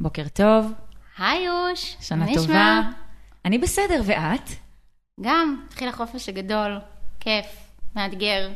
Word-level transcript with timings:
בוקר 0.00 0.28
טוב, 0.32 0.72
היי 1.18 1.48
אוש, 1.48 1.96
שנה 2.00 2.24
מה 2.24 2.34
טובה. 2.34 2.42
נשמע? 2.42 2.80
אני 3.44 3.58
בסדר, 3.58 4.00
ואת? 4.04 4.50
גם, 5.20 5.64
התחיל 5.66 5.88
החופש 5.88 6.28
הגדול, 6.28 6.78
כיף, 7.20 7.46
מאתגר. 7.96 8.50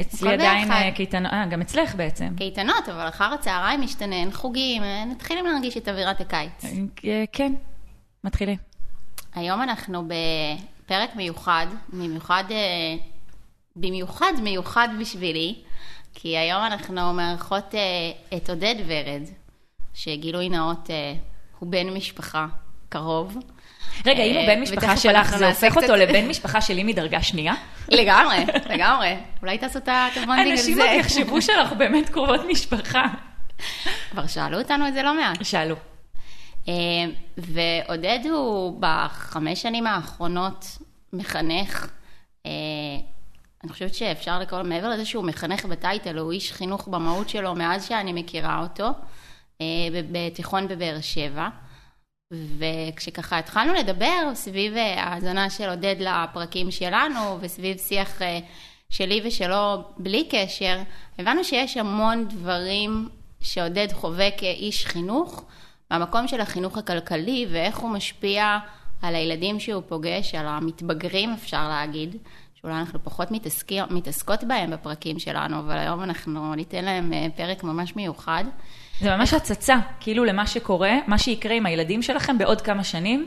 אצלי 0.00 0.32
עדיין. 0.32 0.72
אה, 0.72 0.90
קייטנות, 0.94 1.32
אה, 1.32 1.46
גם 1.46 1.60
אצלך 1.60 1.94
בעצם. 1.94 2.34
קייטנות, 2.36 2.88
אבל 2.88 3.08
אחר 3.08 3.24
הצהריים 3.24 3.80
משתנה, 3.80 4.16
אין 4.16 4.32
חוגים, 4.32 4.82
אה, 4.82 5.04
נתחיל 5.04 5.42
להרגיש 5.42 5.76
את 5.76 5.88
אווירת 5.88 6.20
הקיץ. 6.20 6.64
אה, 7.04 7.24
כן, 7.32 7.52
מתחילים. 8.24 8.56
היום 9.34 9.62
אנחנו 9.62 10.04
בפרק 10.06 11.16
מיוחד, 11.16 11.66
במיוחד, 11.88 12.44
אה, 12.50 12.56
במיוחד 13.76 14.32
מיוחד 14.42 14.88
בשבילי, 15.00 15.54
כי 16.14 16.38
היום 16.38 16.62
אנחנו 16.64 17.12
מארחות 17.12 17.74
אה, 17.74 18.36
את 18.36 18.50
עודד 18.50 18.74
ורד, 18.86 19.22
שגילוי 19.94 20.48
נאות 20.48 20.90
אה, 20.90 21.14
הוא 21.58 21.70
בן 21.70 21.90
משפחה 21.90 22.46
קרוב. 22.88 23.36
רגע, 24.06 24.22
אם 24.22 24.34
הוא 24.34 24.40
אה, 24.40 24.46
בן 24.46 24.62
משפחה 24.62 24.96
שלך, 24.96 25.36
זה 25.36 25.48
הופך 25.48 25.76
אותו 25.76 25.96
לבן 25.96 26.28
משפחה 26.28 26.60
שלי 26.60 26.84
מדרגה 26.84 27.22
שנייה? 27.22 27.54
לגמרי, 27.88 28.36
לגמרי. 28.70 29.16
אולי 29.42 29.58
תעשו 29.58 29.78
את 29.78 29.88
ה 29.88 29.95
bonding 29.95 30.46
על 30.46 30.50
אנשים. 30.50 30.80
עוד 30.80 30.90
יחשבו 31.00 31.42
שאנחנו 31.42 31.78
באמת 31.78 32.08
קרובות 32.08 32.40
משפחה. 32.50 33.04
כבר 34.10 34.26
שאלו 34.26 34.58
אותנו 34.58 34.88
את 34.88 34.94
זה 34.94 35.02
לא 35.02 35.16
מעט. 35.16 35.44
שאלו. 35.44 35.76
אה, 36.68 36.74
ועודד 37.36 38.18
הוא 38.30 38.80
בחמש 38.80 39.62
שנים 39.62 39.86
האחרונות 39.86 40.78
מחנך, 41.12 41.86
אה, 42.46 42.50
אני 43.64 43.72
חושבת 43.72 43.94
שאפשר 43.94 44.38
לקרוא, 44.38 44.62
מעבר 44.62 44.88
לזה 44.88 45.04
שהוא 45.04 45.24
מחנך 45.24 45.64
בטייטל, 45.64 46.18
הוא 46.18 46.32
איש 46.32 46.52
חינוך 46.52 46.88
במהות 46.88 47.28
שלו 47.28 47.54
מאז 47.54 47.88
שאני 47.88 48.12
מכירה 48.12 48.60
אותו, 48.62 48.88
בתיכון 50.12 50.68
בבאר 50.68 51.00
שבע. 51.00 51.48
וכשככה 52.58 53.38
התחלנו 53.38 53.74
לדבר 53.74 54.30
סביב 54.34 54.76
אה, 54.76 55.02
ההאזנה 55.02 55.50
של 55.50 55.68
עודד 55.68 55.96
לפרקים 55.98 56.70
שלנו, 56.70 57.38
וסביב 57.40 57.78
שיח 57.78 58.22
אה, 58.22 58.38
שלי 58.90 59.20
ושלו 59.24 59.82
בלי 59.98 60.28
קשר, 60.30 60.78
הבנו 61.18 61.44
שיש 61.44 61.76
המון 61.76 62.28
דברים 62.28 63.08
שעודד 63.40 63.88
חווה 63.92 64.30
כאיש 64.30 64.86
חינוך, 64.86 65.44
מהמקום 65.90 66.28
של 66.28 66.40
החינוך 66.40 66.78
הכלכלי, 66.78 67.46
ואיך 67.50 67.78
הוא 67.78 67.90
משפיע 67.90 68.58
על 69.02 69.14
הילדים 69.14 69.60
שהוא 69.60 69.82
פוגש, 69.88 70.34
על 70.34 70.46
המתבגרים 70.46 71.32
אפשר 71.32 71.68
להגיד, 71.68 72.16
שאולי 72.54 72.74
אנחנו 72.74 73.04
פחות 73.04 73.28
מתעסקות 73.90 74.44
בהם 74.44 74.70
בפרקים 74.70 75.18
שלנו, 75.18 75.58
אבל 75.58 75.78
היום 75.78 76.02
אנחנו 76.02 76.54
ניתן 76.54 76.84
להם 76.84 77.12
אה, 77.12 77.26
פרק 77.36 77.64
ממש 77.64 77.96
מיוחד. 77.96 78.44
זה 79.02 79.16
ממש 79.16 79.34
הצצה, 79.34 79.76
כאילו 80.00 80.24
למה 80.24 80.46
שקורה, 80.46 80.92
מה 81.06 81.18
שיקרה 81.18 81.54
עם 81.54 81.66
הילדים 81.66 82.02
שלכם 82.02 82.38
בעוד 82.38 82.60
כמה 82.60 82.84
שנים, 82.84 83.26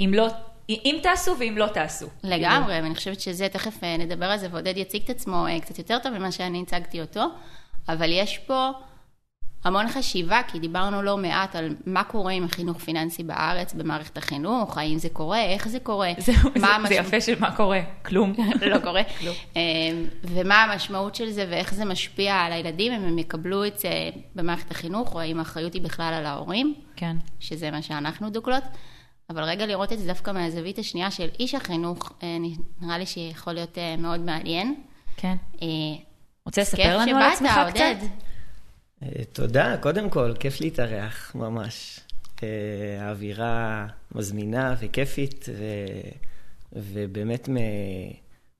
אם 0.00 0.10
לא, 0.14 0.28
אם 0.68 0.98
תעשו 1.02 1.36
ואם 1.38 1.54
לא 1.58 1.66
תעשו. 1.66 2.06
לגמרי, 2.22 2.74
ואני 2.74 2.94
חושבת 2.94 3.20
שזה, 3.20 3.48
תכף 3.48 3.84
אה, 3.84 3.96
נדבר 3.96 4.26
על 4.26 4.38
זה, 4.38 4.48
ועודד 4.50 4.76
יציג 4.76 5.02
את 5.02 5.10
עצמו 5.10 5.46
אה, 5.46 5.60
קצת 5.60 5.78
יותר 5.78 5.98
טוב 5.98 6.18
ממה 6.18 6.32
שאני 6.32 6.62
הצגתי 6.62 7.00
אותו, 7.00 7.24
אבל 7.88 8.12
יש 8.12 8.38
פה 8.38 8.70
המון 9.66 9.88
חשיבה, 9.88 10.40
כי 10.48 10.58
דיברנו 10.58 11.02
לא 11.02 11.16
מעט 11.16 11.56
על 11.56 11.74
מה 11.86 12.04
קורה 12.04 12.32
עם 12.32 12.44
החינוך 12.44 12.78
פיננסי 12.78 13.22
בארץ, 13.22 13.74
במערכת 13.74 14.18
החינוך, 14.18 14.78
האם 14.78 14.98
זה 14.98 15.08
קורה, 15.08 15.42
איך 15.44 15.68
זה 15.68 15.80
קורה, 15.80 16.12
זהו, 16.18 16.34
זה- 16.34 16.60
זה 16.60 16.66
המשמעות- 16.66 16.92
יפה 17.06 17.20
של 17.20 17.40
מה 17.40 17.56
קורה, 17.56 17.80
כלום. 18.04 18.32
לא 18.72 18.78
קורה, 18.78 19.02
לא. 19.24 19.32
אה, 19.56 19.62
ומה 20.22 20.64
המשמעות 20.64 21.14
של 21.14 21.30
זה 21.30 21.46
ואיך 21.50 21.74
זה 21.74 21.84
משפיע 21.84 22.34
על 22.34 22.52
הילדים, 22.52 22.92
אם 22.92 23.02
הם 23.04 23.18
יקבלו 23.18 23.64
את 23.66 23.78
זה 23.78 23.88
במערכת 24.34 24.70
החינוך, 24.70 25.14
או 25.14 25.20
האם 25.20 25.38
האחריות 25.38 25.74
היא 25.74 25.82
בכלל 25.82 26.14
על 26.14 26.26
ההורים. 26.26 26.74
כן. 26.96 27.16
שזה 27.40 27.70
מה 27.70 27.82
שאנחנו 27.82 28.30
דוגלות, 28.30 28.62
אבל 29.30 29.42
רגע 29.44 29.66
לראות 29.66 29.92
את 29.92 29.98
זה 29.98 30.06
דווקא 30.06 30.30
מהזווית 30.30 30.78
השנייה 30.78 31.10
של 31.10 31.28
איש 31.40 31.54
החינוך, 31.54 32.12
אה, 32.22 32.36
נראה 32.80 32.98
לי 32.98 33.06
שיכול 33.06 33.52
להיות 33.52 33.78
אה, 33.78 33.94
מאוד 33.98 34.20
מעניין. 34.20 34.74
כן. 35.16 35.36
אה, 35.62 35.66
רוצה 36.46 36.60
לספר 36.60 36.98
לנו 36.98 37.16
על 37.16 37.22
עצמך. 37.32 37.50
קצת? 37.74 38.06
אה, 39.02 39.24
תודה, 39.32 39.76
קודם 39.80 40.10
כל, 40.10 40.34
כיף 40.40 40.60
להתארח, 40.60 41.34
ממש. 41.34 42.00
אה, 42.42 42.48
האווירה 43.00 43.86
מזמינה 44.14 44.74
וכיפית, 44.80 45.46
ו... 45.48 45.64
ובאמת 46.72 47.48
מ... 47.48 47.56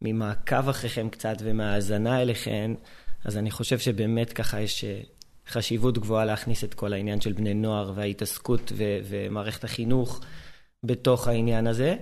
ממעקב 0.02 0.68
אחריכם 0.68 1.08
קצת 1.08 1.36
ומהאזנה 1.40 2.22
אליכם, 2.22 2.74
אז 3.24 3.36
אני 3.36 3.50
חושב 3.50 3.78
שבאמת 3.78 4.32
ככה 4.32 4.60
יש 4.60 4.84
אה, 4.84 5.00
חשיבות 5.48 5.98
גבוהה 5.98 6.24
להכניס 6.24 6.64
את 6.64 6.74
כל 6.74 6.92
העניין 6.92 7.20
של 7.20 7.32
בני 7.32 7.54
נוער 7.54 7.92
וההתעסקות 7.94 8.72
ו... 8.76 8.84
ומערכת 9.04 9.64
החינוך 9.64 10.20
בתוך 10.84 11.28
העניין 11.28 11.66
הזה. 11.66 11.96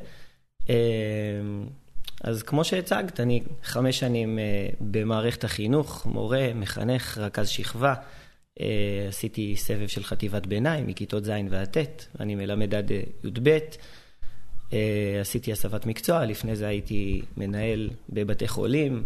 אז 2.25 2.43
כמו 2.43 2.65
שהצגת, 2.65 3.21
אני 3.21 3.43
חמש 3.63 3.99
שנים 3.99 4.39
במערכת 4.81 5.45
החינוך, 5.45 6.07
מורה, 6.07 6.49
מחנך, 6.55 7.19
רכז 7.19 7.49
שכבה. 7.49 7.95
אה, 8.61 9.07
עשיתי 9.09 9.57
סבב 9.57 9.87
של 9.87 10.05
חטיבת 10.05 10.47
ביניים 10.47 10.87
מכיתות 10.87 11.25
ז' 11.25 11.31
ועד 11.51 11.79
ט', 11.79 12.07
אני 12.21 12.35
מלמד 12.35 12.75
עד 12.75 12.93
אה, 12.93 13.01
י"ב. 13.25 13.59
אה, 14.73 15.19
עשיתי 15.21 15.53
הסבת 15.53 15.87
מקצוע, 15.87 16.25
לפני 16.25 16.57
זה 16.57 16.67
הייתי 16.67 17.23
מנהל 17.37 17.91
בבתי 18.09 18.49
חולים. 18.49 19.05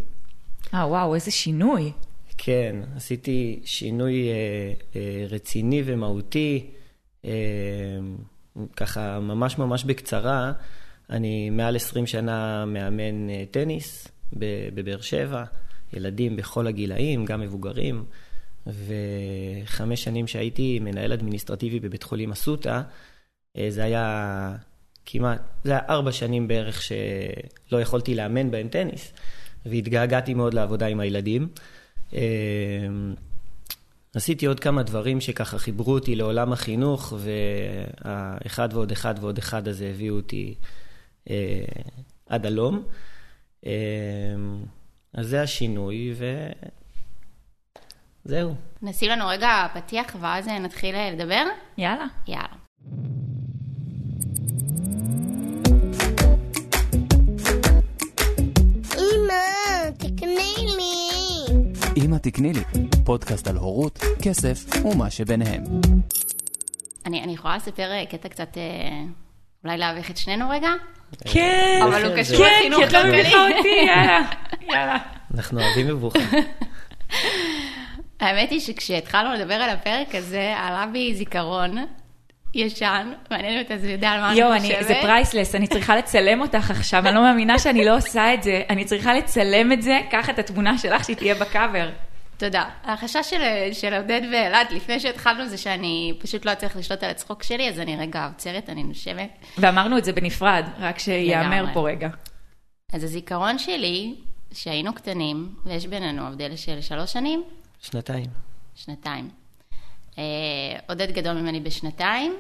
אה, 0.75 0.87
וואו, 0.87 1.15
איזה 1.15 1.31
שינוי. 1.31 1.93
כן, 2.39 2.77
עשיתי 2.97 3.61
שינוי 3.65 4.29
רציני 5.31 5.83
ומהותי. 5.85 6.67
ככה, 8.77 9.21
ממש 9.21 9.59
ממש 9.59 9.85
בקצרה, 9.85 10.53
אני 11.11 11.51
מעל 11.51 11.77
20 11.77 12.07
שנה 12.07 12.65
מאמן 12.65 13.45
טניס 13.51 14.09
בבאר 14.75 15.01
שבע, 15.01 15.45
ילדים 15.93 16.37
בכל 16.37 16.67
הגילאים, 16.67 17.25
גם 17.25 17.41
מבוגרים, 17.41 18.05
וחמש 18.69 20.05
שנים 20.05 20.27
שהייתי 20.27 20.79
מנהל 20.79 21.13
אדמיניסטרטיבי 21.13 21.81
בבית 21.81 22.03
חולים 22.03 22.33
אסותא, 22.33 22.81
אה, 23.57 23.67
זה 23.71 23.85
היה 23.85 24.57
כמעט, 25.07 25.41
זה 25.65 25.71
היה 25.71 25.81
ארבע 25.89 26.13
שנים 26.13 26.49
בערך 26.49 26.83
שלא 26.83 27.81
יכולתי 27.81 28.15
לאמן 28.15 28.51
בהם 28.51 28.69
טניס, 28.69 29.13
והתגעגעתי 29.67 30.35
מאוד 30.35 30.55
לעבודה 30.55 30.87
עם 30.87 31.01
הילדים. 31.01 31.49
אה, 32.15 32.21
עשיתי 34.15 34.47
עוד 34.47 34.61
כמה 34.61 34.83
דברים 34.83 35.21
שככה 35.21 35.59
חיברו 35.59 35.95
אותי 35.95 36.17
לעולם 36.17 36.53
החינוך, 36.53 37.13
והאחד 38.05 38.69
ועוד 38.73 38.93
אחד 38.93 39.15
ועוד 39.21 39.39
אחד 39.39 39.69
הזה 39.69 39.91
הביאו 39.91 40.17
אותי 40.17 40.55
אה, 41.31 41.65
עד 42.27 42.47
הלום. 42.47 42.83
אז 45.13 45.27
זה 45.27 45.43
השינוי, 45.43 46.15
וזהו. 48.29 48.55
נשים 48.83 49.11
לנו 49.11 49.29
רגע 49.29 49.67
פתיח 49.75 50.17
ואז 50.21 50.49
נתחיל 50.49 50.95
אה, 50.95 51.11
לדבר? 51.11 51.45
יאללה. 51.79 52.07
יאללה. 52.29 52.55
אמא, 58.95 59.35
תקני 59.99 60.55
לי. 60.77 60.95
אמא 62.05 62.17
תקני 62.17 62.53
לי, 62.53 62.61
פודקאסט 63.05 63.47
על 63.49 63.57
הורות, 63.57 63.99
כסף 64.23 64.65
ומה 64.85 65.11
שביניהם. 65.11 65.63
אני, 67.07 67.23
אני 67.25 67.33
יכולה 67.35 67.57
לספר 67.57 67.91
אה, 67.93 68.05
קטע 68.07 68.29
קצת, 68.29 68.57
אה, 68.57 68.63
אולי 69.65 69.79
להביך 69.79 70.11
את 70.11 70.17
שנינו 70.17 70.51
רגע? 70.51 70.69
כן. 71.25 71.81
אבל 71.83 72.05
הוא 72.05 72.15
זה- 72.15 72.21
קשור 72.21 72.37
כן, 72.47 72.53
לחינוך 72.61 72.81
כי 72.81 72.87
את 72.87 72.93
לא 72.93 72.99
כלכלי. 73.03 73.21
מביכה 73.21 73.37
אותי, 73.57 73.69
יאללה. 73.87 74.21
יאללה. 74.69 74.97
אנחנו 75.35 75.61
אוהבים 75.61 75.87
מבוכה. 75.87 76.19
האמת 78.21 78.51
היא 78.51 78.61
שכשהתחלנו 78.61 79.35
לדבר 79.35 79.55
על 79.55 79.71
הפרק 79.71 80.15
הזה, 80.15 80.55
עלה 80.57 80.87
בי 80.93 81.15
זיכרון 81.15 81.77
ישן, 82.55 83.13
מעניין 83.31 83.55
אם 83.55 83.61
אתה 83.61 83.75
יודע 83.87 84.11
על 84.11 84.21
מה 84.21 84.35
יואו, 84.35 84.53
אני 84.53 84.61
חושבת. 84.61 84.87
זה 84.87 84.95
priceless, 85.03 85.55
אני 85.55 85.67
צריכה 85.67 85.97
לצלם 85.97 86.41
אותך 86.41 86.71
עכשיו, 86.71 87.07
אני 87.07 87.15
לא 87.15 87.23
מאמינה 87.23 87.59
שאני 87.59 87.85
לא 87.85 87.97
עושה 87.97 88.35
את 88.35 88.43
זה. 88.43 88.63
אני 88.71 88.85
צריכה 88.85 89.15
לצלם 89.15 89.73
את 89.73 89.83
זה, 89.83 89.99
קח 90.11 90.31
את 90.31 90.39
התמונה 90.39 90.79
שלך 90.79 91.05
שהיא 91.05 91.17
תהיה 91.17 91.35
בקאבר. 91.35 91.91
תודה. 92.37 92.65
החשש 92.85 93.31
של, 93.31 93.43
של 93.73 93.95
עודד 93.95 94.21
ואלעד 94.33 94.67
לפני 94.71 95.01
שהתחלנו 95.01 95.49
זה 95.49 95.59
שאני 95.59 96.13
פשוט 96.19 96.45
לא 96.45 96.53
אצליח 96.53 96.77
לשלוט 96.77 97.03
על 97.03 97.11
הצחוק 97.11 97.43
שלי, 97.43 97.69
אז 97.69 97.81
אני 97.81 97.97
רגע 97.97 98.27
עוצרת, 98.27 98.71
אני 98.71 98.83
נושמת. 98.83 99.31
ואמרנו 99.59 99.99
את 99.99 100.05
זה 100.05 100.13
בנפרד, 100.13 100.65
רק 100.79 100.99
שיאמר 100.99 101.57
לגמרי. 101.57 101.75
פה 101.75 101.89
רגע. 101.89 102.09
אז 102.93 103.05
הזיכרון 103.05 103.59
שלי, 103.59 104.15
שהיינו 104.53 104.95
קטנים, 104.95 105.49
ויש 105.65 105.87
בינינו 105.87 106.27
הבדל 106.27 106.57
של 106.57 106.81
שלוש 106.81 107.13
שנים, 107.13 107.43
שנתיים. 107.81 108.27
שנתיים. 108.75 109.29
אה, 110.19 110.23
עודד 110.89 111.11
גדול 111.13 111.33
ממני 111.35 111.61
בשנתיים, 111.61 112.37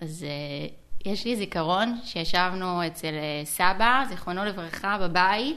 אז 0.00 0.26
אה, 0.28 0.66
יש 1.12 1.24
לי 1.24 1.36
זיכרון 1.36 1.98
שישבנו 2.04 2.86
אצל 2.86 3.06
אה, 3.14 3.42
סבא, 3.44 4.02
זיכרונו 4.08 4.44
לברכה, 4.44 4.98
בבית, 5.00 5.56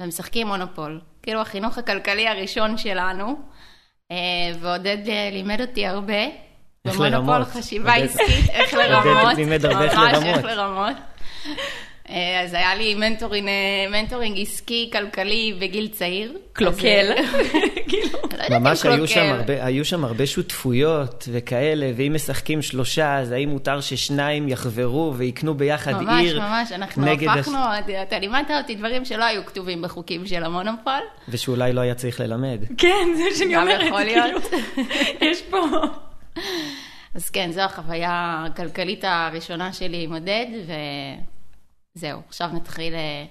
ומשחקים 0.00 0.46
מונופול. 0.46 1.00
כאילו 1.22 1.40
החינוך 1.40 1.78
הכלכלי 1.78 2.28
הראשון 2.28 2.78
שלנו, 2.78 3.36
אה, 4.10 4.16
ועודד 4.60 5.08
אה, 5.08 5.28
לימד 5.32 5.60
אותי 5.60 5.86
הרבה, 5.86 6.14
איך 6.24 6.34
במונופול 6.96 7.08
לרמות. 7.34 7.48
חשיבה 7.48 7.94
עודד- 7.94 8.04
עסקית, 8.04 8.50
איך 8.50 8.74
עודד 8.74 8.88
לרמות, 8.90 9.34
לימד 9.36 9.64
הרבה 9.64 9.84
איך 9.84 9.94
ממש 9.94 10.12
לרמות. 10.12 10.36
איך 10.36 10.44
לרמות. 10.44 10.96
אה, 12.10 12.40
אז 12.44 12.54
היה 12.54 12.74
לי 12.74 12.94
mentoring, 12.94 13.48
אה, 13.48 13.52
mentoring 13.90 14.40
עסקי, 14.40 14.90
כלכלי 14.92 15.54
בגיל 15.60 15.88
צעיר. 15.88 16.36
קלוקל. 16.52 17.12
אה, 17.16 17.22
לא 17.22 18.18
יודעת 18.32 18.50
אם 18.52 18.62
ממש 18.62 18.86
היו 18.86 19.06
שם. 19.08 19.32
הרבה, 19.38 19.64
היו 19.64 19.84
שם 19.84 20.04
הרבה 20.04 20.26
שותפויות 20.26 21.28
וכאלה, 21.32 21.90
ואם 21.96 22.12
משחקים 22.14 22.62
שלושה, 22.62 23.18
אז 23.18 23.32
האם 23.32 23.48
מותר 23.48 23.80
ששניים 23.80 24.48
יחברו 24.48 25.12
ויקנו 25.16 25.54
ביחד 25.54 25.92
ממש, 26.02 26.20
עיר 26.24 26.40
ממש, 26.40 26.72
אנחנו 26.72 27.04
נגד 27.04 27.28
הש- 27.28 27.38
הפכנו, 27.38 27.58
אתה- 27.78 28.02
אתה 28.02 28.18
לימדת 28.18 28.50
אותי 28.62 28.74
דברים 28.74 29.04
שלא 29.04 29.24
היו 29.24 29.46
כתובים 29.46 29.82
בחוקים 29.82 30.26
של 30.26 30.44
המונופול. 30.44 30.92
ושאולי 31.28 31.72
לא 31.72 31.80
היה 31.80 31.94
צריך 31.94 32.20
ללמד. 32.20 32.58
כן, 32.78 33.08
זה 33.16 33.38
שאני 33.38 33.54
גם 33.54 33.62
אומרת. 33.62 33.86
יכול 33.86 34.04
כאילו, 34.04 34.22
להיות. 34.24 34.50
יש 35.30 35.42
פה... 35.42 35.58
אז 37.14 37.30
כן, 37.30 37.50
זו 37.52 37.60
החוויה 37.60 38.44
הכלכלית 38.46 39.04
הראשונה 39.08 39.72
שלי 39.72 40.02
עם 40.04 40.12
עודד, 40.12 40.46
וזהו, 41.96 42.20
עכשיו 42.28 42.48
נתחיל 42.54 42.94
אה, 42.94 43.24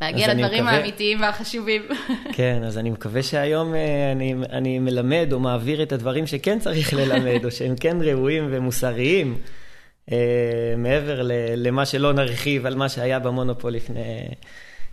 להגיע 0.00 0.34
לדברים 0.34 0.64
מקווה- 0.64 0.72
האמיתיים 0.78 1.20
והחשובים. 1.20 1.82
כן, 2.36 2.62
אז 2.66 2.78
אני 2.78 2.90
מקווה 2.90 3.22
שהיום 3.22 3.74
אה, 3.74 4.12
אני, 4.12 4.34
אני 4.50 4.78
מלמד 4.78 5.28
או 5.32 5.40
מעביר 5.40 5.82
את 5.82 5.92
הדברים 5.92 6.26
שכן 6.26 6.58
צריך 6.58 6.94
ללמד, 6.98 7.44
או 7.44 7.50
שהם 7.50 7.74
כן 7.76 7.96
ראויים 8.00 8.48
ומוסריים, 8.50 9.38
אה, 10.12 10.16
מעבר 10.78 11.22
ל, 11.22 11.32
למה 11.56 11.86
שלא 11.86 12.12
נרחיב 12.12 12.66
על 12.66 12.74
מה 12.74 12.88
שהיה 12.88 13.18
במונופול 13.18 13.72
לפני 13.72 14.28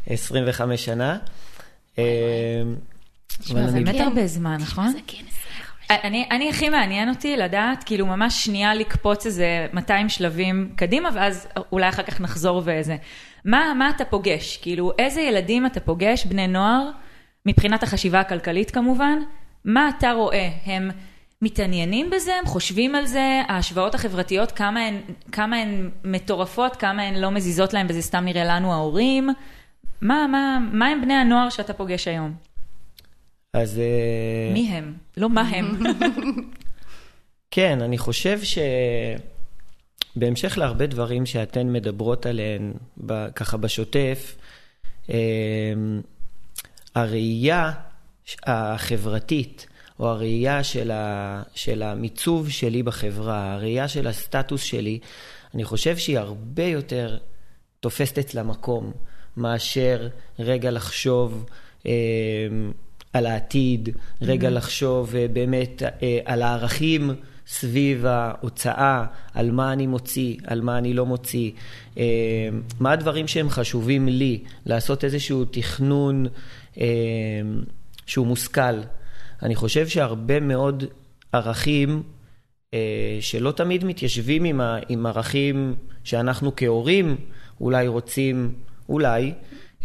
25 0.07 0.85
שנה. 0.85 1.17
תשמע, 1.93 2.01
אבל 3.61 3.69
זה 3.69 3.75
אני- 3.77 3.83
באמת 3.83 4.01
הרבה 4.01 4.27
זמן, 4.27 4.57
נכון? 4.61 4.87
זה 4.91 4.99
כן 5.07 5.17
25. 5.27 5.38
אני, 5.89 6.27
אני 6.31 6.49
הכי 6.49 6.69
מעניין 6.69 7.09
אותי 7.09 7.37
לדעת, 7.37 7.83
כאילו 7.83 8.05
ממש 8.05 8.45
שנייה 8.45 8.73
לקפוץ 8.73 9.25
איזה 9.25 9.67
200 9.73 10.09
שלבים 10.09 10.73
קדימה, 10.75 11.09
ואז 11.13 11.47
אולי 11.71 11.89
אחר 11.89 12.03
כך 12.03 12.21
נחזור 12.21 12.61
ואיזה. 12.65 12.95
מה, 13.45 13.73
מה 13.77 13.89
אתה 13.89 14.05
פוגש? 14.05 14.57
כאילו, 14.57 14.91
איזה 14.99 15.21
ילדים 15.21 15.65
אתה 15.65 15.79
פוגש, 15.79 16.25
בני 16.25 16.47
נוער, 16.47 16.89
מבחינת 17.45 17.83
החשיבה 17.83 18.19
הכלכלית 18.19 18.71
כמובן, 18.71 19.19
מה 19.65 19.89
אתה 19.89 20.11
רואה? 20.11 20.49
הם 20.65 20.91
מתעניינים 21.41 22.09
בזה, 22.09 22.35
הם 22.35 22.45
חושבים 22.45 22.95
על 22.95 23.05
זה, 23.05 23.41
ההשוואות 23.47 23.95
החברתיות, 23.95 24.51
כמה 24.51 24.79
הן, 24.79 24.97
כמה 25.31 25.57
הן 25.57 25.89
מטורפות, 26.03 26.75
כמה 26.75 27.01
הן 27.01 27.15
לא 27.15 27.31
מזיזות 27.31 27.73
להם, 27.73 27.87
וזה 27.89 28.01
סתם 28.01 28.25
נראה 28.25 28.45
לנו 28.45 28.73
ההורים. 28.73 29.29
מה, 30.01 30.27
מה, 30.27 30.59
מה 30.71 30.87
הם 30.87 31.01
בני 31.01 31.13
הנוער 31.13 31.49
שאתה 31.49 31.73
פוגש 31.73 32.07
היום? 32.07 32.48
אז... 33.53 33.79
אה, 33.79 34.53
מי 34.53 34.69
הם? 34.71 34.93
לא 35.17 35.29
מה 35.29 35.41
הם. 35.41 35.79
כן, 37.51 37.81
אני 37.81 37.97
חושב 37.97 38.39
שבהמשך 40.15 40.57
להרבה 40.57 40.85
דברים 40.85 41.25
שאתן 41.25 41.73
מדברות 41.73 42.25
עליהן, 42.25 42.73
ככה 43.35 43.57
בשוטף, 43.57 44.35
אמ, 45.09 45.15
הראייה 46.95 47.71
החברתית, 48.43 49.67
או 49.99 50.09
הראייה 50.09 50.63
של, 50.63 50.91
ה, 50.91 51.43
של 51.55 51.83
המיצוב 51.83 52.49
שלי 52.49 52.83
בחברה, 52.83 53.53
הראייה 53.53 53.87
של 53.87 54.07
הסטטוס 54.07 54.61
שלי, 54.61 54.99
אני 55.53 55.63
חושב 55.63 55.97
שהיא 55.97 56.19
הרבה 56.19 56.63
יותר 56.63 57.17
תופסת 57.79 58.17
אצלה 58.17 58.43
מקום, 58.43 58.91
מאשר 59.37 60.07
רגע 60.39 60.71
לחשוב 60.71 61.45
אה, 61.85 61.91
על 63.13 63.25
העתיד, 63.25 63.89
רגע 64.21 64.49
לחשוב 64.49 65.15
אה, 65.15 65.25
באמת 65.33 65.83
אה, 65.83 66.19
על 66.25 66.41
הערכים 66.41 67.11
סביב 67.47 68.05
ההוצאה, 68.05 69.05
על 69.33 69.51
מה 69.51 69.73
אני 69.73 69.87
מוציא, 69.87 70.37
על 70.47 70.61
מה 70.61 70.77
אני 70.77 70.93
לא 70.93 71.05
מוציא, 71.05 71.51
אה, 71.97 72.03
מה 72.79 72.91
הדברים 72.91 73.27
שהם 73.27 73.49
חשובים 73.49 74.07
לי, 74.07 74.43
לעשות 74.65 75.03
איזשהו 75.03 75.45
תכנון 75.45 76.25
שהוא 78.05 78.27
מושכל. 78.27 78.81
אני 79.43 79.55
חושב 79.55 79.87
שהרבה 79.87 80.39
מאוד 80.39 80.83
ערכים 81.31 82.03
שלא 83.21 83.51
תמיד 83.51 83.83
מתיישבים 83.85 84.43
עם, 84.43 84.61
ה, 84.61 84.77
עם 84.89 85.05
ערכים 85.05 85.75
שאנחנו 86.03 86.51
כהורים 86.55 87.17
אולי 87.61 87.87
רוצים, 87.87 88.53
אולי. 88.89 89.33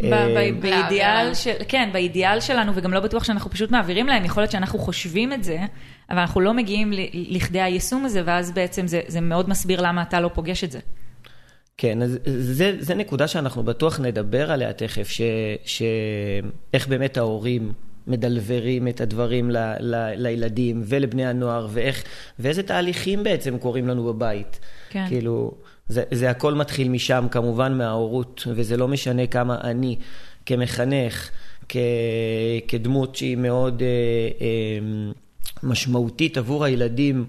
אה, 0.03 0.51
באידיאל 0.61 1.35
של, 1.35 1.53
כן, 1.69 1.91
באידיאל 1.93 2.41
שלנו, 2.41 2.73
וגם 2.75 2.95
לא 2.95 3.01
בטוח 3.01 3.25
שאנחנו 3.25 3.51
פשוט 3.51 3.71
מעבירים 3.71 4.07
להם, 4.07 4.25
יכול 4.25 4.43
להיות 4.43 4.51
שאנחנו 4.51 4.79
חושבים 4.79 5.33
את 5.33 5.45
זה, 5.45 5.59
אבל 6.11 6.19
אנחנו 6.19 6.41
לא 6.41 6.55
מגיעים 6.55 6.93
לכדי 7.13 7.61
היישום 7.61 8.05
הזה, 8.05 8.23
ואז 8.25 8.53
בעצם 8.53 8.87
זה, 8.87 9.01
זה 9.07 9.21
מאוד 9.21 9.49
מסביר 9.49 9.81
למה 9.81 10.03
אתה 10.03 10.21
לא 10.21 10.31
פוגש 10.35 10.65
את 10.65 10.71
זה. 10.71 10.79
כן, 11.77 12.03
אז 12.03 12.19
זה, 12.25 12.77
זה 12.79 12.95
נקודה 12.95 13.29
שאנחנו 13.29 13.63
בטוח 13.63 14.01
נדבר 14.01 14.53
עליה 14.53 14.73
תכף, 14.73 15.09
ש, 15.09 15.21
ש, 15.65 15.83
איך 16.75 16.89
באמת 16.89 17.17
ההורים 17.17 17.73
מדלברים 18.07 18.89
את 18.89 19.01
הדברים 19.01 19.51
ל, 19.51 19.57
ל, 19.81 20.13
לילדים 20.17 20.83
ולבני 20.85 21.27
הנוער, 21.27 21.69
ואיך, 21.71 22.05
ואיזה 22.39 22.63
תהליכים 22.63 23.25
בעצם 23.25 23.59
קורים 23.59 23.89
לנו 23.89 24.05
בבית. 24.05 24.61
כן. 24.91 25.05
כאילו, 25.09 25.55
זה, 25.89 26.03
זה 26.11 26.31
הכל 26.31 26.55
מתחיל 26.55 26.89
משם, 26.89 27.27
כמובן 27.31 27.79
מההורות, 27.79 28.47
וזה 28.55 28.77
לא 28.77 28.89
משנה 28.89 29.27
כמה 29.27 29.61
אני 29.61 29.97
כמחנך, 30.47 31.31
כ, 31.69 31.77
כדמות 32.69 33.17
שהיא 33.17 33.37
מאוד 33.37 33.83
אה, 33.83 33.87
אה, 34.41 34.79
משמעותית 35.63 36.37
עבור 36.39 36.65
הילדים, 36.65 37.27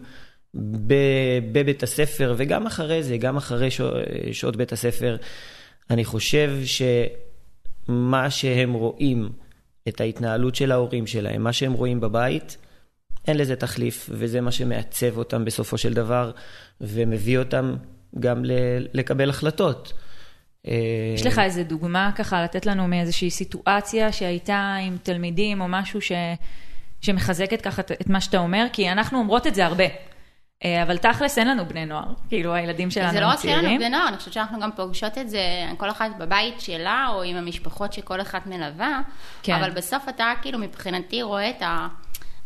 ב- 0.88 1.40
בבית 1.52 1.84
הספר, 1.84 2.34
וגם 2.38 2.66
אחרי 2.68 3.04
זה, 3.04 3.18
גם 3.18 3.38
אחרי 3.38 3.70
שעות, 4.32 4.56
בית 4.56 4.72
הספר, 4.72 5.18
אני 5.90 6.06
חושב 6.06 6.52
שמה 7.86 8.30
שהם 8.30 8.74
רואים, 8.74 9.30
את 9.88 10.02
ההתנהלות 10.02 10.56
של 10.56 10.72
ההורים 10.72 11.08
שלהם, 11.08 11.44
מה 11.44 11.54
שהם 11.54 11.74
רואים 11.74 12.00
בבית, 12.00 12.58
אין 13.28 13.38
לזה 13.38 13.56
תחליף, 13.56 14.10
וזה 14.12 14.42
מה 14.42 14.52
שמעצב 14.52 15.18
אותם 15.18 15.46
בסופו 15.46 15.78
של 15.78 15.94
דבר, 15.94 16.32
ומביא 16.82 17.40
אותם 17.40 17.76
גם 18.20 18.46
ל- 18.46 18.52
לקבל 18.94 19.30
החלטות. 19.30 19.94
יש 21.16 21.26
לך 21.26 21.40
איזה 21.40 21.64
דוגמה 21.64 22.12
ככה 22.16 22.44
לתת 22.44 22.66
לנו 22.66 22.88
מאיזושהי 22.88 23.30
סיטואציה 23.30 24.12
שהייתה 24.12 24.76
עם 24.82 24.98
תלמידים 25.04 25.62
או 25.62 25.66
משהו 25.68 26.02
ש... 26.02 26.12
שמחזקת 27.02 27.62
ככה 27.62 27.82
את- 27.82 27.92
את 27.92 28.10
מה 28.10 28.22
שאתה 28.22 28.38
אומר? 28.38 28.66
כי 28.74 28.92
אנחנו 28.92 29.20
אומרות 29.20 29.48
את 29.48 29.56
זה 29.56 29.66
הרבה, 29.66 29.84
אה, 30.66 30.84
אבל 30.84 30.98
תכלס 30.98 31.38
אין 31.38 31.48
לנו 31.48 31.66
בני 31.66 31.86
נוער, 31.86 32.14
כאילו 32.30 32.54
הילדים 32.54 32.92
שלנו 32.92 33.12
זה 33.12 33.20
לא 33.20 33.26
רק 33.28 33.40
שאין 33.40 33.52
לנו 33.54 33.62
צעירים. 33.62 33.80
בני 33.80 33.90
נוער, 33.90 34.08
אני 34.08 34.18
חושבת 34.18 34.34
שאנחנו 34.34 34.60
גם 34.60 34.70
פוגשות 34.76 35.18
את 35.18 35.30
זה, 35.30 35.40
כל 35.78 35.90
אחת 35.90 36.12
בבית 36.20 36.62
שלה, 36.62 37.08
או 37.14 37.24
עם 37.24 37.36
המשפחות 37.36 37.94
שכל 37.94 38.22
אחת 38.22 38.48
מלווה, 38.48 39.02
כן. 39.44 39.54
אבל 39.56 39.70
בסוף 39.72 40.10
אתה 40.10 40.34
כאילו 40.42 40.60
מבחינתי 40.60 41.22
רואה 41.22 41.50
את 41.50 41.62
ה... 41.62 41.88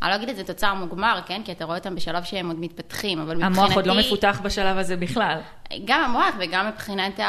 אני 0.02 0.10
לא 0.10 0.16
אגיד 0.16 0.30
את 0.30 0.36
זה 0.36 0.44
תוצר 0.44 0.74
מוגמר, 0.74 1.20
כן? 1.26 1.42
כי 1.46 1.52
אתה 1.52 1.66
רואה 1.66 1.78
אותם 1.78 1.96
בשלב 1.96 2.24
שהם 2.24 2.48
עוד 2.48 2.60
מתפתחים, 2.60 3.20
אבל 3.20 3.36
מבחינתי... 3.36 3.60
המוח 3.60 3.76
עוד 3.76 3.88
לא 3.88 4.00
מפותח 4.00 4.42
בשלב 4.44 4.78
הזה 4.78 4.98
בכלל. 4.98 5.40
גם 5.86 6.02
המוח 6.02 6.36
וגם 6.40 6.68
מבחינת 6.68 7.20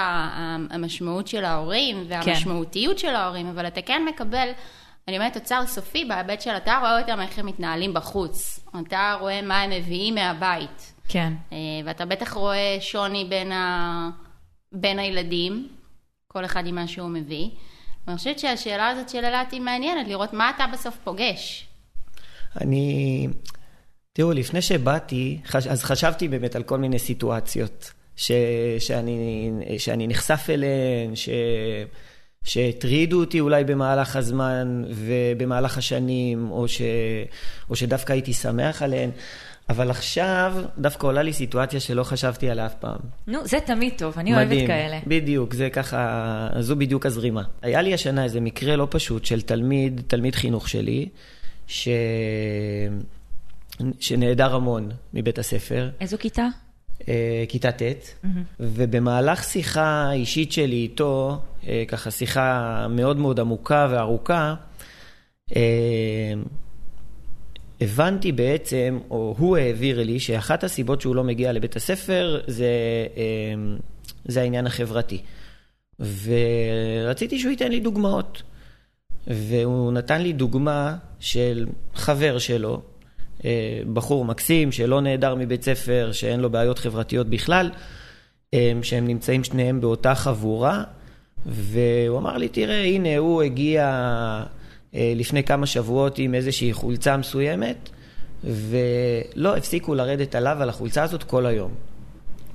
המשמעות 0.71 1.27
של 1.29 1.45
ההורים 1.45 2.05
והמשמעותיות 2.09 2.99
של 2.99 3.15
ההורים, 3.15 3.47
אבל 3.47 3.67
אתה 3.67 3.83
כן 3.83 4.03
מקבל, 4.09 4.49
אני 5.09 5.19
אומרת, 5.19 5.35
תוצר 5.35 5.67
סופי 5.67 6.05
בהיבט 6.05 6.41
של 6.41 6.51
אתה 6.51 6.79
רואה 6.81 7.01
אותם 7.01 7.21
איך 7.21 7.39
הם 7.39 7.47
מתנהלים 7.47 7.95
בחוץ. 7.95 8.67
אתה 8.87 9.17
רואה 9.21 9.43
מה 9.43 9.61
הם 9.61 9.71
מביאים 9.71 10.15
מהבית. 10.15 10.93
כן. 11.09 11.33
אה, 11.53 11.59
ואתה 11.85 12.05
בטח 12.07 12.33
רואה 12.33 12.77
שוני 12.81 13.25
בין, 13.25 13.53
ה... 13.53 14.11
בין 14.73 14.99
הילדים, 14.99 15.69
כל 16.29 16.45
אחד 16.45 16.67
עם 16.67 16.75
מה 16.75 16.89
שהוא 16.89 17.09
מביא. 17.09 17.49
ואני 18.07 18.19
חושבת 18.19 18.39
שהשאלה 18.39 18.89
הזאת 18.89 19.09
של 19.09 19.25
אילת 19.25 19.53
היא 19.53 19.61
מעניינת, 19.61 20.09
לראות 20.09 20.33
מה 20.33 20.51
אתה 20.51 20.65
בסוף 20.73 20.97
פוגש. 21.05 21.70
אני... 22.61 23.29
תראו, 24.13 24.33
לפני 24.33 24.63
שבאתי, 24.63 25.39
חש... 25.47 25.67
אז 25.67 25.85
חשבתי 25.85 26.29
באמת 26.29 26.57
על 26.57 26.63
כל 26.63 26.79
מיני 26.79 26.99
סיטואציות 26.99 27.93
ש... 28.17 28.33
שאני... 28.79 29.51
שאני 29.79 30.07
נחשף 30.07 30.47
אליהן, 30.51 31.17
ש... 31.17 31.29
שהטרידו 32.45 33.21
אותי 33.21 33.41
אולי 33.41 33.65
במהלך 33.65 34.17
הזמן 34.17 34.85
ובמהלך 34.89 35.79
השנים, 35.79 36.51
או, 36.51 36.69
ש... 36.69 36.83
או 37.71 37.77
שדווקא 37.77 38.13
הייתי 38.13 38.33
שמח 38.33 38.83
עליהן, 38.83 39.11
אבל 39.69 39.91
עכשיו 39.91 40.55
דווקא 40.79 41.07
עולה 41.07 41.23
לי 41.23 41.33
סיטואציה 41.33 41.81
שלא 41.81 42.03
חשבתי 42.03 42.51
עליה 42.51 42.67
אף 42.67 42.75
פעם. 42.75 42.99
נו, 43.27 43.39
זה 43.45 43.59
תמיד 43.67 43.93
טוב, 43.99 44.15
אני 44.19 44.35
אוהבת 44.35 44.47
מדהים. 44.47 44.67
כאלה. 44.67 44.99
בדיוק, 45.07 45.55
זה 45.55 45.71
ככה, 45.71 46.49
זו 46.61 46.77
בדיוק 46.77 47.07
הזרימה. 47.07 47.43
היה 47.63 47.83
לי 47.83 47.95
השנה 47.95 48.25
איזה 48.25 48.41
מקרה 48.41 48.77
לא 48.77 48.87
פשוט 48.91 49.25
של 49.25 49.41
תלמיד, 49.41 50.01
תלמיד 50.07 50.35
חינוך 50.35 50.69
שלי, 50.69 51.09
ש... 51.71 51.89
שנעדר 54.01 54.55
המון 54.55 54.91
מבית 55.15 55.39
הספר, 55.39 55.91
איזו 56.01 56.17
כיתה? 56.21 56.49
אה, 57.09 57.45
כיתה 57.49 57.73
ט', 57.73 57.83
ובמהלך 58.61 59.45
שיחה 59.45 60.13
אישית 60.13 60.53
שלי 60.53 60.77
איתו, 60.77 61.41
אה, 61.67 61.85
ככה 61.89 62.11
שיחה 62.11 62.87
מאוד 62.91 63.17
מאוד 63.17 63.41
עמוקה 63.41 63.89
וארוכה, 63.91 64.55
אה, 65.57 66.33
הבנתי 67.81 68.33
בעצם, 68.33 68.99
או 69.11 69.35
הוא 69.39 69.57
העביר 69.57 70.03
לי, 70.03 70.21
שאחת 70.21 70.65
הסיבות 70.65 71.01
שהוא 71.01 71.15
לא 71.17 71.25
מגיע 71.25 71.53
לבית 71.53 71.77
הספר 71.77 72.41
זה, 72.47 72.71
זה 74.25 74.41
העניין 74.41 74.67
החברתי. 74.67 75.23
ורציתי 76.01 77.39
שהוא 77.39 77.51
ייתן 77.51 77.71
לי 77.71 77.81
דוגמאות. 77.81 78.43
והוא 79.27 79.93
נתן 79.93 80.23
לי 80.23 80.33
דוגמה 80.33 80.97
של 81.21 81.67
חבר 81.95 82.39
שלו, 82.39 82.81
אה, 83.45 83.81
בחור 83.93 84.25
מקסים 84.25 84.73
שלא 84.73 85.01
נעדר 85.01 85.35
מבית 85.35 85.63
ספר, 85.63 86.11
שאין 86.13 86.41
לו 86.41 86.51
בעיות 86.51 86.79
חברתיות 86.79 87.27
בכלל, 87.27 87.71
אה, 88.55 88.73
שהם 88.83 89.07
נמצאים 89.07 89.45
שניהם 89.45 89.81
באותה 89.81 90.15
חבורה, 90.15 90.83
והוא 91.47 92.19
אמר 92.19 92.37
לי, 92.37 92.49
תראה, 92.49 92.85
הנה, 92.85 93.19
הוא 93.19 93.43
הגיע 93.43 93.85
אה, 94.95 95.13
לפני 95.17 95.45
כמה 95.45 95.67
שבועות 95.67 96.19
עם 96.19 96.35
איזושהי 96.35 96.73
חולצה 96.73 97.17
מסוימת, 97.17 97.91
ולא 98.45 99.57
הפסיקו 99.57 99.95
לרדת 99.95 100.35
עליו 100.35 100.57
על 100.61 100.69
החולצה 100.69 101.03
הזאת 101.03 101.23
כל 101.23 101.47
היום. 101.47 101.71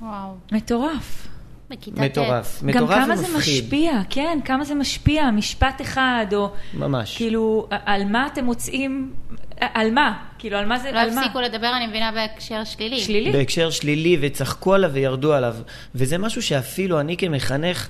וואו. 0.00 0.34
מטורף. 0.52 1.28
בכיתה 1.70 1.96
ט'. 1.96 2.00
מטורף, 2.00 2.62
גם 2.62 2.68
מטורף 2.68 3.04
כמה 3.04 3.16
זה 3.16 3.34
ומפחיד. 3.34 3.64
משפיע, 3.64 4.00
כן, 4.10 4.38
כמה 4.44 4.64
זה 4.64 4.74
משפיע, 4.74 5.30
משפט 5.30 5.80
אחד, 5.80 6.26
או 6.34 6.50
ממש. 6.74 7.16
כאילו, 7.16 7.68
על 7.70 8.04
מה 8.04 8.26
אתם 8.26 8.44
מוצאים, 8.44 9.12
על 9.60 9.90
מה? 9.90 10.22
כאילו, 10.38 10.56
על 10.58 10.66
מה 10.66 10.78
זה, 10.78 10.92
לא 10.92 10.98
על 10.98 11.14
מה? 11.14 11.20
הפסיקו 11.20 11.40
לדבר, 11.40 11.72
אני 11.76 11.86
מבינה, 11.86 12.12
בהקשר 12.12 12.64
שלילי. 12.64 13.00
שלילי? 13.00 13.32
בהקשר 13.32 13.70
שלילי, 13.70 14.18
וצחקו 14.20 14.74
עליו 14.74 14.90
וירדו 14.92 15.32
עליו. 15.32 15.56
וזה 15.94 16.18
משהו 16.18 16.42
שאפילו 16.42 17.00
אני 17.00 17.16
כמחנך 17.16 17.88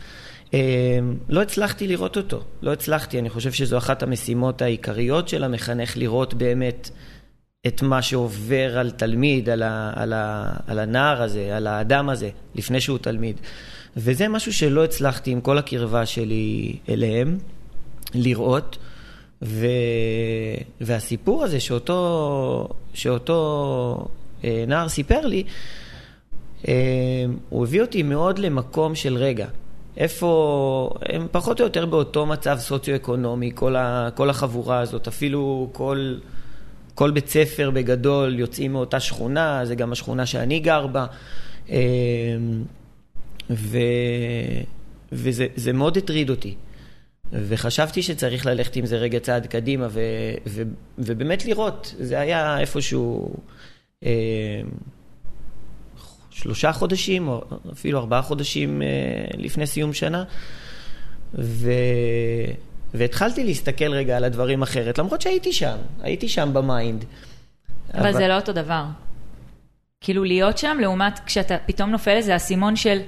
אה, 0.55 0.59
לא 1.29 1.43
הצלחתי 1.43 1.87
לראות 1.87 2.17
אותו. 2.17 2.41
לא 2.63 2.73
הצלחתי, 2.73 3.19
אני 3.19 3.31
חושב 3.31 3.53
שזו 3.53 3.79
אחת 3.79 4.03
המשימות 4.03 4.63
העיקריות 4.63 5.29
של 5.29 5.45
המחנך, 5.45 5.97
לראות 5.97 6.35
באמת 6.35 6.91
את 7.67 7.83
מה 7.83 8.03
שעובר 8.03 8.79
על 8.79 8.91
תלמיד, 8.91 9.49
על, 9.49 9.63
ה, 9.63 9.93
על, 9.95 10.13
ה, 10.13 10.53
על 10.67 10.79
הנער 10.79 11.23
הזה, 11.23 11.57
על 11.57 11.67
האדם 11.67 12.09
הזה, 12.09 12.31
לפני 12.55 12.81
שהוא 12.81 12.99
תלמיד. 12.99 13.41
וזה 13.97 14.29
משהו 14.29 14.53
שלא 14.53 14.85
הצלחתי 14.85 15.31
עם 15.31 15.41
כל 15.41 15.59
הקרבה 15.59 16.07
שלי 16.07 16.77
אליהם, 16.89 17.39
לראות. 18.15 18.79
ו... 19.43 19.67
והסיפור 20.81 21.45
הזה 21.45 21.61
שאותו, 21.61 22.69
שאותו 22.95 24.09
אה, 24.45 24.65
נער 24.67 24.89
סיפר 24.89 25.27
לי, 25.27 25.45
אה, 26.69 26.75
הוא 27.49 27.65
הביא 27.65 27.81
אותי 27.81 28.03
מאוד 28.03 28.39
למקום 28.39 28.95
של 28.95 29.17
רגע. 29.17 29.47
איפה, 29.97 30.91
הם 31.03 31.27
פחות 31.31 31.61
או 31.61 31.65
יותר 31.65 31.87
באותו 31.87 32.27
מצב 32.27 32.59
סוציו-אקונומי, 32.59 33.51
כל, 33.55 33.77
ה, 33.77 34.09
כל 34.15 34.31
החבורה 34.31 34.81
הזאת, 34.81 35.09
אפילו 35.09 35.69
כל, 35.73 36.15
כל 36.97 37.11
בית 37.11 37.29
ספר 37.29 37.71
בגדול 37.71 38.39
יוצאים 38.39 38.73
מאותה 38.73 39.01
שכונה, 39.01 39.61
זה 39.65 39.75
גם 39.75 39.93
השכונה 39.93 40.27
שאני 40.27 40.61
גר 40.61 40.87
בה. 40.87 41.07
אה, 41.71 41.77
ו, 43.51 43.79
וזה 45.13 45.47
זה 45.57 45.73
מאוד 45.73 45.97
הטריד 45.97 46.31
אותי. 46.31 46.55
וחשבתי 47.33 48.03
שצריך 48.03 48.47
ללכת 48.47 48.77
עם 48.77 48.87
זה 48.87 48.97
רגע 48.97 49.19
צעד 49.19 49.47
קדימה, 49.47 49.87
ו, 49.91 50.01
ו, 50.47 50.63
ובאמת 50.99 51.45
לראות, 51.45 51.95
זה 51.99 52.21
היה 52.21 52.61
איפשהו 52.61 53.35
אה, 54.05 54.61
שלושה 56.31 56.73
חודשים, 56.73 57.29
או 57.29 57.45
אפילו 57.73 57.99
ארבעה 57.99 58.23
חודשים 58.23 58.83
אה, 58.83 58.87
לפני 59.37 59.67
סיום 59.67 59.93
שנה, 59.93 60.25
ו, 61.35 61.71
והתחלתי 62.95 63.45
להסתכל 63.45 63.93
רגע 63.93 64.17
על 64.17 64.25
הדברים 64.25 64.63
אחרת, 64.63 64.99
למרות 64.99 65.21
שהייתי 65.21 65.53
שם, 65.53 65.77
הייתי 66.03 66.29
שם 66.29 66.51
ב 66.53 66.61
mind. 66.61 67.05
אבל 67.95 68.13
זה 68.13 68.29
לא 68.29 68.37
אותו 68.37 68.53
דבר. 68.53 68.85
כאילו 70.01 70.25
להיות 70.25 70.59
שם, 70.59 70.79
לעומת 70.81 71.19
כשאתה 71.27 71.57
פתאום 71.67 71.91
נופל 71.91 72.11
איזה 72.11 72.37
אסימון 72.37 72.77
של... 72.77 72.99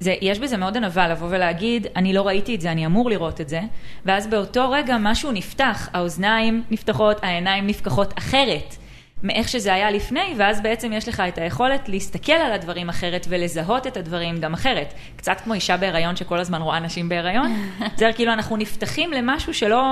זה, 0.00 0.14
יש 0.20 0.38
בזה 0.38 0.56
מאוד 0.56 0.76
ענווה 0.76 1.08
לבוא 1.08 1.26
ולהגיד, 1.30 1.86
אני 1.96 2.12
לא 2.12 2.26
ראיתי 2.26 2.54
את 2.54 2.60
זה, 2.60 2.72
אני 2.72 2.86
אמור 2.86 3.10
לראות 3.10 3.40
את 3.40 3.48
זה, 3.48 3.60
ואז 4.04 4.26
באותו 4.26 4.70
רגע 4.70 4.96
משהו 5.00 5.32
נפתח, 5.32 5.88
האוזניים 5.92 6.62
נפתחות, 6.70 7.24
העיניים 7.24 7.66
נפקחות 7.66 8.18
אחרת 8.18 8.76
מאיך 9.24 9.48
שזה 9.48 9.74
היה 9.74 9.90
לפני, 9.90 10.34
ואז 10.36 10.60
בעצם 10.62 10.92
יש 10.92 11.08
לך 11.08 11.22
את 11.28 11.38
היכולת 11.38 11.88
להסתכל 11.88 12.32
על 12.32 12.52
הדברים 12.52 12.88
אחרת 12.88 13.26
ולזהות 13.28 13.86
את 13.86 13.96
הדברים 13.96 14.40
גם 14.40 14.54
אחרת. 14.54 14.94
קצת 15.16 15.40
כמו 15.44 15.54
אישה 15.54 15.76
בהיריון 15.76 16.16
שכל 16.16 16.38
הזמן 16.38 16.62
רואה 16.62 16.80
נשים 16.80 17.08
בהיריון, 17.08 17.52
זה 17.98 18.10
כאילו 18.14 18.32
אנחנו 18.32 18.56
נפתחים 18.56 19.12
למשהו 19.12 19.54
שלא, 19.54 19.82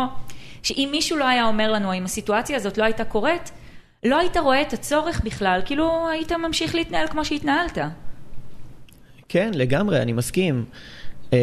שאם 0.63 0.89
מישהו 0.93 1.19
לא 1.19 1.29
היה 1.29 1.45
אומר 1.45 1.73
לנו, 1.73 1.95
אם 1.95 2.05
הסיטואציה 2.05 2.57
הזאת 2.57 2.79
לא 2.79 2.85
הייתה 2.85 3.05
קורית, 3.05 3.53
לא 4.05 4.19
היית 4.19 4.37
רואה 4.37 4.63
את 4.63 4.73
הצורך 4.73 5.21
בכלל, 5.25 5.61
כאילו 5.65 6.09
היית 6.09 6.33
ממשיך 6.33 6.75
להתנהל 6.75 7.07
כמו 7.07 7.25
שהתנהלת. 7.25 7.79
כן, 9.29 9.51
לגמרי, 9.55 10.03
אני 10.03 10.13
מסכים. 10.13 10.65
אה, 11.33 11.39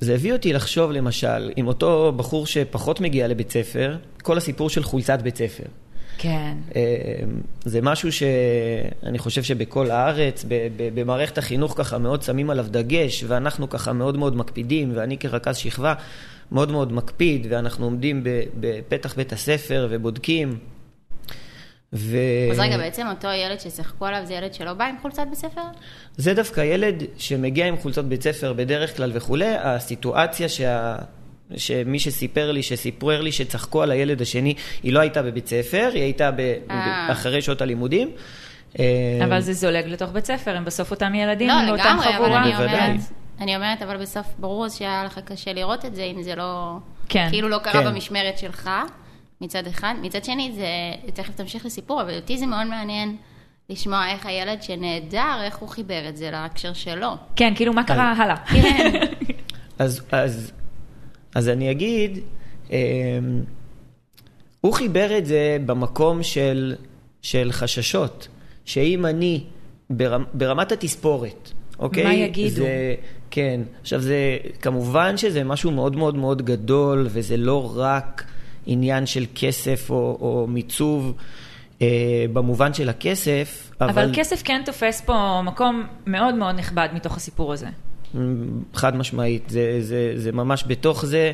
זה 0.00 0.14
הביא 0.14 0.32
אותי 0.32 0.52
לחשוב 0.52 0.92
למשל, 0.92 1.50
עם 1.56 1.66
אותו 1.66 2.12
בחור 2.16 2.46
שפחות 2.46 3.00
מגיע 3.00 3.28
לבית 3.28 3.50
ספר, 3.50 3.96
כל 4.22 4.38
הסיפור 4.38 4.70
של 4.70 4.82
חולצת 4.82 5.22
בית 5.22 5.36
ספר. 5.36 5.64
כן. 6.18 6.54
אה, 6.76 6.82
זה 7.64 7.80
משהו 7.82 8.12
שאני 8.12 9.18
חושב 9.18 9.42
שבכל 9.42 9.90
הארץ, 9.90 10.44
במערכת 10.94 11.38
החינוך 11.38 11.74
ככה 11.76 11.98
מאוד 11.98 12.22
שמים 12.22 12.50
עליו 12.50 12.66
דגש, 12.70 13.24
ואנחנו 13.26 13.68
ככה 13.68 13.92
מאוד 13.92 14.16
מאוד 14.16 14.36
מקפידים, 14.36 14.92
ואני 14.94 15.18
כרכז 15.18 15.56
שכבה 15.56 15.94
מאוד 16.52 16.70
מאוד 16.70 16.92
מקפיד, 16.92 17.46
ואנחנו 17.50 17.84
עומדים 17.84 18.24
בפתח 18.60 19.14
בית 19.14 19.32
הספר 19.32 19.88
ובודקים. 19.90 20.58
ו... 21.92 22.16
אז 22.52 22.58
רגע, 22.58 22.76
בעצם 22.76 23.06
אותו 23.10 23.28
ילד 23.28 23.60
ששיחקו 23.60 24.06
עליו 24.06 24.20
זה 24.24 24.34
ילד 24.34 24.54
שלא 24.54 24.72
בא 24.72 24.84
עם 24.84 24.94
חולצת 25.02 25.22
בית 25.30 25.38
ספר? 25.38 25.60
זה 26.16 26.34
דווקא 26.34 26.60
ילד 26.60 27.02
שמגיע 27.18 27.66
עם 27.66 27.76
חולצות 27.76 28.04
בית 28.04 28.22
ספר 28.22 28.52
בדרך 28.52 28.96
כלל 28.96 29.10
וכולי, 29.14 29.54
הסיטואציה 29.58 30.48
שה... 30.48 30.96
שמי 31.56 31.98
שסיפר 31.98 32.52
לי, 32.52 32.62
שסיפר 32.62 33.20
לי 33.20 33.32
שצחקו 33.32 33.82
על 33.82 33.90
הילד 33.90 34.22
השני, 34.22 34.54
היא 34.82 34.92
לא 34.92 35.00
הייתה 35.00 35.22
בבית 35.22 35.48
ספר, 35.48 35.90
היא 35.94 36.02
הייתה 36.02 36.30
ב... 36.30 36.40
אה. 36.70 37.12
אחרי 37.12 37.42
שעות 37.42 37.62
הלימודים. 37.62 38.10
אה, 38.78 38.84
אבל 39.24 39.40
זה 39.40 39.52
זולג 39.52 39.86
לתוך 39.86 40.10
בית 40.10 40.24
ספר, 40.24 40.56
הם 40.56 40.64
בסוף 40.64 40.90
אותם 40.90 41.14
ילדים, 41.14 41.48
לא, 41.48 41.66
מאותם 41.66 41.84
לגמרי, 41.84 42.08
אבל 42.08 42.14
חבורה. 42.14 42.42
אני 42.42 42.52
בוודאי. 42.52 42.88
אומרת, 42.88 43.00
אני 43.40 43.56
אומרת, 43.56 43.82
אבל 43.82 43.96
בסוף 43.96 44.26
ברור 44.38 44.68
שהיה 44.68 45.04
לך 45.04 45.20
קשה 45.24 45.52
לראות 45.52 45.84
את 45.84 45.94
זה, 45.94 46.02
אם 46.02 46.22
זה 46.22 46.34
לא... 46.34 46.76
כן. 47.08 47.28
כאילו 47.30 47.48
לא 47.48 47.58
קרה 47.58 47.72
כן. 47.72 47.84
במשמרת 47.84 48.38
שלך, 48.38 48.70
מצד 49.40 49.66
אחד. 49.66 49.94
מצד 50.02 50.24
שני, 50.24 50.52
זה... 50.54 50.66
תכף 51.12 51.34
תמשיך 51.34 51.66
לסיפור, 51.66 52.02
אבל 52.02 52.16
אותי 52.16 52.38
זה 52.38 52.46
מאוד 52.46 52.66
מעניין 52.66 53.16
לשמוע 53.70 54.08
איך 54.08 54.26
הילד 54.26 54.62
שנעדר, 54.62 55.42
איך 55.44 55.56
הוא 55.56 55.68
חיבר 55.68 56.08
את 56.08 56.16
זה 56.16 56.30
להקשר 56.30 56.72
שלו. 56.72 57.16
כן, 57.36 57.52
כאילו 57.56 57.72
מה 57.72 57.84
קרה 57.84 58.12
הלאה. 58.12 58.36
כן. 58.36 59.00
אז, 59.78 60.52
אז, 61.34 61.48
אני 61.48 61.70
אגיד, 61.70 62.18
אה, 62.72 62.78
הוא 64.60 64.72
חיבר 64.72 65.18
את 65.18 65.26
זה 65.26 65.56
במקום 65.66 66.22
של, 66.22 66.74
של 67.22 67.48
חששות, 67.52 68.28
שאם 68.64 69.06
אני 69.06 69.44
ברמ, 69.90 70.24
ברמת 70.34 70.72
התספורת, 70.72 71.50
אוקיי? 71.78 72.04
מה 72.04 72.14
יגידו? 72.14 72.54
זה, 72.54 72.94
כן. 73.30 73.60
עכשיו 73.80 74.00
זה, 74.00 74.36
כמובן 74.60 75.16
שזה 75.16 75.44
משהו 75.44 75.70
מאוד 75.70 75.96
מאוד 75.96 76.14
מאוד 76.14 76.42
גדול, 76.42 77.06
וזה 77.10 77.36
לא 77.36 77.72
רק 77.76 78.24
עניין 78.66 79.06
של 79.06 79.24
כסף 79.34 79.90
או, 79.90 80.18
או 80.20 80.46
מיצוב 80.48 81.14
אה, 81.82 82.24
במובן 82.32 82.74
של 82.74 82.88
הכסף, 82.88 83.70
אבל... 83.80 83.90
אבל 83.90 84.10
כסף 84.14 84.42
כן 84.44 84.62
תופס 84.64 85.00
פה 85.00 85.40
מקום 85.44 85.86
מאוד 86.06 86.34
מאוד 86.34 86.54
נכבד 86.54 86.88
מתוך 86.94 87.16
הסיפור 87.16 87.52
הזה. 87.52 87.66
חד 88.74 88.96
משמעית, 88.96 89.50
זה, 89.50 89.76
זה, 89.80 90.12
זה 90.16 90.32
ממש 90.32 90.64
בתוך 90.66 91.04
זה, 91.06 91.32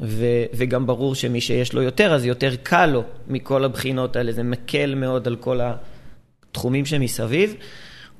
ו, 0.00 0.26
וגם 0.54 0.86
ברור 0.86 1.14
שמי 1.14 1.40
שיש 1.40 1.72
לו 1.72 1.82
יותר, 1.82 2.14
אז 2.14 2.24
יותר 2.24 2.54
קל 2.62 2.86
לו 2.86 3.02
מכל 3.28 3.64
הבחינות 3.64 4.16
האלה, 4.16 4.32
זה 4.32 4.42
מקל 4.42 4.94
מאוד 4.94 5.26
על 5.26 5.36
כל 5.36 5.60
התחומים 5.62 6.86
שמסביב. 6.86 7.54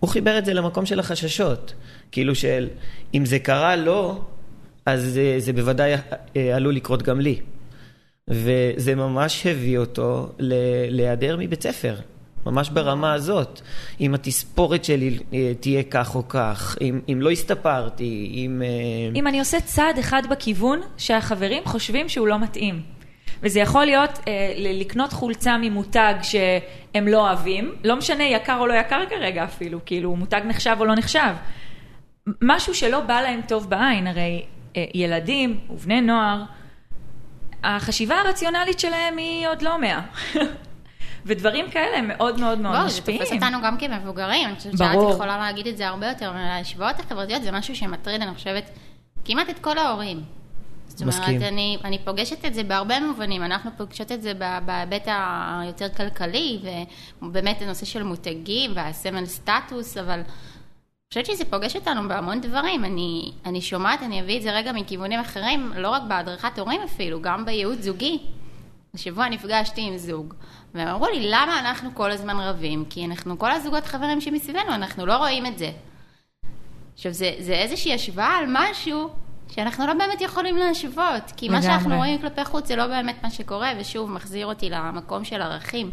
הוא 0.01 0.11
חיבר 0.11 0.39
את 0.39 0.45
זה 0.45 0.55
למקום 0.55 0.87
של 0.87 1.01
החששות, 1.01 1.75
כאילו 2.13 2.35
של 2.35 2.69
אם 3.15 3.25
זה 3.25 3.39
קרה 3.39 3.77
לו, 3.77 4.25
אז 4.87 5.03
זה, 5.05 5.35
זה 5.39 5.53
בוודאי 5.53 5.95
אה, 6.37 6.57
עלול 6.57 6.75
לקרות 6.75 7.03
גם 7.03 7.21
לי. 7.21 7.41
וזה 8.29 8.95
ממש 8.95 9.47
הביא 9.47 9.79
אותו 9.79 10.33
להיעדר 10.89 11.37
מבית 11.39 11.63
ספר, 11.63 11.95
ממש 12.47 12.69
ברמה 12.69 13.13
הזאת. 13.13 13.61
אם 14.01 14.15
התספורת 14.15 14.85
שלי 14.85 15.19
אה, 15.33 15.53
תהיה 15.61 15.83
כך 15.83 16.15
או 16.15 16.29
כך, 16.29 16.77
אם, 16.81 17.01
אם 17.13 17.19
לא 17.21 17.31
הסתפרתי, 17.31 18.31
אם... 18.35 18.63
אה, 18.65 19.19
אם 19.19 19.27
אני 19.27 19.39
עושה 19.39 19.61
צעד 19.61 19.99
אחד 19.99 20.23
בכיוון 20.31 20.81
שהחברים 20.97 21.63
חושבים 21.65 22.09
שהוא 22.09 22.29
לא 22.29 22.39
מתאים. 22.39 22.83
וזה 23.43 23.61
יכול 23.61 23.85
להיות 23.85 24.19
אה, 24.29 24.53
לקנות 24.57 25.13
חולצה 25.13 25.57
ממותג 25.59 26.15
שהם 26.23 27.09
לא 27.09 27.29
אוהבים, 27.29 27.75
לא 27.85 27.97
משנה 27.97 28.25
יקר 28.25 28.57
או 28.61 28.67
לא 28.67 28.75
יקר 28.75 29.03
כרגע 29.11 29.45
אפילו, 29.45 29.81
כאילו 29.87 30.17
מותג 30.17 30.41
נחשב 30.45 30.77
או 30.81 30.85
לא 30.85 30.95
נחשב. 30.95 31.35
משהו 32.43 32.75
שלא 32.75 33.01
בא 33.01 33.21
להם 33.21 33.41
טוב 33.49 33.71
בעין, 33.71 34.07
הרי 34.07 34.43
אה, 34.77 34.85
ילדים 34.95 35.61
ובני 35.71 36.01
נוער, 36.01 36.43
החשיבה 37.65 38.21
הרציונלית 38.21 38.81
שלהם 38.81 39.17
היא 39.17 39.49
עוד 39.49 39.63
לא 39.63 39.81
מאה. 39.81 40.01
ודברים 41.27 41.71
כאלה 41.71 41.99
הם 41.99 42.09
מאוד 42.09 42.41
מאוד 42.41 42.59
מאוד 42.59 42.77
בואו, 42.77 42.89
זה 42.89 43.01
משפיעים. 43.01 43.21
תופס 43.21 43.33
אותנו 43.33 43.59
גם 43.65 43.79
כמבוגרים, 43.79 44.49
אני 44.49 44.57
חושבת. 44.57 44.79
שאת 44.79 45.11
יכולה 45.11 45.39
להגיד 45.39 45.67
את 45.67 45.77
זה 45.77 45.89
הרבה 45.89 46.09
יותר, 46.09 46.33
ההשוואות 46.35 47.01
החברתיות 47.01 47.43
זה 47.43 47.53
משהו 47.53 47.77
שמטריד, 47.77 48.23
אני 48.23 48.35
חושבת, 48.35 48.71
כמעט 49.25 49.51
את 49.51 49.59
כל 49.59 49.79
ההורים. 49.79 50.23
זאת 50.87 51.01
אומרת, 51.01 51.15
מסכים. 51.15 51.43
אני, 51.43 51.79
אני 51.85 51.99
פוגשת 52.05 52.45
את 52.45 52.55
זה 52.55 52.63
בהרבה 52.63 53.01
מובנים, 53.01 53.43
אנחנו 53.43 53.71
פוגשות 53.77 54.13
את 54.13 54.23
זה 54.23 54.33
בהיבט 54.65 55.09
היותר 55.09 55.89
כלכלי, 55.97 56.59
ובאמת 57.23 57.63
הנושא 57.63 57.87
של 57.87 58.03
מותגים 58.03 58.73
והסמל 58.75 59.27
סטטוס, 59.27 59.97
אבל 59.97 60.21
אני 60.21 60.25
חושבת 61.13 61.27
שזה 61.27 61.45
פוגש 61.45 61.77
אותנו 61.77 62.09
בהמון 62.09 62.41
דברים. 62.41 62.85
אני, 62.85 63.33
אני 63.47 63.61
שומעת, 63.61 64.03
אני 64.03 64.21
אביא 64.21 64.37
את 64.37 64.43
זה 64.43 64.53
רגע 64.53 64.73
מכיוונים 64.73 65.21
אחרים, 65.21 65.73
לא 65.77 65.91
רק 65.91 66.03
בהדרכת 66.09 66.59
הורים 66.59 66.81
אפילו, 66.85 67.23
גם 67.23 67.45
בייעוץ 67.45 67.81
זוגי. 67.81 68.19
השבוע 68.95 69.29
נפגשתי 69.29 69.81
עם 69.81 69.97
זוג, 69.97 70.35
והם 70.75 70.89
אמרו 70.89 71.07
לי, 71.07 71.31
למה 71.31 71.61
אנחנו 71.61 71.91
כל 71.95 72.11
הזמן 72.11 72.37
רבים? 72.37 72.85
כי 72.91 73.05
אנחנו, 73.05 73.39
כל 73.39 73.51
הזוגות 73.51 73.87
חברים 73.87 74.21
שמסביבנו, 74.21 74.75
אנחנו 74.75 75.07
לא 75.07 75.17
רואים 75.17 75.47
את 75.47 75.59
זה. 75.59 75.71
עכשיו, 76.95 77.13
זה, 77.13 77.35
זה 77.39 77.53
איזושהי 77.53 77.95
השוואה 77.95 78.37
על 78.37 78.45
משהו 78.49 79.11
שאנחנו 79.49 79.87
לא 79.87 79.95
באמת 79.95 80.21
יכולים 80.21 80.57
להשוות, 80.57 81.33
כי 81.37 81.49
מה. 81.49 81.63
שאנחנו 81.63 81.97
רואים 81.97 82.19
כלפי 82.19 82.45
חוץ 82.45 82.67
זה 82.67 82.77
לא 82.77 82.87
באמת 82.87 83.17
מה 83.23 83.31
שקורה, 83.31 83.73
ושוב, 83.81 84.11
מחזיר 84.11 84.47
אותי 84.47 84.71
למקום 84.71 85.25
של 85.25 85.43
ערכים. 85.43 85.91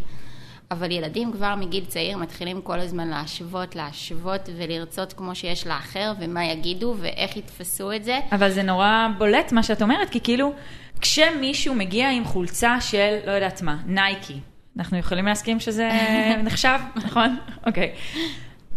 אבל 0.72 0.92
ילדים 0.92 1.32
כבר 1.32 1.56
מגיל 1.56 1.86
צעיר 1.86 2.18
מתחילים 2.18 2.62
כל 2.62 2.80
הזמן 2.80 3.08
להשוות, 3.08 3.76
להשוות 3.76 4.50
ולרצות 4.58 5.14
כמו 5.14 5.36
שיש 5.36 5.68
לאחר, 5.68 6.14
ומה 6.20 6.46
יגידו, 6.46 6.96
ואיך 6.98 7.38
יתפסו 7.38 7.92
את 7.92 8.04
זה. 8.04 8.20
אבל 8.32 8.52
זה 8.52 8.64
נורא 8.64 9.08
בולט 9.18 9.52
מה 9.52 9.64
שאת 9.64 9.82
אומרת, 9.82 10.10
כי 10.10 10.22
כאילו, 10.22 10.54
כשמישהו 11.02 11.76
מגיע 11.76 12.10
עם 12.10 12.26
חולצה 12.26 12.82
של, 12.82 13.18
לא 13.26 13.32
יודעת 13.32 13.62
מה, 13.62 13.78
נייקי, 13.86 14.40
אנחנו 14.78 14.98
יכולים 14.98 15.26
להסכים 15.26 15.60
שזה 15.60 15.90
נחשב, 16.44 16.80
נכון? 16.96 17.38
אוקיי. 17.66 17.92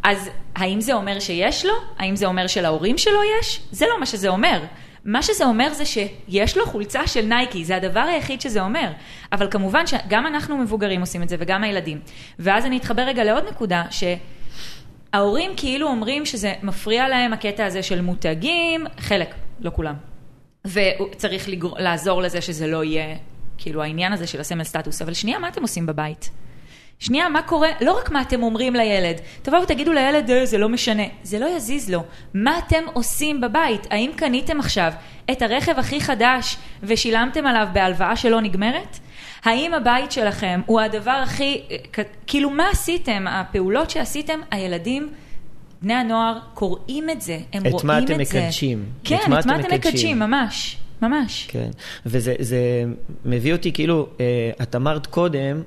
אז 0.02 0.30
האם 0.54 0.80
זה 0.80 0.92
אומר 0.92 1.20
שיש 1.20 1.66
לו? 1.66 1.72
האם 1.98 2.16
זה 2.16 2.26
אומר 2.26 2.46
שלהורים 2.46 2.98
שלו 2.98 3.20
יש? 3.40 3.60
זה 3.70 3.86
לא 3.88 4.00
מה 4.00 4.06
שזה 4.06 4.28
אומר. 4.28 4.62
מה 5.04 5.22
שזה 5.22 5.44
אומר 5.44 5.74
זה 5.74 5.84
שיש 5.84 6.56
לו 6.56 6.66
חולצה 6.66 7.06
של 7.06 7.22
נייקי, 7.26 7.64
זה 7.64 7.76
הדבר 7.76 8.00
היחיד 8.00 8.40
שזה 8.40 8.60
אומר. 8.60 8.92
אבל 9.32 9.50
כמובן 9.50 9.86
שגם 9.86 10.26
אנחנו 10.26 10.58
מבוגרים 10.58 11.00
עושים 11.00 11.22
את 11.22 11.28
זה 11.28 11.36
וגם 11.38 11.64
הילדים. 11.64 12.00
ואז 12.38 12.66
אני 12.66 12.76
אתחבר 12.76 13.02
רגע 13.02 13.24
לעוד 13.24 13.44
נקודה, 13.50 13.84
שההורים 15.10 15.52
כאילו 15.56 15.86
אומרים 15.86 16.26
שזה 16.26 16.54
מפריע 16.62 17.08
להם 17.08 17.32
הקטע 17.32 17.66
הזה 17.66 17.82
של 17.82 18.00
מותגים, 18.00 18.86
חלק, 18.98 19.34
לא 19.60 19.70
כולם. 19.74 19.94
וצריך 20.64 21.48
לגר... 21.48 21.68
לעזור 21.78 22.22
לזה 22.22 22.40
שזה 22.40 22.66
לא 22.66 22.84
יהיה, 22.84 23.16
כאילו 23.58 23.82
העניין 23.82 24.12
הזה 24.12 24.26
של 24.26 24.40
הסמל 24.40 24.64
סטטוס. 24.64 25.02
אבל 25.02 25.14
שנייה, 25.14 25.38
מה 25.38 25.48
אתם 25.48 25.62
עושים 25.62 25.86
בבית? 25.86 26.30
שנייה, 26.98 27.28
מה 27.28 27.42
קורה? 27.42 27.68
לא 27.80 27.98
רק 27.98 28.10
מה 28.10 28.20
אתם 28.20 28.42
אומרים 28.42 28.74
לילד, 28.74 29.16
תבואו 29.42 29.62
ותגידו 29.62 29.92
לילד, 29.92 30.30
אה, 30.30 30.46
זה 30.46 30.58
לא 30.58 30.68
משנה. 30.68 31.02
זה 31.22 31.38
לא 31.38 31.56
יזיז 31.56 31.90
לו. 31.90 32.04
מה 32.34 32.58
אתם 32.58 32.84
עושים 32.92 33.40
בבית? 33.40 33.86
האם 33.90 34.10
קניתם 34.16 34.60
עכשיו 34.60 34.92
את 35.30 35.42
הרכב 35.42 35.78
הכי 35.78 36.00
חדש 36.00 36.56
ושילמתם 36.82 37.46
עליו 37.46 37.68
בהלוואה 37.72 38.16
שלא 38.16 38.40
נגמרת? 38.40 38.98
האם 39.44 39.74
הבית 39.74 40.12
שלכם 40.12 40.60
הוא 40.66 40.80
הדבר 40.80 41.10
הכי... 41.10 41.62
כאילו, 42.26 42.50
מה 42.50 42.68
עשיתם? 42.72 43.26
הפעולות 43.28 43.90
שעשיתם, 43.90 44.40
הילדים... 44.50 45.12
בני 45.82 45.94
הנוער 45.94 46.38
קוראים 46.54 47.10
את 47.10 47.20
זה, 47.20 47.38
הם 47.52 47.66
את 47.66 47.72
רואים 47.72 47.86
מה 47.86 47.98
את 47.98 48.06
זה. 48.06 48.14
אתם 48.14 48.22
מקדשים. 48.22 48.84
כן, 49.04 49.16
את 49.38 49.46
מה 49.46 49.60
אתם 49.60 49.74
מקדשים, 49.74 50.18
ממש, 50.18 50.76
ממש. 51.02 51.46
כן, 51.48 51.70
וזה 52.06 52.34
זה 52.38 52.84
מביא 53.24 53.52
אותי, 53.52 53.72
כאילו, 53.72 54.08
אה, 54.20 54.50
את 54.62 54.76
אמרת 54.76 55.06
קודם, 55.06 55.62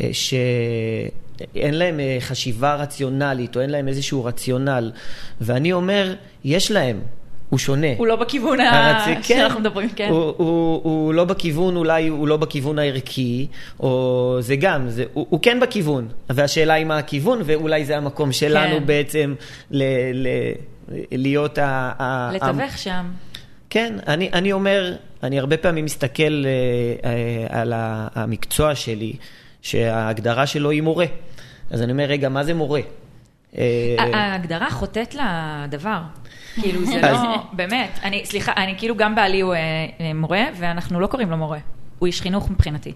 אה, 0.00 0.10
שאין 0.12 1.74
להם 1.74 2.00
אה, 2.00 2.16
חשיבה 2.20 2.74
רציונלית, 2.74 3.56
או 3.56 3.60
אין 3.60 3.70
להם 3.70 3.88
איזשהו 3.88 4.24
רציונל, 4.24 4.92
ואני 5.40 5.72
אומר, 5.72 6.14
יש 6.44 6.70
להם. 6.70 7.00
הוא 7.54 7.58
שונה. 7.58 7.86
הוא 7.96 8.06
לא 8.06 8.16
בכיוון 8.16 8.60
הרצ... 8.60 9.02
ה... 9.18 9.22
שאנחנו 9.22 9.60
מדברים, 9.60 9.88
כן. 9.96 10.08
הוא, 10.10 10.34
הוא, 10.36 10.80
הוא 10.84 11.14
לא 11.14 11.24
בכיוון, 11.24 11.76
אולי 11.76 12.08
הוא 12.08 12.28
לא 12.28 12.36
בכיוון 12.36 12.78
הערכי, 12.78 13.46
או 13.80 14.36
זה 14.40 14.56
גם, 14.56 14.88
זה, 14.88 15.04
הוא, 15.12 15.26
הוא 15.30 15.40
כן 15.42 15.60
בכיוון, 15.60 16.08
והשאלה 16.30 16.74
היא 16.74 16.84
מה 16.86 16.98
הכיוון, 16.98 17.38
ואולי 17.44 17.84
זה 17.84 17.96
המקום 17.96 18.32
שלנו 18.32 18.76
כן. 18.78 18.86
בעצם 18.86 19.34
ל, 19.70 19.82
ל, 20.14 20.28
להיות 21.12 21.58
ה... 21.58 21.92
ה- 21.98 22.30
לתווך 22.34 22.78
שם. 22.78 23.06
כן, 23.70 23.94
אני, 24.06 24.30
אני 24.32 24.52
אומר, 24.52 24.94
אני 25.22 25.38
הרבה 25.38 25.56
פעמים 25.56 25.84
מסתכל 25.84 26.22
אה, 26.46 27.10
אה, 27.10 27.60
על 27.60 27.72
ה- 27.72 28.08
המקצוע 28.14 28.74
שלי, 28.74 29.12
שההגדרה 29.62 30.46
שלו 30.46 30.70
היא 30.70 30.82
מורה. 30.82 31.06
אז 31.70 31.82
אני 31.82 31.92
אומר, 31.92 32.04
רגע, 32.04 32.28
מה 32.28 32.44
זה 32.44 32.54
מורה? 32.54 32.80
אה, 33.58 33.96
ההגדרה 34.14 34.70
חוטאת 34.70 35.14
לדבר. 35.14 36.00
כאילו 36.54 36.84
זה 36.84 37.00
לא, 37.00 37.42
באמת, 37.52 37.98
אני, 38.02 38.24
סליחה, 38.24 38.52
אני 38.56 38.74
כאילו 38.78 38.96
גם 38.96 39.14
בעלי 39.14 39.40
הוא 39.40 39.54
אה, 39.54 39.58
אה, 40.00 40.14
מורה, 40.14 40.44
ואנחנו 40.54 41.00
לא 41.00 41.06
קוראים 41.06 41.30
לו 41.30 41.36
מורה. 41.36 41.58
הוא 41.98 42.06
איש 42.06 42.20
חינוך 42.20 42.50
מבחינתי. 42.50 42.92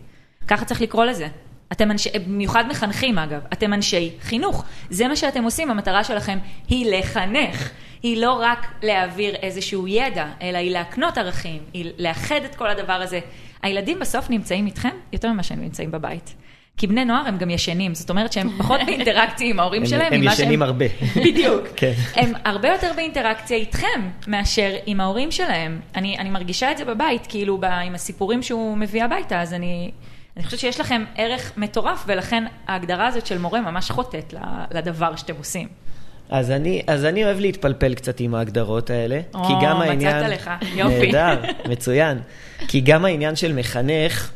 ככה 0.49 0.65
צריך 0.65 0.81
לקרוא 0.81 1.05
לזה. 1.05 1.29
אתם 1.73 1.91
אנשי, 1.91 2.09
במיוחד 2.27 2.65
מחנכים 2.69 3.19
אגב, 3.19 3.41
אתם 3.53 3.73
אנשי 3.73 4.11
חינוך. 4.21 4.65
זה 4.91 5.09
מה 5.09 5.17
שאתם 5.17 5.45
עושים, 5.45 5.71
המטרה 5.71 6.05
שלכם 6.05 6.39
היא 6.69 6.99
לחנך. 6.99 7.71
היא 8.03 8.23
לא 8.23 8.33
רק 8.43 8.67
להעביר 8.83 9.35
איזשהו 9.35 9.89
ידע, 9.89 10.27
אלא 10.43 10.59
היא 10.59 10.71
להקנות 10.71 11.19
ערכים, 11.19 11.63
היא 11.73 11.93
לאחד 11.99 12.41
את 12.45 12.55
כל 12.55 12.71
הדבר 12.71 12.93
הזה. 12.93 13.21
הילדים 13.63 13.99
בסוף 13.99 14.31
נמצאים 14.31 14.67
איתכם 14.67 14.91
יותר 15.13 15.33
ממה 15.33 15.43
שהם 15.43 15.61
נמצאים 15.61 15.91
בבית. 15.91 16.35
כי 16.79 16.87
בני 16.87 17.05
נוער 17.05 17.27
הם 17.27 17.39
גם 17.39 17.51
ישנים, 17.51 17.95
זאת 17.95 18.11
אומרת 18.11 18.33
שהם 18.33 18.51
פחות 18.59 18.81
באינטראקציה 18.87 19.47
עם 19.47 19.61
ההורים 19.61 19.83
הם- 19.83 19.89
שלהם. 19.89 20.13
הם 20.13 20.23
ישנים 20.23 20.63
הרבה. 20.63 20.85
בדיוק. 21.27 21.63
כן. 21.77 21.93
הם 22.15 22.33
הרבה 22.45 22.69
יותר 22.69 22.91
באינטראקציה 22.97 23.57
איתכם 23.57 23.87
מאשר 24.27 24.71
עם 24.87 25.01
ההורים 25.01 25.31
שלהם. 25.31 25.81
אני, 25.97 26.19
אני 26.19 26.31
מרגישה 26.31 26.73
את 26.73 26.79
זה 26.79 26.85
בבית, 26.85 27.27
כאילו 27.29 27.59
ב, 27.59 27.65
עם 27.65 27.95
הסיפורים 27.95 28.43
שהוא 28.43 28.77
מביא 28.77 29.05
הביתה, 29.05 29.41
אז 29.41 29.55
אני, 29.55 29.91
אני 30.37 30.45
חושבת 30.45 30.61
שיש 30.61 30.81
לכם 30.81 31.05
ערך 31.17 31.53
מטורף, 31.57 32.05
ולכן 32.07 32.45
ההגדרה 32.69 33.07
הזאת 33.07 33.27
של 33.27 33.39
מורה 33.39 33.61
ממש 33.61 33.91
חוטאת 33.91 34.33
ל- 34.33 34.39
לדבר 34.79 35.17
שאתם 35.17 35.35
עושים. 35.39 35.69
אז 36.31 36.51
אני, 36.51 36.83
אז 36.87 37.05
אני 37.05 37.25
אוהב 37.25 37.41
להתפלפל 37.41 37.95
קצת 37.95 38.21
עם 38.21 38.35
ההגדרות 38.35 38.91
האלה, 38.91 39.21
או, 39.35 39.45
כי 39.45 39.53
גם 39.63 39.77
מצאת 39.77 39.89
העניין... 39.91 40.31
לך, 40.31 40.51
יופי. 40.75 41.13
נהדר, 41.13 41.41
מצוין. 41.69 42.19
כי 42.69 42.81
גם 42.81 43.05
העניין 43.05 43.37
של 43.37 43.53
מחנך, 43.53 44.31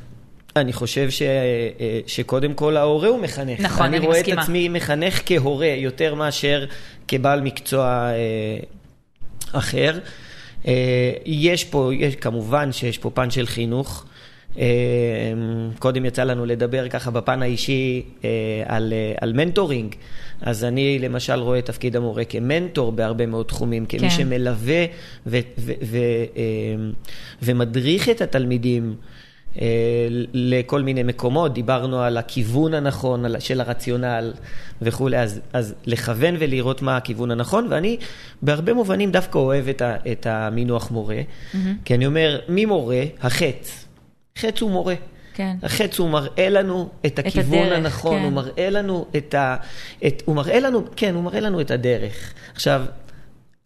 אני 0.56 0.72
חושב 0.72 1.10
ש, 1.10 1.22
אה, 1.22 2.00
שקודם 2.06 2.54
כל 2.54 2.76
ההורה 2.76 3.08
הוא 3.08 3.20
מחנך. 3.20 3.60
נכון, 3.60 3.86
אני 3.86 3.96
אני 3.96 4.06
רואה 4.06 4.18
מסכימה. 4.18 4.42
את 4.42 4.44
עצמי 4.44 4.68
מחנך 4.68 5.22
כהורה, 5.26 5.66
יותר 5.66 6.14
מאשר 6.14 6.64
כבעל 7.08 7.40
מקצוע 7.40 8.10
אה, 8.12 8.58
אחר. 9.52 9.98
אה, 10.66 11.12
יש 11.26 11.64
פה, 11.64 11.90
יש, 11.94 12.16
כמובן 12.16 12.72
שיש 12.72 12.98
פה 12.98 13.10
פן 13.10 13.30
של 13.30 13.46
חינוך. 13.46 14.04
קודם 15.78 16.04
יצא 16.04 16.24
לנו 16.24 16.46
לדבר 16.46 16.88
ככה 16.88 17.10
בפן 17.10 17.42
האישי 17.42 18.02
על, 18.66 18.92
על 19.20 19.32
מנטורינג, 19.32 19.94
אז 20.42 20.64
אני 20.64 20.98
למשל 20.98 21.32
רואה 21.32 21.58
את 21.58 21.66
תפקיד 21.66 21.96
המורה 21.96 22.24
כמנטור 22.24 22.92
בהרבה 22.92 23.26
מאוד 23.26 23.46
תחומים, 23.46 23.86
כמי 23.86 24.00
כן. 24.00 24.10
שמלווה 24.10 24.84
ו, 25.26 25.38
ו, 25.58 25.72
ו, 25.82 25.98
אה, 26.36 26.42
ומדריך 27.42 28.08
את 28.08 28.20
התלמידים. 28.20 28.94
אה, 29.60 29.66
לכל 30.32 30.82
מיני 30.82 31.02
מקומות, 31.02 31.54
דיברנו 31.54 32.00
על 32.02 32.16
הכיוון 32.16 32.74
הנכון 32.74 33.24
על- 33.24 33.40
של 33.40 33.60
הרציונל 33.60 34.32
וכולי, 34.82 35.18
אז, 35.18 35.40
אז 35.52 35.74
לכוון 35.86 36.34
ולראות 36.38 36.82
מה 36.82 36.96
הכיוון 36.96 37.30
הנכון, 37.30 37.66
ואני 37.70 37.96
בהרבה 38.42 38.74
מובנים 38.74 39.10
דווקא 39.10 39.38
אוהב 39.38 39.68
את, 39.68 39.82
ה, 39.82 39.96
את 40.12 40.26
המינוח 40.26 40.90
מורה, 40.90 41.20
כי 41.84 41.94
אני 41.94 42.06
אומר, 42.06 42.40
מי 42.48 42.64
מורה? 42.64 43.02
החץ. 43.20 43.84
חץ 44.38 44.60
הוא 44.60 44.70
מורה. 44.70 44.94
כן. 45.34 45.56
החץ 45.62 45.98
הוא 45.98 46.08
מראה 46.10 46.48
לנו 46.48 46.88
את 47.06 47.18
הכיוון 47.18 47.58
הדרך, 47.58 47.72
הנכון, 47.78 48.18
כן. 48.18 48.24
הוא 48.24 48.32
מראה 48.32 48.70
לנו 48.70 49.06
את 49.16 49.34
ה... 49.34 49.56
את, 50.06 50.22
הוא 50.24 50.36
מראה 50.36 50.60
לנו, 50.60 50.82
כן, 50.96 51.14
הוא 51.14 51.22
מראה 51.22 51.40
לנו 51.40 51.60
את 51.60 51.70
הדרך. 51.70 52.32
עכשיו, 52.54 52.82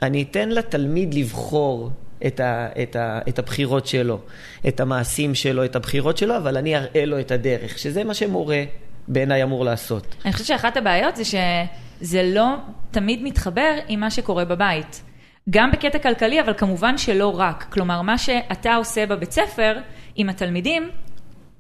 אני 0.03 0.23
אתן 0.31 0.49
לתלמיד 0.49 1.15
לבחור 1.15 1.91
את, 2.27 2.41
ה, 2.41 2.69
את, 2.83 2.97
ה, 2.97 3.21
את 3.29 3.39
הבחירות 3.39 3.87
שלו, 3.87 4.21
את 4.69 4.81
המעשים 4.81 5.35
שלו, 5.35 5.65
את 5.65 5.77
הבחירות 5.77 6.17
שלו, 6.17 6.37
אבל 6.37 6.57
אני 6.57 6.77
אראה 6.77 7.05
לו 7.05 7.21
את 7.21 7.31
הדרך, 7.31 7.79
שזה 7.79 8.05
מה 8.05 8.15
שמורה 8.15 8.65
בעיניי 9.09 9.43
אמור 9.43 9.65
לעשות. 9.65 10.17
אני 10.25 10.33
חושבת 10.33 10.47
שאחת 10.47 10.77
הבעיות 10.77 11.17
זה 11.17 11.23
שזה 11.25 12.23
לא 12.23 12.55
תמיד 12.91 13.23
מתחבר 13.23 13.75
עם 13.89 14.01
מה 14.01 14.11
שקורה 14.11 14.45
בבית. 14.45 15.03
גם 15.51 15.71
בקטע 15.71 15.99
כלכלי, 15.99 16.41
אבל 16.41 16.55
כמובן 16.55 16.99
שלא 16.99 17.39
רק. 17.41 17.67
כלומר, 17.71 18.03
מה 18.03 18.19
שאתה 18.19 18.75
עושה 18.75 19.07
בבית 19.07 19.33
ספר 19.33 19.79
עם 20.17 20.29
התלמידים, 20.29 20.91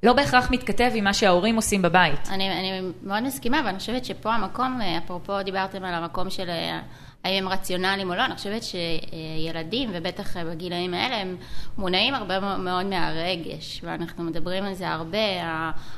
לא 0.03 0.12
בהכרח 0.12 0.51
מתכתב 0.51 0.90
עם 0.95 1.05
מה 1.05 1.14
שההורים 1.14 1.57
עושים 1.57 1.83
בבית. 1.83 2.29
אני, 2.31 2.51
אני 2.51 2.81
מאוד 3.03 3.23
מסכימה, 3.23 3.62
ואני 3.66 3.79
חושבת 3.79 4.05
שפה 4.05 4.35
המקום, 4.35 4.81
אה, 4.83 4.99
אפרופו 4.99 5.42
דיברתם 5.42 5.85
על 5.85 5.95
המקום 5.95 6.31
של 6.31 6.51
אה, 6.51 6.81
האם 7.27 7.47
הם 7.47 7.53
רציונליים 7.53 8.11
או 8.11 8.15
לא, 8.15 8.25
אני 8.25 8.35
חושבת 8.35 8.62
שילדים, 8.62 9.91
ובטח 9.93 10.37
בגילאים 10.37 10.95
האלה, 10.95 11.17
הם 11.17 11.37
מונעים 11.79 12.15
הרבה 12.15 12.57
מאוד 12.57 12.87
מהרגש, 12.87 13.81
ואנחנו 13.85 14.25
מדברים 14.25 14.65
על 14.65 14.75
זה 14.75 14.89
הרבה, 14.89 15.19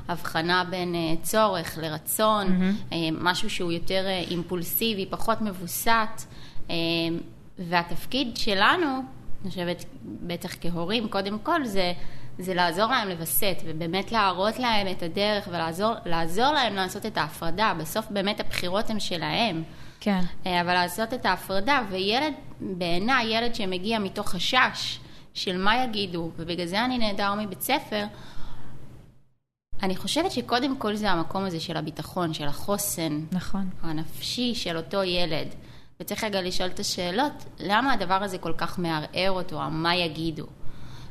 ההבחנה 0.09 0.65
בין 0.71 0.95
אה, 0.95 1.15
צורך 1.23 1.79
לרצון, 1.83 2.47
mm-hmm. 2.47 2.95
משהו 3.21 3.51
שהוא 3.51 3.73
יותר 3.73 4.07
אה, 4.07 4.25
אימפולסיבי, 4.31 5.07
פחות 5.07 5.41
מבוסת, 5.41 6.23
והתפקיד 7.59 8.37
שלנו, 8.37 8.87
אני 9.43 9.51
חושבת, 9.51 9.85
בטח 10.03 10.55
כהורים, 10.61 11.09
קודם 11.09 11.39
כל, 11.39 11.65
זה... 11.65 11.93
זה 12.41 12.55
לעזור 12.55 12.87
להם 12.87 13.09
לווסת, 13.09 13.57
ובאמת 13.65 14.13
להראות 14.13 14.59
להם 14.59 14.87
את 14.91 15.03
הדרך 15.03 15.49
ולעזור 16.05 16.53
להם 16.53 16.75
לעשות 16.75 17.07
את 17.07 17.17
ההפרדה. 17.17 17.73
בסוף 17.79 18.07
באמת 18.11 18.41
הבחירות 18.41 18.91
הן 18.91 19.01
שלהם. 19.01 19.63
כן. 20.01 20.21
אה, 20.47 20.61
אבל 20.61 20.75
לעשות 20.75 21.15
את 21.15 21.27
ההפרדה, 21.27 21.83
וילד, 21.91 22.35
בעיניי, 22.61 23.27
ילד 23.27 23.55
שמגיע 23.55 23.99
מתוך 23.99 24.29
חשש 24.29 24.99
של 25.35 25.57
מה 25.57 25.85
יגידו, 25.85 26.31
ובגלל 26.37 26.67
זה 26.67 26.85
אני 26.85 26.99
נעדר 26.99 27.35
מבית 27.35 27.61
ספר, 27.61 28.05
אני 29.83 29.97
חושבת 29.97 30.33
שקודם 30.33 30.77
כל 30.77 30.95
זה 30.95 31.11
המקום 31.11 31.45
הזה 31.45 31.61
של 31.61 31.77
הביטחון, 31.77 32.35
של 32.35 32.45
החוסן. 32.45 33.21
נכון. 33.33 33.69
הנפשי 33.83 34.55
של 34.55 34.77
אותו 34.77 35.05
ילד. 35.05 35.49
וצריך 36.01 36.25
רגע 36.25 36.43
לשאול 36.43 36.69
את 36.69 36.81
השאלות, 36.81 37.45
למה 37.59 37.93
הדבר 37.93 38.23
הזה 38.23 38.39
כל 38.39 38.53
כך 38.57 38.79
מערער 38.79 39.31
אותו, 39.31 39.61
מה 39.71 39.97
יגידו? 39.97 40.47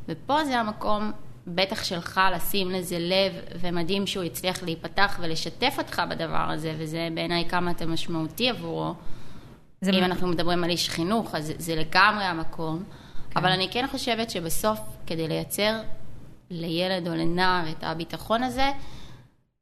ופה 0.08 0.46
זה 0.46 0.60
המקום, 0.60 1.12
בטח 1.48 1.84
שלך, 1.84 2.22
לשים 2.36 2.72
לזה 2.72 3.00
לב, 3.00 3.34
ומדהים 3.62 4.08
שהוא 4.08 4.24
הצליח 4.24 4.64
להיפתח 4.64 5.20
ולשתף 5.22 5.76
אותך 5.78 6.02
בדבר 6.10 6.52
הזה, 6.52 6.74
וזה 6.78 7.08
בעיניי 7.14 7.46
כמה 7.50 7.72
אתה 7.72 7.86
משמעותי 7.86 8.50
עבורו. 8.50 8.94
אם 9.84 9.90
מ... 9.90 10.04
אנחנו 10.04 10.28
מדברים 10.28 10.64
על 10.64 10.70
איש 10.70 10.90
חינוך, 10.90 11.36
אז 11.36 11.54
זה 11.58 11.76
לגמרי 11.76 12.24
המקום. 12.24 12.84
כן. 13.30 13.40
אבל 13.40 13.50
אני 13.50 13.70
כן 13.72 13.86
חושבת 13.92 14.30
שבסוף, 14.30 14.80
כדי 15.08 15.28
לייצר 15.28 15.82
לילד 16.50 17.08
או 17.08 17.16
לנער 17.16 17.70
את 17.70 17.84
הביטחון 17.84 18.44
הזה, 18.44 18.72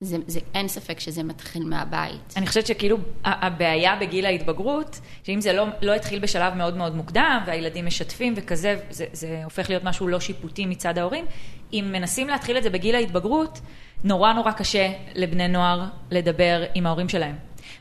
זה, 0.02 0.18
זה, 0.28 0.40
אין 0.54 0.68
ספק 0.68 1.00
שזה 1.00 1.24
מתחיל 1.24 1.64
מהבית. 1.66 2.34
אני 2.38 2.48
חושבת 2.48 2.68
שכאילו 2.68 2.98
הבעיה 3.24 3.96
בגיל 3.96 4.26
ההתבגרות, 4.26 5.00
שאם 5.24 5.42
זה 5.42 5.54
לא, 5.54 5.66
לא 5.82 5.94
התחיל 5.94 6.20
בשלב 6.20 6.54
מאוד 6.54 6.78
מאוד 6.78 6.96
מוקדם, 6.96 7.44
והילדים 7.48 7.86
משתפים 7.86 8.34
וכזה, 8.38 8.80
זה, 8.90 9.06
זה 9.14 9.42
הופך 9.44 9.70
להיות 9.70 9.84
משהו 9.84 10.08
לא 10.08 10.20
שיפוטי 10.20 10.66
מצד 10.66 10.98
ההורים, 10.98 11.26
אם 11.74 11.90
מנסים 11.92 12.28
להתחיל 12.28 12.58
את 12.58 12.64
זה 12.64 12.70
בגיל 12.70 12.96
ההתבגרות, 12.96 13.60
נורא 14.04 14.34
נורא 14.34 14.52
קשה 14.52 14.92
לבני 15.14 15.48
נוער 15.48 15.86
לדבר 16.12 16.64
עם 16.74 16.86
ההורים 16.88 17.10
שלהם. 17.10 17.36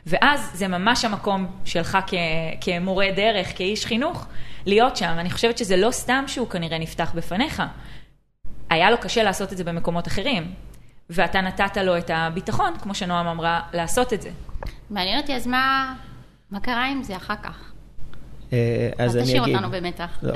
ואז 0.05 0.51
זה 0.53 0.67
ממש 0.67 1.05
המקום 1.05 1.47
שלך 1.65 1.97
כ, 2.07 2.13
כמורה 2.61 3.07
דרך, 3.15 3.57
כאיש 3.57 3.85
חינוך, 3.85 4.25
להיות 4.65 4.97
שם. 4.97 5.15
אני 5.19 5.29
חושבת 5.29 5.57
שזה 5.57 5.77
לא 5.77 5.91
סתם 5.91 6.23
שהוא 6.27 6.49
כנראה 6.49 6.77
נפתח 6.77 7.11
בפניך. 7.15 7.63
היה 8.69 8.91
לו 8.91 8.97
קשה 8.97 9.23
לעשות 9.23 9.51
את 9.51 9.57
זה 9.57 9.63
במקומות 9.63 10.07
אחרים. 10.07 10.53
ואתה 11.09 11.41
נתת 11.41 11.77
לו 11.77 11.97
את 11.97 12.11
הביטחון, 12.13 12.73
כמו 12.81 12.95
שנועם 12.95 13.27
אמרה, 13.27 13.61
לעשות 13.73 14.13
את 14.13 14.21
זה. 14.21 14.29
מעניין 14.89 15.19
אותי, 15.19 15.33
אז 15.33 15.47
מה, 15.47 15.95
מה 16.51 16.59
קרה 16.59 16.85
עם 16.85 17.03
זה 17.03 17.15
אחר 17.15 17.35
כך? 17.43 17.71
אה, 18.53 18.89
אז 18.97 19.17
אני 19.17 19.23
אגיד... 19.23 19.35
אל 19.35 19.41
תשאיר 19.41 19.55
אותנו 19.55 19.77
במתח. 19.77 20.19
לא. 20.23 20.33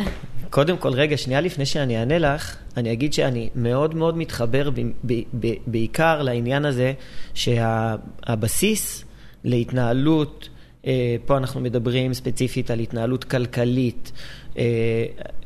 קודם 0.50 0.78
כל, 0.78 0.94
רגע, 0.94 1.18
שנייה 1.18 1.42
לפני 1.42 1.66
שאני 1.66 2.00
אענה 2.00 2.18
לך, 2.18 2.56
אני 2.78 2.94
אגיד 2.94 3.14
שאני 3.14 3.50
מאוד 3.56 3.96
מאוד 3.96 4.18
מתחבר 4.18 4.70
ב, 4.70 4.80
ב, 5.06 5.14
ב, 5.40 5.48
בעיקר 5.68 6.22
לעניין 6.22 6.66
הזה 6.66 6.94
שהבסיס 7.34 9.06
להתנהלות, 9.44 10.50
אה, 10.88 11.16
פה 11.26 11.38
אנחנו 11.38 11.62
מדברים 11.62 12.14
ספציפית 12.14 12.72
על 12.72 12.80
התנהלות 12.80 13.24
כלכלית, 13.24 14.12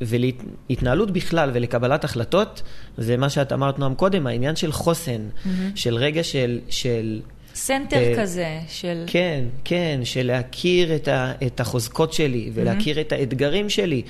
ולהתנהלות 0.01 1.11
בכלל 1.11 1.51
ולקבלת 1.53 2.03
החלטות, 2.03 2.61
זה 2.97 3.17
מה 3.17 3.29
שאת 3.29 3.53
אמרת, 3.53 3.79
נועם, 3.79 3.95
קודם, 3.95 4.27
העניין 4.27 4.55
של 4.55 4.71
חוסן, 4.71 5.21
mm-hmm. 5.21 5.49
של 5.75 5.95
רגע 5.95 6.23
של... 6.23 6.59
של 6.69 7.21
center 7.55 8.13
uh, 8.13 8.19
כזה 8.19 8.59
של... 8.67 9.03
כן, 9.07 9.43
כן, 9.63 9.99
של 10.03 10.27
להכיר 10.27 10.95
את, 10.95 11.07
ה, 11.07 11.31
את 11.45 11.59
החוזקות 11.59 12.13
שלי 12.13 12.51
ולהכיר 12.53 12.97
mm-hmm. 12.97 13.01
את 13.01 13.11
האתגרים 13.11 13.69
שלי. 13.69 14.01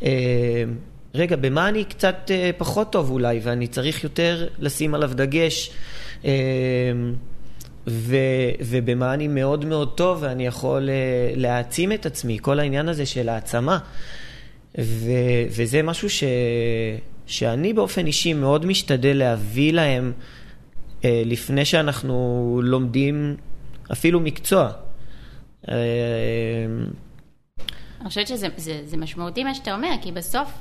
Uh, 0.00 0.04
רגע, 1.14 1.36
במה 1.36 1.68
אני 1.68 1.84
קצת 1.84 2.16
uh, 2.26 2.58
פחות 2.58 2.92
טוב 2.92 3.10
אולי, 3.10 3.40
ואני 3.42 3.66
צריך 3.66 4.04
יותר 4.04 4.48
לשים 4.58 4.94
עליו 4.94 5.10
דגש, 5.14 5.70
uh, 6.22 6.26
ו, 7.86 8.16
ובמה 8.60 9.14
אני 9.14 9.28
מאוד 9.28 9.64
מאוד 9.64 9.92
טוב, 9.94 10.18
ואני 10.20 10.46
יכול 10.46 10.88
uh, 10.88 11.38
להעצים 11.38 11.92
את 11.92 12.06
עצמי, 12.06 12.38
כל 12.42 12.60
העניין 12.60 12.88
הזה 12.88 13.06
של 13.06 13.28
העצמה. 13.28 13.78
ו, 14.78 15.10
וזה 15.50 15.82
משהו 15.82 16.10
ש, 16.10 16.24
שאני 17.26 17.72
באופן 17.72 18.06
אישי 18.06 18.32
מאוד 18.32 18.66
משתדל 18.66 19.16
להביא 19.16 19.72
להם 19.72 20.12
אה, 21.04 21.22
לפני 21.24 21.64
שאנחנו 21.64 22.60
לומדים 22.64 23.36
אפילו 23.92 24.20
מקצוע. 24.20 24.70
אה, 25.68 25.74
אני 28.00 28.08
חושבת 28.08 28.28
שזה 28.28 28.48
זה, 28.56 28.80
זה 28.84 28.96
משמעותי 28.96 29.44
מה 29.44 29.54
שאתה 29.54 29.74
אומר, 29.74 29.90
כי 30.02 30.12
בסוף 30.12 30.52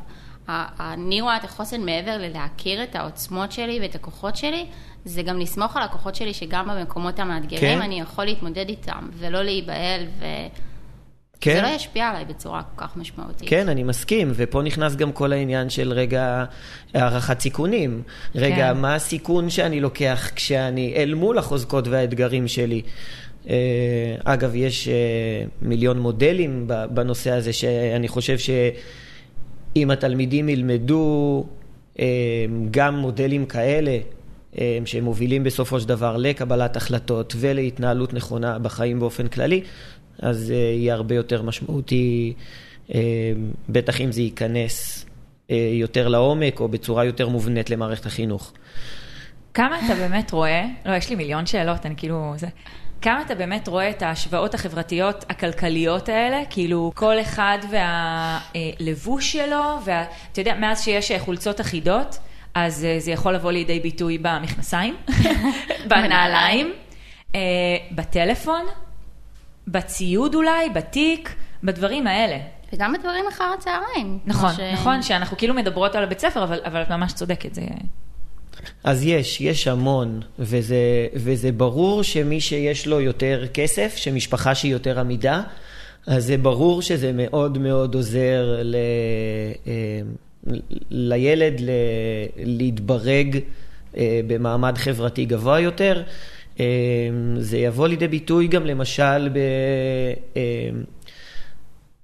אני 0.80 1.21
רואה 1.21 1.38
את 1.38 1.43
החוסן 1.43 1.82
מעבר 1.82 2.17
ללהכיר 2.17 2.84
את 2.84 2.95
העוצמות 2.95 3.51
שלי 3.51 3.80
ואת 3.82 3.95
הכוחות 3.95 4.36
שלי, 4.36 4.65
זה 5.06 5.23
גם 5.23 5.39
לסמוך 5.39 5.77
על 5.77 5.84
הכוחות 5.84 6.15
שלי 6.15 6.34
שגם 6.34 6.67
במקומות 6.69 7.19
המאתגרים 7.19 7.77
כן. 7.77 7.82
אני 7.82 7.99
יכול 7.99 8.25
להתמודד 8.25 8.69
איתם, 8.69 9.10
ולא 9.13 9.43
להיבהל 9.43 10.06
ו... 10.19 10.25
כן. 11.41 11.56
זה 11.56 11.62
לא 11.62 11.67
ישפיע 11.67 12.08
עליי 12.08 12.26
בצורה 12.26 12.62
כל 12.63 12.86
כך 12.86 12.97
משמעותית. 12.97 13.50
כן, 13.50 13.69
אני 13.69 13.84
מסכים, 13.84 14.32
ופה 14.36 14.62
נכנס 14.62 14.95
גם 14.95 15.12
כל 15.12 15.34
העניין 15.34 15.69
של 15.69 15.93
רגע 15.93 16.45
הערכת 16.93 17.39
סיכונים. 17.39 18.02
רגע, 18.36 18.73
כן. 18.73 18.78
מה 18.78 18.95
הסיכון 18.95 19.50
שאני 19.50 19.80
לוקח 19.80 20.30
כשאני 20.36 20.93
אל 20.95 21.13
מול 21.13 21.38
החוזקות 21.38 21.88
והאתגרים 21.88 22.47
שלי. 22.47 22.82
Uh, 23.43 23.50
אגב, 24.23 24.56
יש 24.56 24.88
uh, 24.88 24.91
מיליון 25.62 26.00
מודלים 26.00 26.67
בנושא 26.89 27.32
הזה, 27.32 27.54
שאני 27.54 28.08
חושב 28.08 28.38
שאם 28.38 29.91
התלמידים 29.91 30.50
ילמדו 30.50 31.45
uh, 31.95 32.00
גם 32.71 32.95
מודלים 32.95 33.45
כאלה, 33.45 33.97
שמובילים 34.86 35.43
בסופו 35.43 35.80
של 35.80 35.88
דבר 35.88 36.17
לקבלת 36.17 36.78
החלטות 36.78 37.34
ולהתנהלות 37.38 38.13
נכונה 38.13 38.60
בחיים 38.60 39.00
באופן 39.00 39.28
כללי, 39.28 39.62
אז 40.19 40.49
uh, 40.49 40.53
יהיה 40.53 40.93
הרבה 40.93 41.15
יותר 41.15 41.41
משמעותי, 41.41 42.34
uh, 42.89 42.93
בטח 43.69 44.01
אם 44.01 44.12
זה 44.12 44.21
ייכנס 44.21 45.06
uh, 45.06 45.53
יותר 45.73 46.08
לעומק 46.08 46.60
או 46.60 46.67
בצורה 46.67 47.06
יותר 47.06 47.30
מובנית 47.30 47.69
למערכת 47.69 48.06
החינוך. 48.06 48.53
כמה 49.53 49.86
אתה 49.86 49.95
באמת 49.95 50.32
רואה, 50.32 50.65
לא, 50.86 50.95
יש 50.95 51.10
לי 51.10 51.15
מיליון 51.15 51.45
שאלות, 51.45 51.86
אני 51.86 51.95
כאילו, 51.97 52.34
זה, 52.36 52.47
כמה 53.01 53.21
אתה 53.21 53.36
באמת 53.36 53.67
רואה 53.67 53.89
את 53.89 54.01
ההשוואות 54.01 54.53
החברתיות 54.53 55.25
הכלכליות 55.30 56.10
האלה, 56.10 56.41
כאילו 56.49 56.91
כל 56.95 57.21
אחד 57.21 57.58
והלבוש 57.69 59.32
שלו, 59.32 59.80
ואתה 59.84 60.41
יודע, 60.41 60.56
מאז 60.56 60.84
שיש 60.84 61.12
חולצות 61.12 61.62
אחידות, 61.62 62.17
אז 62.53 62.88
זה 62.99 63.12
יכול 63.12 63.34
לבוא 63.34 63.51
לידי 63.51 63.80
ביטוי 63.80 64.17
במכנסיים, 64.17 64.95
בנעליים, 65.89 66.73
בטלפון. 67.91 68.65
בציוד 69.67 70.36
אולי, 70.36 70.69
בתיק, 70.69 71.36
בדברים 71.63 72.08
האלה. 72.08 72.38
וגם 72.73 72.93
בדברים 72.93 73.25
אחר 73.30 73.53
הצהריים. 73.58 74.19
נכון, 74.25 74.53
ש... 74.53 74.60
נכון, 74.60 75.01
שאנחנו 75.01 75.38
כאילו 75.38 75.53
מדברות 75.53 75.95
על 75.95 76.03
הבית 76.03 76.19
ספר, 76.19 76.43
אבל, 76.43 76.60
אבל 76.65 76.82
את 76.82 76.89
ממש 76.89 77.13
צודקת, 77.13 77.53
זה... 77.53 77.62
אז 78.84 79.03
יש, 79.03 79.41
יש 79.41 79.67
המון, 79.67 80.21
וזה, 80.39 81.08
וזה 81.13 81.51
ברור 81.51 82.03
שמי 82.03 82.41
שיש 82.41 82.88
לו 82.88 83.01
יותר 83.01 83.43
כסף, 83.53 83.95
שמשפחה 83.95 84.56
שהיא 84.56 84.71
יותר 84.71 84.99
עמידה, 84.99 85.41
אז 86.08 86.25
זה 86.25 86.38
ברור 86.38 86.82
שזה 86.82 87.12
מאוד 87.13 87.58
מאוד 87.58 87.95
עוזר 87.95 88.60
ל, 88.63 88.75
אה, 89.67 90.01
לילד 90.91 91.60
ל, 91.60 91.69
להתברג 92.38 93.39
אה, 93.97 94.19
במעמד 94.27 94.77
חברתי 94.77 95.25
גבוה 95.25 95.60
יותר. 95.60 96.03
אמ, 96.60 96.63
זה 97.39 97.58
יבוא 97.58 97.88
לידי 97.88 98.08
ביטוי 98.08 98.48
גם 98.48 98.65
למשל 98.65 99.30
ב... 99.30 99.38
אמ, 100.36 100.41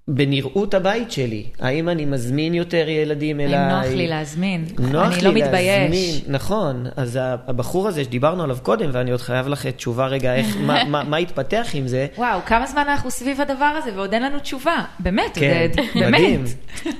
בנראות 0.07 0.73
הבית 0.73 1.11
שלי. 1.11 1.43
האם 1.59 1.89
אני 1.89 2.05
מזמין 2.05 2.53
יותר 2.53 2.89
ילדים 2.89 3.39
אליי? 3.39 3.55
האם 3.55 3.69
נוח 3.69 3.93
לי 3.93 4.07
להזמין? 4.07 4.65
נוח 4.79 5.07
אני 5.07 5.15
לי 5.15 5.21
לא 5.21 5.33
מתבייש. 5.33 5.91
להזמין, 5.91 6.33
נכון. 6.33 6.85
אז 6.95 7.19
הבחור 7.21 7.87
הזה 7.87 8.03
שדיברנו 8.03 8.43
עליו 8.43 8.57
קודם, 8.63 8.89
ואני 8.93 9.11
עוד 9.11 9.21
חייב 9.21 9.47
לך 9.47 9.65
תשובה 9.67 10.07
רגע, 10.07 10.35
איך, 10.35 10.57
מה, 10.67 10.83
מה, 10.83 11.03
מה 11.03 11.17
התפתח 11.17 11.67
עם 11.73 11.87
זה? 11.87 12.07
וואו, 12.17 12.39
כמה 12.45 12.67
זמן 12.67 12.83
אנחנו 12.87 13.11
סביב 13.11 13.41
הדבר 13.41 13.65
הזה 13.77 13.89
ועוד 13.95 14.13
אין 14.13 14.23
לנו 14.23 14.39
תשובה. 14.39 14.83
באמת, 14.99 15.31
כן, 15.33 15.67
עודד, 15.67 15.83
באמת. 15.95 16.13
מדהים. 16.13 16.43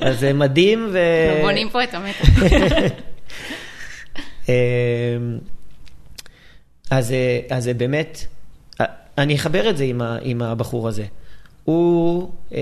אז 0.01 0.19
זה 0.19 0.33
מדהים 0.33 0.87
ו... 0.91 0.99
בונים 1.41 1.69
פה 1.69 1.83
את 1.83 1.93
המתח. 1.93 2.29
אמ, 6.91 6.97
אז, 6.97 7.13
אז 7.49 7.63
זה 7.63 7.73
באמת, 7.73 8.25
אני 9.17 9.35
אחבר 9.35 9.69
את 9.69 9.77
זה 9.77 9.83
עם, 9.83 10.01
ה, 10.01 10.17
עם 10.21 10.41
הבחור 10.41 10.87
הזה. 10.87 11.05
הוא, 11.63 12.31
אה, 12.53 12.59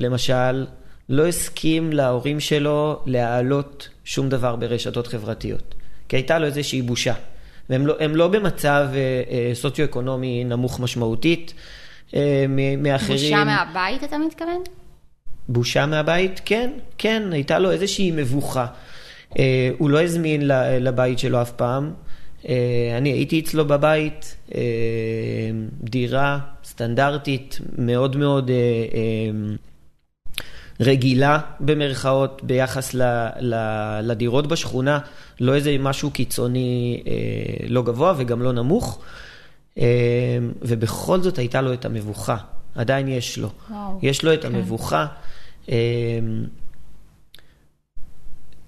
למשל, 0.00 0.66
לא 1.08 1.26
הסכים 1.26 1.92
להורים 1.92 2.40
שלו 2.40 3.02
להעלות 3.06 3.88
שום 4.04 4.28
דבר 4.28 4.56
ברשתות 4.56 5.06
חברתיות, 5.06 5.74
כי 6.08 6.16
הייתה 6.16 6.38
לו 6.38 6.46
איזושהי 6.46 6.82
בושה. 6.82 7.14
והם 7.70 7.86
לא, 7.86 7.94
לא 8.00 8.28
במצב 8.28 8.88
אה, 8.94 9.22
אה, 9.30 9.54
סוציו-אקונומי 9.54 10.44
נמוך 10.44 10.80
משמעותית 10.80 11.54
אה, 12.14 12.44
מאחרים. 12.78 13.18
בושה 13.18 13.44
מהבית, 13.44 14.04
אתה 14.04 14.18
מתכוון? 14.18 14.62
בושה 15.48 15.86
מהבית? 15.86 16.40
כן, 16.44 16.70
כן, 16.98 17.22
הייתה 17.32 17.58
לו 17.58 17.70
איזושהי 17.70 18.10
מבוכה. 18.10 18.66
אה, 19.38 19.70
הוא 19.78 19.90
לא 19.90 20.02
הזמין 20.02 20.42
לבית 20.80 21.18
שלו 21.18 21.42
אף 21.42 21.50
פעם. 21.50 21.92
אה, 22.48 22.94
אני 22.98 23.10
הייתי 23.10 23.40
אצלו 23.40 23.64
בבית, 23.64 24.36
אה, 24.54 24.60
דירה 25.82 26.38
סטנדרטית, 26.64 27.60
מאוד 27.78 28.16
מאוד 28.16 28.50
אה, 28.50 28.56
רגילה 30.80 31.38
במרכאות 31.60 32.42
ביחס 32.44 32.94
ל, 32.94 33.02
ל, 33.40 33.54
לדירות 34.02 34.46
בשכונה, 34.46 34.98
לא 35.40 35.54
איזה 35.54 35.76
משהו 35.80 36.10
קיצוני 36.10 37.02
לא 37.68 37.82
גבוה 37.82 38.14
וגם 38.16 38.42
לא 38.42 38.52
נמוך, 38.52 39.02
ובכל 40.62 41.20
זאת 41.20 41.38
הייתה 41.38 41.60
לו 41.60 41.72
את 41.72 41.84
המבוכה, 41.84 42.36
עדיין 42.74 43.08
יש 43.08 43.38
לו. 43.38 43.48
וואו. 43.70 43.98
יש 44.02 44.24
לו 44.24 44.34
את 44.34 44.44
המבוכה. 44.44 45.06
אה, 45.68 45.74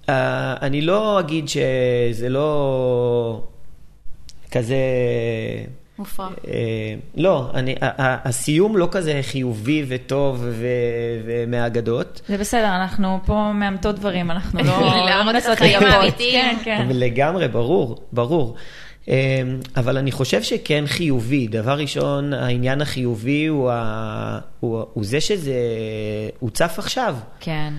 אה, 0.09 0.55
אני 0.61 0.81
לא 0.81 1.19
אגיד 1.19 1.45
שזה 1.49 2.29
לא 2.29 3.43
כזה... 4.51 4.75
מופרע. 5.99 6.27
אה, 6.47 6.53
לא, 7.15 7.49
אני, 7.53 7.75
ה- 7.81 8.27
הסיום 8.29 8.77
לא 8.77 8.87
כזה 8.91 9.19
חיובי 9.21 9.85
וטוב 9.87 10.43
ו- 10.49 10.65
ומהאגדות. 11.25 12.21
זה 12.27 12.37
בסדר, 12.37 12.75
אנחנו 12.75 13.19
פה 13.25 13.51
מאמתות 13.53 13.95
דברים, 13.95 14.31
אנחנו 14.31 14.59
לא... 14.63 14.79
להראות 15.05 15.33
לא 15.33 15.39
את 15.39 15.45
החיים. 15.45 15.83
האמיתיים. 15.83 16.55
כן, 16.55 16.57
כן. 16.63 16.87
לגמרי, 16.91 17.47
ברור, 17.47 17.97
ברור. 18.11 18.55
אמ, 19.07 19.13
אבל 19.77 19.97
אני 19.97 20.11
חושב 20.11 20.43
שכן 20.43 20.83
חיובי. 20.87 21.47
דבר 21.47 21.77
ראשון, 21.79 22.33
העניין 22.33 22.81
החיובי 22.81 23.45
הוא, 23.45 23.71
ה... 23.71 24.39
הוא, 24.59 24.85
הוא 24.93 25.03
זה 25.05 25.21
שזה, 25.21 25.55
הוא 26.39 26.49
צף 26.49 26.75
עכשיו, 26.79 27.15
כן. 27.39 27.73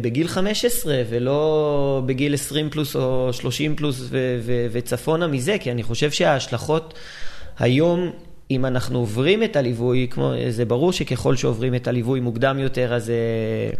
בגיל 0.00 0.28
15, 0.28 1.02
ולא 1.10 2.02
בגיל 2.06 2.34
20 2.34 2.70
פלוס 2.70 2.96
או 2.96 3.32
30 3.32 3.76
פלוס 3.76 4.00
ו- 4.00 4.38
ו- 4.42 4.66
וצפונה 4.72 5.26
מזה, 5.26 5.56
כי 5.60 5.70
אני 5.70 5.82
חושב 5.82 6.10
שההשלכות 6.10 6.94
היום, 7.58 8.10
אם 8.50 8.66
אנחנו 8.66 8.98
עוברים 8.98 9.42
את 9.42 9.56
הליווי, 9.56 10.06
כמו, 10.10 10.32
זה 10.48 10.64
ברור 10.64 10.92
שככל 10.92 11.36
שעוברים 11.36 11.74
את 11.74 11.88
הליווי 11.88 12.20
מוקדם 12.20 12.58
יותר, 12.58 12.94
אז... 12.94 13.10
אה, 13.10 13.70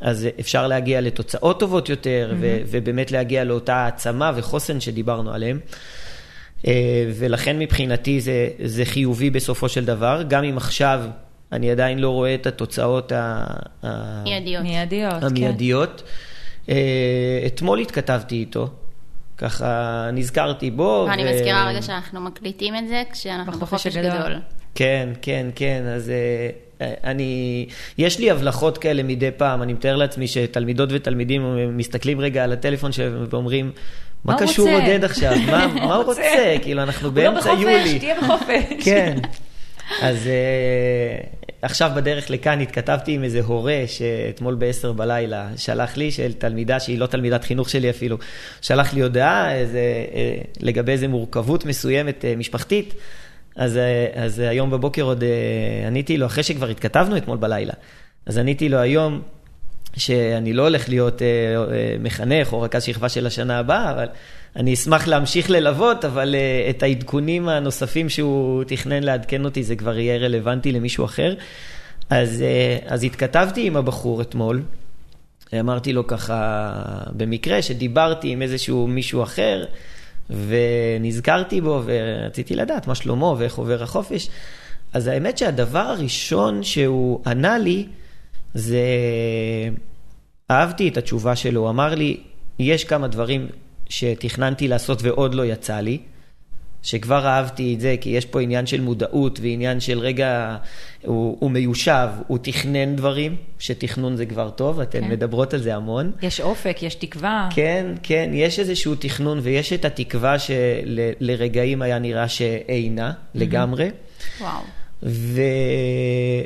אז 0.00 0.28
אפשר 0.40 0.66
להגיע 0.66 1.00
לתוצאות 1.00 1.60
טובות 1.60 1.88
יותר, 1.88 2.34
ו- 2.40 2.58
ובאמת 2.66 3.10
להגיע 3.10 3.44
לאותה 3.44 3.74
העצמה 3.74 4.32
וחוסן 4.36 4.80
שדיברנו 4.80 5.32
עליהם. 5.32 5.58
אה, 6.66 7.10
ולכן 7.14 7.58
מבחינתי 7.58 8.20
זה, 8.20 8.48
זה 8.64 8.84
חיובי 8.84 9.30
בסופו 9.30 9.68
של 9.68 9.84
דבר, 9.84 10.22
גם 10.28 10.44
אם 10.44 10.56
עכשיו 10.56 11.00
אני 11.52 11.70
עדיין 11.70 11.98
לא 11.98 12.10
רואה 12.10 12.34
את 12.34 12.46
התוצאות 12.46 13.12
ה- 13.12 13.44
ה- 13.86 14.22
מיידיות. 14.22 14.62
מיידיות, 14.62 15.14
כן. 15.20 15.26
המיידיות. 15.26 16.02
אה, 16.68 16.74
אתמול 17.46 17.78
התכתבתי 17.78 18.34
איתו, 18.36 18.68
ככה 19.38 19.66
נזכרתי 20.12 20.70
בו. 20.70 21.06
ואני 21.10 21.24
ו- 21.24 21.34
מזכירה 21.34 21.68
רגע 21.68 21.82
שאנחנו 21.82 22.20
מקליטים 22.20 22.76
את 22.76 22.88
זה 22.88 23.02
כשאנחנו 23.12 23.52
בחופש 23.52 23.86
הגדול. 23.96 24.18
גדול. 24.20 24.36
כן, 24.74 25.08
כן, 25.22 25.46
כן, 25.54 25.82
אז 25.96 26.10
אה, 26.10 26.50
אני, 27.04 27.66
יש 27.98 28.18
לי 28.18 28.30
הבלחות 28.30 28.78
כאלה 28.78 29.02
מדי 29.02 29.30
פעם, 29.36 29.62
אני 29.62 29.72
מתאר 29.72 29.96
לעצמי 29.96 30.28
שתלמידות 30.28 30.88
ותלמידים 30.92 31.42
מסתכלים 31.76 32.20
רגע 32.20 32.44
על 32.44 32.52
הטלפון 32.52 32.92
שלהם 32.92 33.26
ואומרים, 33.30 33.72
מה 34.24 34.38
קשור 34.38 34.68
רוצה?" 34.70 34.80
עודד 34.82 35.04
עכשיו? 35.04 35.32
מה, 35.50 35.66
מה 35.66 35.94
הוא 35.94 36.04
רוצה? 36.04 36.22
כאילו, 36.62 36.82
אנחנו 36.82 37.08
הוא 37.08 37.16
לא 37.16 37.22
באמצע 37.30 37.50
בחופש, 37.54 37.62
יולי. 37.62 37.98
תהיה 37.98 38.20
בחופש. 38.20 38.84
כן. 38.84 39.18
אז 40.02 40.16
uh, 40.16 41.46
עכשיו 41.62 41.90
בדרך 41.96 42.30
לכאן 42.30 42.60
התכתבתי 42.60 43.12
עם 43.12 43.24
איזה 43.24 43.40
הורה 43.40 43.82
שאתמול 43.86 44.54
ב-10 44.58 44.92
בלילה 44.92 45.48
שלח 45.56 45.96
לי, 45.96 46.10
של 46.10 46.32
תלמידה 46.32 46.80
שהיא 46.80 46.98
לא 46.98 47.06
תלמידת 47.06 47.44
חינוך 47.44 47.70
שלי 47.70 47.90
אפילו, 47.90 48.16
שלח 48.60 48.94
לי 48.94 49.02
הודעה 49.02 49.54
איזה, 49.54 49.80
uh, 49.80 50.58
לגבי 50.60 50.92
איזה 50.92 51.08
מורכבות 51.08 51.64
מסוימת 51.64 52.24
uh, 52.24 52.38
משפחתית. 52.38 52.94
אז, 53.56 53.78
אז 54.14 54.38
היום 54.38 54.70
בבוקר 54.70 55.02
עוד 55.02 55.24
עניתי 55.86 56.16
לו, 56.16 56.26
אחרי 56.26 56.42
שכבר 56.42 56.68
התכתבנו 56.68 57.16
אתמול 57.16 57.36
בלילה, 57.36 57.72
אז 58.26 58.38
עניתי 58.38 58.68
לו 58.68 58.78
היום 58.78 59.22
שאני 59.96 60.52
לא 60.52 60.62
הולך 60.62 60.88
להיות 60.88 61.22
מחנך 62.00 62.52
או 62.52 62.60
רכז 62.60 62.82
שכבה 62.82 63.08
של 63.08 63.26
השנה 63.26 63.58
הבאה, 63.58 63.90
אבל 63.90 64.06
אני 64.56 64.74
אשמח 64.74 65.08
להמשיך 65.08 65.50
ללוות, 65.50 66.04
אבל 66.04 66.34
uh, 66.34 66.70
את 66.70 66.82
העדכונים 66.82 67.48
הנוספים 67.48 68.08
שהוא 68.08 68.64
תכנן 68.64 69.02
לעדכן 69.02 69.44
אותי, 69.44 69.62
זה 69.62 69.76
כבר 69.76 69.98
יהיה 69.98 70.18
רלוונטי 70.18 70.72
למישהו 70.72 71.04
אחר. 71.04 71.34
אז, 72.10 72.44
uh, 72.80 72.84
אז 72.86 73.04
התכתבתי 73.04 73.66
עם 73.66 73.76
הבחור 73.76 74.22
אתמול, 74.22 74.62
אמרתי 75.60 75.92
לו 75.92 76.06
ככה, 76.06 76.72
במקרה 77.12 77.62
שדיברתי 77.62 78.28
עם 78.28 78.42
איזשהו 78.42 78.86
מישהו 78.86 79.22
אחר, 79.22 79.64
ונזכרתי 80.30 81.60
בו, 81.60 81.82
ורציתי 81.84 82.56
לדעת 82.56 82.86
מה 82.86 82.94
שלמה 82.94 83.32
ואיך 83.38 83.54
עובר 83.54 83.82
החופש. 83.82 84.28
אז 84.92 85.06
האמת 85.06 85.38
שהדבר 85.38 85.78
הראשון 85.78 86.62
שהוא 86.62 87.20
ענה 87.26 87.58
לי, 87.58 87.86
זה... 88.54 88.80
אהבתי 90.50 90.88
את 90.88 90.96
התשובה 90.96 91.36
שלו, 91.36 91.60
הוא 91.60 91.70
אמר 91.70 91.94
לי, 91.94 92.16
יש 92.58 92.84
כמה 92.84 93.08
דברים 93.08 93.48
שתכננתי 93.90 94.68
לעשות 94.68 95.02
ועוד 95.02 95.34
לא 95.34 95.44
יצא 95.44 95.80
לי, 95.80 95.98
שכבר 96.82 97.26
אהבתי 97.26 97.74
את 97.74 97.80
זה, 97.80 97.96
כי 98.00 98.10
יש 98.10 98.26
פה 98.26 98.40
עניין 98.40 98.66
של 98.66 98.80
מודעות 98.80 99.38
ועניין 99.42 99.80
של 99.80 99.98
רגע, 99.98 100.56
הוא, 101.02 101.36
הוא 101.40 101.50
מיושב, 101.50 102.08
הוא 102.26 102.38
תכנן 102.42 102.96
דברים, 102.96 103.36
שתכנון 103.58 104.16
זה 104.16 104.26
כבר 104.26 104.50
טוב, 104.50 104.80
אתן 104.80 105.00
כן. 105.00 105.08
מדברות 105.08 105.54
על 105.54 105.60
זה 105.60 105.74
המון. 105.74 106.12
יש 106.22 106.40
אופק, 106.40 106.82
יש 106.82 106.94
תקווה. 106.94 107.48
כן, 107.54 107.86
כן, 108.02 108.30
יש 108.32 108.58
איזשהו 108.58 108.94
תכנון 108.94 109.38
ויש 109.42 109.72
את 109.72 109.84
התקווה 109.84 110.36
שלרגעים 110.38 111.82
היה 111.82 111.98
נראה 111.98 112.28
שאינה 112.28 113.12
לגמרי. 113.34 113.90
וואו. 114.40 114.60
ו... 115.02 115.42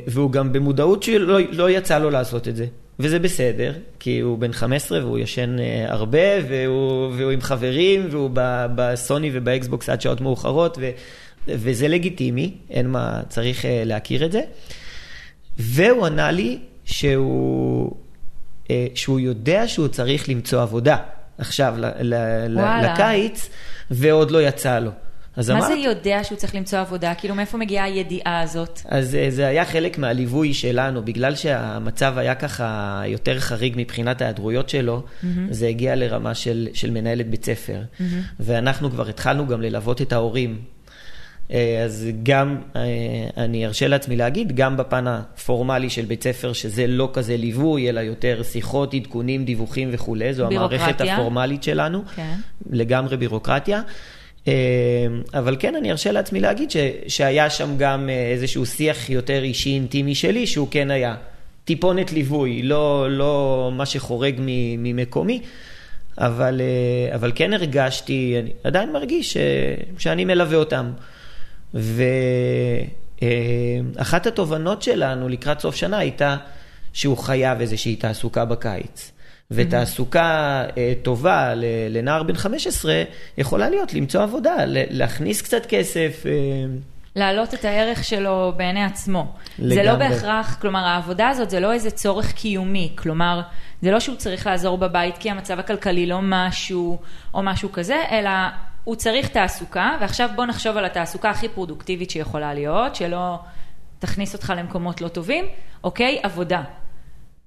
והוא 0.07 0.31
גם 0.31 0.53
במודעות 0.53 1.03
שלא 1.03 1.39
לא 1.51 1.69
יצא 1.69 1.97
לו 1.99 2.09
לעשות 2.09 2.47
את 2.47 2.55
זה. 2.55 2.65
וזה 2.99 3.19
בסדר, 3.19 3.73
כי 3.99 4.19
הוא 4.19 4.37
בן 4.37 4.51
15 4.51 4.99
והוא 4.99 5.19
ישן 5.19 5.59
אה, 5.59 5.85
הרבה, 5.93 6.19
והוא, 6.49 7.13
והוא 7.17 7.31
עם 7.31 7.41
חברים, 7.41 8.07
והוא 8.11 8.29
בסוני 8.75 9.29
ובאקסבוקס 9.33 9.89
עד 9.89 10.01
שעות 10.01 10.21
מאוחרות, 10.21 10.77
ו... 10.81 10.89
וזה 11.47 11.87
לגיטימי, 11.87 12.53
אין 12.69 12.87
מה, 12.87 13.21
צריך 13.29 13.65
אה, 13.65 13.81
להכיר 13.85 14.25
את 14.25 14.31
זה. 14.31 14.41
והוא 15.59 16.05
ענה 16.05 16.31
לי 16.31 16.59
שהוא, 16.85 17.91
אה, 18.69 18.87
שהוא 18.95 19.19
יודע 19.19 19.67
שהוא 19.67 19.87
צריך 19.87 20.29
למצוא 20.29 20.61
עבודה 20.61 20.97
עכשיו 21.37 21.73
ל- 21.77 21.85
ל- 21.85 22.45
ל- 22.47 22.57
וואלה. 22.59 22.93
לקיץ, 22.93 23.49
ועוד 23.91 24.31
לא 24.31 24.41
יצא 24.41 24.79
לו. 24.79 24.91
אז 25.37 25.49
מה 25.49 25.61
זה 25.61 25.67
אמרתי- 25.67 25.81
יודע 25.81 26.19
שהוא 26.23 26.37
צריך 26.37 26.55
למצוא 26.55 26.79
עבודה? 26.79 27.13
כאילו, 27.17 27.35
מאיפה 27.35 27.57
מגיעה 27.57 27.85
הידיעה 27.85 28.41
הזאת? 28.41 28.81
אז 28.85 29.15
אה, 29.15 29.25
זה 29.29 29.47
היה 29.47 29.65
חלק 29.65 29.97
מהליווי 29.97 30.53
שלנו, 30.53 31.05
בגלל 31.05 31.35
שהמצב 31.35 32.13
היה 32.17 32.35
ככה 32.35 33.01
יותר 33.05 33.39
חריג 33.39 33.73
מבחינת 33.77 34.21
ההיעדרויות 34.21 34.69
שלו, 34.69 35.03
mm-hmm. 35.03 35.25
זה 35.49 35.67
הגיע 35.67 35.95
לרמה 35.95 36.35
של, 36.35 36.67
של 36.73 36.91
מנהלת 36.91 37.29
בית 37.29 37.45
ספר. 37.45 37.81
Mm-hmm. 37.81 38.03
ואנחנו 38.39 38.91
כבר 38.91 39.09
התחלנו 39.09 39.47
גם 39.47 39.61
ללוות 39.61 40.01
את 40.01 40.13
ההורים. 40.13 40.59
אה, 41.51 41.81
אז 41.85 42.07
גם, 42.23 42.57
אה, 42.75 42.81
אני 43.37 43.65
ארשה 43.65 43.87
לעצמי 43.87 44.15
להגיד, 44.15 44.55
גם 44.55 44.77
בפן 44.77 45.07
הפורמלי 45.07 45.89
של 45.89 46.05
בית 46.05 46.23
ספר, 46.23 46.53
שזה 46.53 46.87
לא 46.87 47.09
כזה 47.13 47.37
ליווי, 47.37 47.89
אלא 47.89 47.99
יותר 47.99 48.43
שיחות, 48.43 48.93
עדכונים, 48.93 49.45
דיווחים 49.45 49.89
וכולי, 49.91 50.33
זו 50.33 50.45
המערכת 50.47 50.83
בירוקרטיה. 50.83 51.15
הפורמלית 51.15 51.63
שלנו. 51.63 52.03
כן. 52.15 52.35
לגמרי 52.69 53.17
בירוקרטיה. 53.17 53.81
אה, 54.47 54.53
אבל 55.33 55.55
כן, 55.59 55.75
אני 55.75 55.91
ארשה 55.91 56.11
לעצמי 56.11 56.39
להגיד 56.39 56.71
ש, 56.71 56.77
שהיה 57.07 57.49
שם 57.49 57.77
גם 57.77 58.09
אה, 58.09 58.31
איזשהו 58.31 58.65
שיח 58.65 59.09
יותר 59.09 59.43
אישי 59.43 59.69
אינטימי 59.69 60.15
שלי, 60.15 60.47
שהוא 60.47 60.67
כן 60.71 60.91
היה 60.91 61.15
טיפונת 61.65 62.11
ליווי, 62.11 62.61
לא, 62.63 63.07
לא 63.09 63.71
מה 63.73 63.85
שחורג 63.85 64.35
ממקומי, 64.77 65.41
אבל, 66.17 66.61
אה, 66.61 67.15
אבל 67.15 67.31
כן 67.35 67.53
הרגשתי, 67.53 68.35
אני 68.39 68.51
עדיין 68.63 68.91
מרגיש 68.91 69.33
ש, 69.33 69.37
שאני 69.97 70.25
מלווה 70.25 70.57
אותם. 70.57 70.91
ואחת 73.21 74.27
התובנות 74.27 74.81
שלנו 74.81 75.29
לקראת 75.29 75.59
סוף 75.59 75.75
שנה 75.75 75.97
הייתה 75.97 76.37
שהוא 76.93 77.17
חייב 77.17 77.61
איזושהי 77.61 77.95
תעסוקה 77.95 78.45
בקיץ. 78.45 79.11
ותעסוקה 79.51 80.63
אה, 80.77 80.93
טובה 81.03 81.53
לנער 81.89 82.23
בן 82.23 82.35
15 82.35 83.03
יכולה 83.37 83.69
להיות 83.69 83.93
למצוא 83.93 84.23
עבודה, 84.23 84.55
להכניס 84.67 85.41
קצת 85.41 85.65
כסף, 85.65 86.23
אה, 86.25 86.31
להעלות 87.15 87.53
את 87.53 87.65
הערך 87.65 88.03
שלו 88.03 88.53
בעיני 88.57 88.83
עצמו. 88.83 89.33
זה 89.57 89.75
לא 89.75 89.81
לגמרי. 89.81 90.09
בהכרח, 90.09 90.57
כלומר, 90.61 90.79
העבודה 90.79 91.29
הזאת 91.29 91.49
זה 91.49 91.59
לא 91.59 91.73
איזה 91.73 91.91
צורך 91.91 92.31
קיומי, 92.31 92.91
כלומר, 92.95 93.41
זה 93.81 93.91
לא 93.91 93.99
שהוא 93.99 94.15
צריך 94.15 94.47
לעזור 94.47 94.77
בבית 94.77 95.17
כי 95.17 95.29
המצב 95.31 95.59
הכלכלי 95.59 96.05
לא 96.05 96.19
משהו, 96.21 96.99
או 97.33 97.43
משהו 97.43 97.71
כזה, 97.71 98.03
אלא 98.11 98.29
הוא 98.83 98.95
צריך 98.95 99.27
תעסוקה, 99.27 99.97
ועכשיו 100.01 100.29
בוא 100.35 100.45
נחשוב 100.45 100.77
על 100.77 100.85
התעסוקה 100.85 101.29
הכי 101.29 101.49
פרודוקטיבית 101.49 102.09
שיכולה 102.09 102.53
להיות, 102.53 102.95
שלא 102.95 103.39
תכניס 103.99 104.33
אותך 104.33 104.53
למקומות 104.57 105.01
לא 105.01 105.07
טובים, 105.07 105.45
אוקיי? 105.83 106.19
עבודה. 106.23 106.61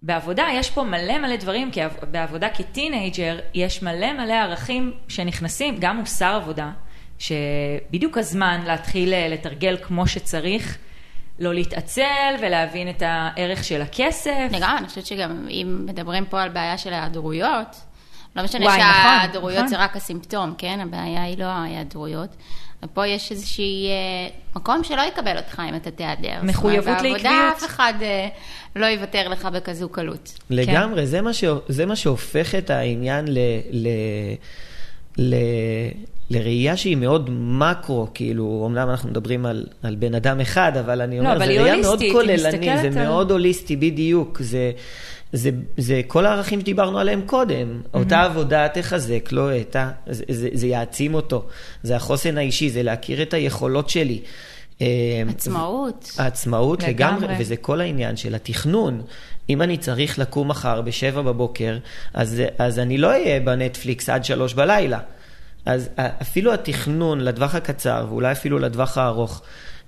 בעבודה 0.03 0.47
יש 0.53 0.71
פה 0.71 0.83
מלא 0.83 1.19
מלא 1.19 1.37
דברים, 1.37 1.71
כי 1.71 1.83
עב- 1.83 1.99
בעבודה 2.11 2.49
כטינג'ר 2.49 3.39
יש 3.55 3.83
מלא 3.83 4.13
מלא 4.13 4.33
ערכים 4.33 4.93
שנכנסים, 5.09 5.77
גם 5.79 5.97
מוסר 5.97 6.35
עבודה, 6.43 6.71
שבדיוק 7.19 8.19
הזמן 8.19 8.61
להתחיל 8.67 9.15
אה, 9.15 9.29
לתרגל 9.29 9.77
כמו 9.83 10.07
שצריך, 10.07 10.79
לא 11.39 11.55
להתעצל 11.55 12.35
ולהבין 12.41 12.91
את 12.91 13.03
הערך 13.07 13.65
של 13.65 13.83
הכסף. 13.83 14.49
לגמרי, 14.53 14.79
אני 14.79 14.89
חושבת 14.89 15.07
שגם 15.07 15.47
אם 15.51 15.83
מדברים 15.87 16.25
פה 16.27 16.43
על 16.43 16.49
בעיה 16.49 16.79
של 16.79 16.93
היעדרויות, 16.93 17.77
לא 18.39 18.45
משנה 18.45 18.65
וואי, 18.65 18.79
נכון, 18.79 18.93
שההיעדרויות 18.93 19.59
נכון. 19.59 19.69
זה 19.69 19.77
רק 19.79 19.97
הסימפטום, 19.97 20.55
כן? 20.59 20.81
הבעיה 20.83 21.23
היא 21.23 21.39
לא 21.39 21.45
ההיעדרויות. 21.45 22.29
ופה 22.85 23.07
יש 23.07 23.33
איזושהי 23.33 23.89
אה, 23.89 24.29
מקום 24.57 24.85
שלא 24.85 25.03
יקבל 25.03 25.37
אותך 25.37 25.63
אם 25.69 25.75
אתה 25.75 25.91
תיעדר. 25.91 26.39
מחויבות 26.43 26.87
לעקביות. 26.87 27.13
בעבודה 27.23 27.51
אף 27.57 27.65
אחד 27.65 27.93
אה, 28.03 28.29
לא 28.77 28.87
יוותר 28.87 29.29
לך 29.29 29.45
בכזו 29.45 29.89
קלות. 29.89 30.35
לגמרי, 30.51 31.07
זה, 31.07 31.21
מה 31.21 31.33
ש... 31.33 31.45
זה 31.69 31.87
מה 31.87 31.97
שהופך 31.97 32.55
את 32.55 32.71
העניין 32.71 33.25
ל... 33.29 33.39
ל... 33.71 33.89
ל... 35.19 35.35
לראייה 36.31 36.77
שהיא 36.77 36.97
מאוד 36.97 37.31
מקרו, 37.31 38.07
כאילו, 38.15 38.65
אמנם 38.67 38.91
אנחנו 38.91 39.09
מדברים 39.11 39.47
על, 39.47 39.67
על 39.83 39.95
בן 39.95 40.15
אדם 40.15 40.41
אחד, 40.41 40.77
אבל 40.77 41.01
אני 41.03 41.19
אומר, 41.19 41.37
אבל 41.37 41.39
זה 41.39 41.45
ראייה 41.45 41.77
מאוד 41.77 41.85
הוליסטית, 41.85 42.01
היא 42.01 42.13
כוללני, 42.13 42.49
מסתכלת 42.49 42.93
זה 42.93 43.01
על- 43.01 43.07
מאוד 43.07 43.31
הוליסטי, 43.31 43.77
בדיוק. 43.77 44.39
זה, 44.43 44.71
זה, 45.33 45.51
זה 45.77 46.01
כל 46.07 46.27
הערכים 46.27 46.61
שדיברנו 46.61 46.99
עליהם 46.99 47.23
קודם. 47.27 47.81
אותה 47.95 48.23
עבודה 48.23 48.69
תחזק 48.69 49.33
לו 49.33 49.57
את 49.57 49.77
ה... 49.77 49.91
זה, 50.07 50.25
זה, 50.29 50.49
זה 50.53 50.67
יעצים 50.67 51.15
אותו. 51.15 51.45
זה 51.83 51.97
החוסן 51.97 52.39
האישי, 52.39 52.71
זה 52.71 52.83
להכיר 52.83 53.23
את 53.23 53.35
היכולות 53.35 53.89
שלי. 53.89 54.21
אה, 54.81 54.87
עצמאות. 55.29 56.13
העצמאות 56.19 56.83
לגמרי, 56.83 57.27
לגמרי. 57.27 57.43
וזה 57.43 57.57
כל 57.57 57.81
העניין 57.81 58.17
של 58.17 58.35
התכנון. 58.35 59.03
אם 59.51 59.63
אני 59.63 59.79
צריך 59.79 60.19
לקום 60.19 60.49
מחר 60.49 60.81
בשבע 60.81 61.23
בבוקר, 61.23 61.79
אז, 62.15 62.43
אז 62.59 62.79
אני 62.79 62.99
לא 62.99 63.09
אהיה 63.09 63.41
בנטפליקס 63.41 64.09
עד 64.09 64.25
שלוש 64.25 64.55
בלילה. 64.55 64.99
אז 65.67 65.89
אפילו 65.97 66.53
התכנון 66.55 67.21
לטווח 67.21 67.55
הקצר, 67.55 68.07
ואולי 68.09 68.33
אפילו 68.33 68.59
לטווח 68.59 68.99
הארוך, 68.99 69.43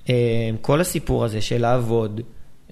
אה, 0.09 0.14
כל 0.61 0.81
הסיפור 0.81 1.24
הזה 1.24 1.40
של 1.40 1.61
לעבוד, 1.61 2.20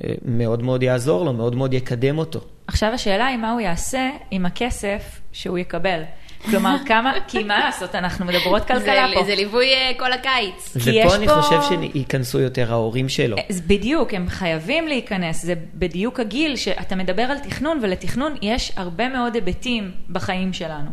אה, 0.04 0.14
מאוד 0.24 0.62
מאוד 0.62 0.82
יעזור 0.82 1.24
לו, 1.24 1.32
מאוד 1.32 1.54
מאוד 1.54 1.74
יקדם 1.74 2.18
אותו. 2.18 2.40
עכשיו 2.68 2.92
השאלה 2.92 3.26
היא 3.26 3.36
מה 3.36 3.50
הוא 3.52 3.60
יעשה 3.60 4.10
עם 4.30 4.46
הכסף 4.46 5.20
שהוא 5.32 5.58
יקבל. 5.58 6.02
כלומר, 6.44 6.76
כמה, 6.88 7.12
כי 7.28 7.42
מה 7.44 7.58
לעשות, 7.58 7.94
אנחנו 7.94 8.24
מדברות 8.26 8.66
כלכלה 8.66 8.80
זה, 9.08 9.14
פה. 9.14 9.24
זה 9.24 9.34
ליווי 9.34 9.74
אה, 9.74 9.90
כל 9.98 10.12
הקיץ. 10.12 10.76
כי 10.84 10.90
יש 10.90 11.06
ופה 11.06 11.14
אני 11.16 11.26
פה- 11.26 11.42
חושב 11.42 11.60
שייכנסו 11.92 12.40
יותר 12.40 12.72
ההורים 12.72 13.08
שלו. 13.08 13.36
אז 13.50 13.60
בדיוק, 13.60 14.14
הם 14.14 14.28
חייבים 14.28 14.88
להיכנס, 14.88 15.42
זה 15.44 15.54
בדיוק 15.74 16.20
הגיל 16.20 16.56
שאתה 16.56 16.96
מדבר 16.96 17.22
על 17.22 17.38
תכנון, 17.38 17.78
ולתכנון 17.82 18.34
יש 18.42 18.72
הרבה 18.76 19.08
מאוד 19.08 19.34
היבטים 19.34 19.90
בחיים 20.10 20.52
שלנו. 20.52 20.90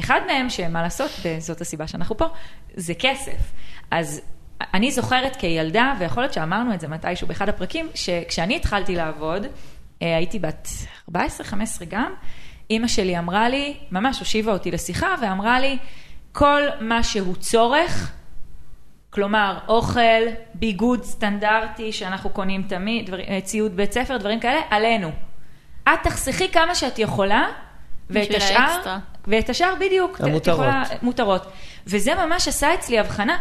אחד 0.00 0.20
מהם, 0.26 0.50
שמה 0.50 0.82
לעשות, 0.82 1.10
וזאת 1.24 1.60
הסיבה 1.60 1.86
שאנחנו 1.86 2.16
פה, 2.16 2.26
זה 2.74 2.94
כסף. 2.94 3.52
אז 3.90 4.20
אני 4.74 4.90
זוכרת 4.90 5.36
כילדה, 5.36 5.94
ויכול 5.98 6.22
להיות 6.22 6.32
שאמרנו 6.32 6.74
את 6.74 6.80
זה 6.80 6.88
מתישהו 6.88 7.26
באחד 7.28 7.48
הפרקים, 7.48 7.88
שכשאני 7.94 8.56
התחלתי 8.56 8.96
לעבוד, 8.96 9.44
אה, 9.44 9.50
הייתי 10.00 10.38
בת 10.38 10.68
14-15 11.10 11.14
גם, 11.88 12.12
אימא 12.70 12.88
שלי 12.88 13.18
אמרה 13.18 13.48
לי, 13.48 13.76
ממש 13.90 14.18
הושיבה 14.18 14.52
אותי 14.52 14.70
לשיחה, 14.70 15.14
ואמרה 15.22 15.60
לי, 15.60 15.78
כל 16.32 16.62
מה 16.80 17.02
שהוא 17.02 17.34
צורך, 17.36 18.12
כלומר, 19.10 19.58
אוכל, 19.68 20.00
ביגוד 20.54 21.04
סטנדרטי 21.04 21.92
שאנחנו 21.92 22.30
קונים 22.30 22.62
תמיד, 22.62 23.06
דבר, 23.06 23.20
אה, 23.20 23.40
ציוד 23.44 23.76
בית 23.76 23.92
ספר, 23.92 24.16
דברים 24.16 24.40
כאלה, 24.40 24.60
עלינו. 24.70 25.10
את 25.84 25.98
תחסכי 26.02 26.48
כמה 26.48 26.74
שאת 26.74 26.98
יכולה, 26.98 27.46
ואת 28.10 28.34
השאר, 28.36 28.56
האקסטרה. 28.60 28.98
ואת 29.26 29.50
השאר 29.50 29.74
בדיוק, 29.80 30.20
המותרות. 30.20 30.54
יכולה- 30.58 30.82
מותרות. 31.02 31.46
וזה 31.86 32.14
ממש 32.14 32.48
עשה 32.48 32.74
אצלי 32.74 32.98
הבחנה. 32.98 33.38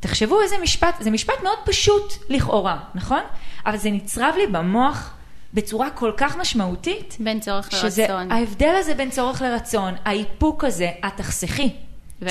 תחשבו 0.00 0.42
איזה 0.42 0.56
משפט, 0.62 0.94
זה 1.00 1.10
משפט 1.10 1.42
מאוד 1.42 1.58
פשוט 1.64 2.12
לכאורה, 2.28 2.78
נכון? 2.94 3.20
אבל 3.66 3.76
זה 3.76 3.90
נצרב 3.90 4.34
לי 4.38 4.46
במוח 4.46 5.14
בצורה 5.54 5.90
כל 5.90 6.12
כך 6.16 6.36
משמעותית. 6.36 7.16
בין 7.20 7.40
צורך 7.40 7.72
שזה 7.72 8.02
לרצון. 8.02 8.32
ההבדל 8.32 8.74
הזה 8.78 8.94
בין 8.94 9.10
צורך 9.10 9.42
לרצון, 9.42 9.94
האיפוק 10.04 10.64
הזה, 10.64 10.90
את 11.06 11.12
תחסכי. 11.16 11.70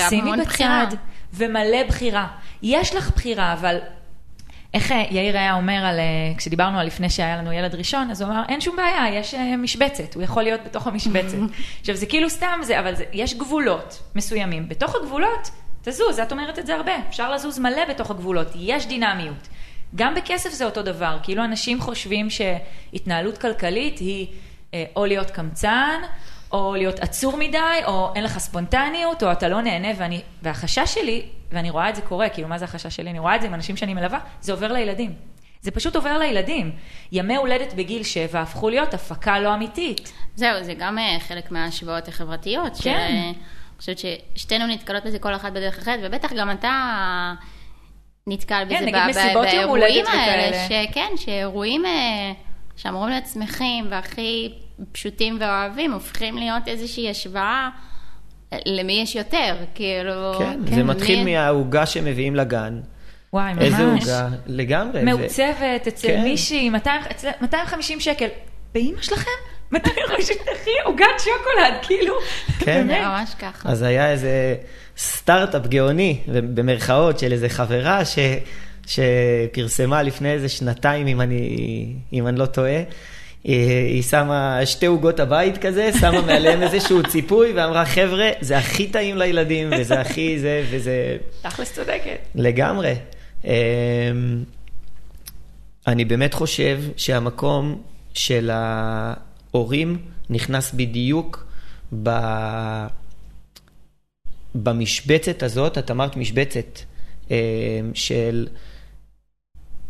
שימי 0.08 0.30
בחירה. 0.44 0.86
בצד, 0.86 0.96
ומלא 1.34 1.82
בחירה. 1.88 2.26
יש 2.62 2.94
לך 2.94 3.10
בחירה, 3.10 3.52
אבל 3.52 3.78
איך 4.74 4.92
אה, 4.92 5.04
יאיר 5.10 5.36
היה 5.36 5.54
אומר 5.54 5.84
על, 5.84 5.98
אה, 5.98 6.04
כשדיברנו 6.36 6.78
על 6.78 6.86
לפני 6.86 7.10
שהיה 7.10 7.36
לנו 7.36 7.52
ילד 7.52 7.74
ראשון, 7.74 8.10
אז 8.10 8.22
הוא 8.22 8.30
אמר, 8.30 8.42
אין 8.48 8.60
שום 8.60 8.76
בעיה, 8.76 9.14
יש 9.20 9.34
אה, 9.34 9.56
משבצת, 9.56 10.14
הוא 10.14 10.22
יכול 10.22 10.42
להיות 10.42 10.60
בתוך 10.64 10.86
המשבצת. 10.86 11.36
עכשיו, 11.80 11.94
זה 11.94 12.06
כאילו 12.06 12.30
סתם 12.30 12.60
זה, 12.62 12.80
אבל 12.80 12.94
זה, 12.94 13.04
יש 13.12 13.34
גבולות 13.34 14.02
מסוימים. 14.14 14.68
בתוך 14.68 14.94
הגבולות, 14.94 15.50
תזוז, 15.82 16.18
את 16.18 16.32
אומרת 16.32 16.58
את 16.58 16.66
זה 16.66 16.74
הרבה, 16.74 16.92
אפשר 17.08 17.32
לזוז 17.32 17.58
מלא 17.58 17.84
בתוך 17.88 18.10
הגבולות, 18.10 18.48
יש 18.54 18.86
דינמיות. 18.86 19.48
גם 19.94 20.14
בכסף 20.14 20.50
זה 20.50 20.64
אותו 20.64 20.82
דבר, 20.82 21.18
כאילו 21.22 21.44
אנשים 21.44 21.80
חושבים 21.80 22.28
שהתנהלות 22.30 23.38
כלכלית 23.38 23.98
היא 23.98 24.26
אה, 24.74 24.84
או 24.96 25.06
להיות 25.06 25.30
קמצן, 25.30 26.00
או 26.52 26.74
להיות 26.76 27.00
עצור 27.00 27.36
מדי, 27.36 27.58
או 27.86 28.12
אין 28.14 28.24
לך 28.24 28.38
ספונטניות, 28.38 29.22
או 29.22 29.32
אתה 29.32 29.48
לא 29.48 29.62
נהנה, 29.62 29.88
ואני, 29.96 30.22
והחשש 30.42 30.94
שלי, 30.94 31.22
ואני 31.52 31.70
רואה 31.70 31.88
את 31.88 31.96
זה 31.96 32.02
קורה, 32.02 32.28
כאילו 32.28 32.48
מה 32.48 32.58
זה 32.58 32.64
החשש 32.64 32.96
שלי? 32.96 33.10
אני 33.10 33.18
רואה 33.18 33.36
את 33.36 33.40
זה 33.40 33.46
עם 33.46 33.54
אנשים 33.54 33.76
שאני 33.76 33.94
מלווה, 33.94 34.18
זה 34.40 34.52
עובר 34.52 34.72
לילדים. 34.72 35.14
זה 35.60 35.70
פשוט 35.70 35.96
עובר 35.96 36.18
לילדים. 36.18 36.72
ימי 37.12 37.36
הולדת 37.36 37.74
בגיל 37.74 38.02
שבע 38.02 38.40
הפכו 38.40 38.70
להיות 38.70 38.94
הפקה 38.94 39.40
לא 39.40 39.54
אמיתית. 39.54 40.12
זהו, 40.34 40.64
זה 40.64 40.74
גם 40.74 40.98
אה, 40.98 41.16
חלק 41.20 41.50
מההשוואות 41.50 42.08
החברתיות. 42.08 42.72
כן. 42.82 43.08
אני 43.10 43.34
חושבת 43.78 43.98
ששתינו 43.98 44.66
נתקלות 44.66 45.04
בזה 45.04 45.18
כל 45.18 45.34
אחת 45.34 45.52
בדרך 45.52 45.78
אחרת, 45.78 46.00
ובטח 46.02 46.32
גם 46.32 46.50
אתה 46.50 47.34
נתקל 48.28 48.64
בזה 48.66 48.80
נגיד 48.80 48.94
ב- 48.94 48.98
ב- 49.06 49.08
מסיבות 49.08 49.46
יום 49.52 49.62
באירועים 49.72 50.06
האלה. 50.06 50.66
שכן, 50.68 51.08
שאירועים 51.16 51.86
אה, 51.86 52.32
שאמורים 52.76 53.10
להיות 53.10 53.24
שמחים 53.34 53.86
והכי 53.90 54.52
פשוטים 54.92 55.36
ואוהבים, 55.40 55.92
הופכים 55.92 56.36
להיות 56.38 56.62
איזושהי 56.68 57.10
השוואה 57.10 57.68
אה, 58.52 58.58
למי 58.66 59.00
יש 59.02 59.14
יותר, 59.14 59.56
כאילו... 59.74 60.32
כן, 60.38 60.60
זה 60.74 60.84
מתחיל 60.84 61.24
מי- 61.24 61.34
מהעוגה 61.36 61.86
שמביאים 61.86 62.36
לגן. 62.36 62.80
וואי, 63.32 63.52
ממש. 63.54 63.62
איזה 63.64 63.84
עוגה, 63.84 64.28
לגמרי. 64.46 65.02
מעוצבת 65.02 65.86
אצל 65.88 66.08
כן. 66.08 66.22
מישהי, 66.22 66.68
200 66.70 67.00
אצל- 67.10 67.30
250 67.40 68.00
שקל. 68.00 68.26
באימא 68.74 69.02
שלכם? 69.02 69.30
250 69.72 70.36
אחי, 70.52 70.70
עוגת 70.84 71.04
שוקולד, 71.18 71.74
כאילו. 71.82 72.14
כן. 72.58 72.64
זה 72.82 72.94
באמת. 72.94 73.04
ממש 73.06 73.34
ככה. 73.38 73.68
אז 73.68 73.82
היה 73.82 74.10
איזה 74.10 74.56
סטארט-אפ 74.98 75.66
גאוני, 75.66 76.18
במרכאות, 76.28 77.18
של 77.18 77.32
איזה 77.32 77.48
חברה 77.48 78.04
ש, 78.04 78.18
שפרסמה 78.86 80.02
לפני 80.02 80.32
איזה 80.32 80.48
שנתיים, 80.48 81.06
אם 81.06 81.20
אני, 81.20 81.94
אם 82.12 82.26
אני 82.26 82.38
לא 82.38 82.46
טועה. 82.46 82.82
היא, 83.44 83.70
היא 83.70 84.02
שמה 84.02 84.60
שתי 84.64 84.86
עוגות 84.86 85.20
הבית 85.20 85.58
כזה, 85.58 85.90
שמה 86.00 86.20
מעליהם 86.20 86.62
איזשהו 86.62 87.02
ציפוי, 87.02 87.52
ואמרה, 87.52 87.84
חבר'ה, 87.84 88.28
זה 88.40 88.58
הכי 88.58 88.86
טעים 88.86 89.16
לילדים, 89.16 89.70
וזה 89.78 90.00
הכי 90.00 90.38
זה, 90.38 90.64
וזה 90.70 91.16
תכלס 91.42 91.72
צודקת. 91.72 92.18
לגמרי. 92.34 92.94
אמ, 93.44 93.50
אני 95.86 96.04
באמת 96.04 96.34
חושב 96.34 96.80
שהמקום 96.96 97.82
של 98.14 98.50
ההורים 98.52 99.98
נכנס 100.30 100.72
בדיוק 100.72 101.46
ב... 102.02 102.10
במשבצת 104.54 105.42
הזאת, 105.42 105.78
את 105.78 105.90
אמרת 105.90 106.16
משבצת, 106.16 106.78
אמ, 107.30 107.36
של 107.94 108.46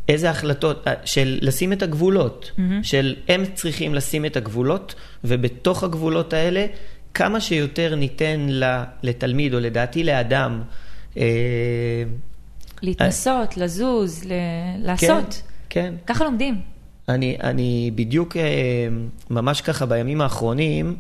איזה 0.09 0.31
החלטות, 0.31 0.89
אה, 0.89 0.95
של 1.05 1.39
לשים 1.43 1.73
את 1.73 1.83
הגבולות, 1.83 2.51
מהמם. 2.59 2.85
של 2.85 3.17
הם 3.29 3.45
צריכים 3.55 3.95
לשים 3.95 4.25
את 4.25 4.37
הגבולות, 4.37 4.95
ובתוך 5.25 5.85
הגבולות 5.85 6.33
האלה, 6.33 6.67
כמה 7.15 7.41
שיותר 7.41 7.95
ניתן 7.95 8.47
לתלמיד, 9.03 9.55
או 9.55 9.61
לדעתי 9.61 10.05
לאדם, 10.05 10.63
אה, 11.17 11.25
להתנסות, 12.83 13.57
לזוז, 13.57 14.25
ל- 14.25 14.33
לעשות. 14.87 15.43
כן, 15.69 15.95
ככה 16.07 16.25
לומדים. 16.25 16.61
אני, 17.09 17.37
אני 17.43 17.91
בדיוק 17.95 18.37
אה, 18.37 18.43
ממש 19.31 19.61
ככה 19.61 19.87
בימים 19.87 20.21
האחרונים 20.21 20.97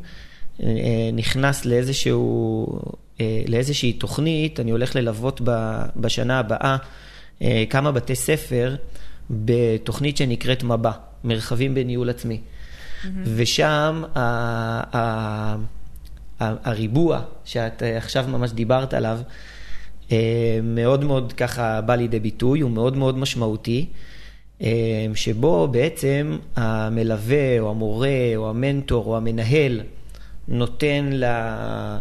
אה, 0.62 0.68
נכנס 1.12 1.64
לאיזשהו, 1.64 2.66
אה, 2.76 2.92
לאיזושהי 3.48 3.92
תוכנית, 3.92 4.60
אני 4.60 4.70
הולך 4.70 4.96
ללוות 4.96 5.40
בשנה 5.96 6.38
הבאה 6.38 6.76
אה, 7.42 7.64
כמה 7.70 7.92
בתי 7.92 8.14
ספר 8.14 8.76
בתוכנית 9.30 10.16
שנקראת 10.16 10.62
מבע, 10.62 10.90
מרחבים 11.24 11.74
בניהול 11.74 12.10
עצמי. 12.10 12.40
ושם 13.24 14.02
ה- 14.14 14.18
ה- 14.96 15.56
ה- 16.40 16.54
הריבוע 16.64 17.20
שאת 17.44 17.82
אה, 17.82 17.96
עכשיו 17.96 18.24
ממש 18.28 18.50
דיברת 18.50 18.94
עליו, 18.94 19.18
אה, 20.12 20.58
מאוד 20.62 21.04
מאוד 21.04 21.32
ככה 21.32 21.80
בא 21.80 21.94
לידי 21.94 22.20
ביטוי, 22.20 22.60
הוא 22.60 22.70
מאוד 22.70 22.96
מאוד 22.96 23.18
משמעותי, 23.18 23.86
אה, 24.62 25.06
שבו 25.14 25.68
בעצם 25.68 26.38
המלווה 26.56 27.60
או 27.60 27.70
המורה 27.70 28.32
או 28.36 28.50
המנטור 28.50 29.06
או 29.06 29.16
המנהל 29.16 29.80
נותן 30.48 31.10
ל... 31.12 31.24
אה, 31.24 31.98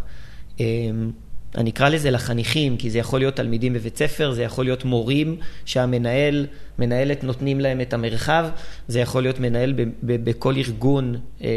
אני 1.54 1.70
אקרא 1.70 1.88
לזה 1.88 2.10
לחניכים, 2.10 2.76
כי 2.76 2.90
זה 2.90 2.98
יכול 2.98 3.20
להיות 3.20 3.36
תלמידים 3.36 3.72
בבית 3.72 3.96
ספר, 3.96 4.32
זה 4.32 4.42
יכול 4.42 4.64
להיות 4.64 4.84
מורים 4.84 5.36
שהמנהל, 5.64 6.46
מנהלת 6.78 7.24
נותנים 7.24 7.60
להם 7.60 7.80
את 7.80 7.92
המרחב, 7.92 8.48
זה 8.88 9.00
יכול 9.00 9.22
להיות 9.22 9.40
מנהל 9.40 9.74
בכל 10.02 10.56
ארגון 10.56 11.16
אה, 11.42 11.48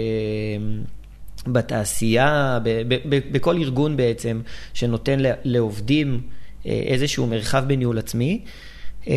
בתעשייה, 1.47 2.59
בכל 3.07 3.57
ארגון 3.57 3.97
בעצם, 3.97 4.41
שנותן 4.73 5.19
לעובדים 5.43 6.21
אה, 6.65 6.81
איזשהו 6.85 7.27
מרחב 7.27 7.63
בניהול 7.67 7.97
עצמי. 7.97 8.41
אה, 9.07 9.13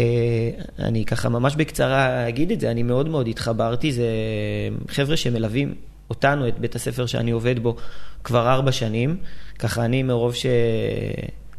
אני 0.78 1.04
ככה 1.04 1.28
ממש 1.28 1.56
בקצרה 1.56 2.28
אגיד 2.28 2.52
את 2.52 2.60
זה, 2.60 2.70
אני 2.70 2.82
מאוד 2.82 3.08
מאוד 3.08 3.28
התחברתי, 3.28 3.92
זה 3.92 4.08
חבר'ה 4.88 5.16
שמלווים 5.16 5.74
אותנו, 6.10 6.48
את 6.48 6.58
בית 6.58 6.74
הספר 6.74 7.06
שאני 7.06 7.30
עובד 7.30 7.58
בו, 7.58 7.76
כבר 8.24 8.52
ארבע 8.52 8.72
שנים. 8.72 9.16
ככה 9.58 9.84
אני 9.84 10.02
מרוב 10.02 10.34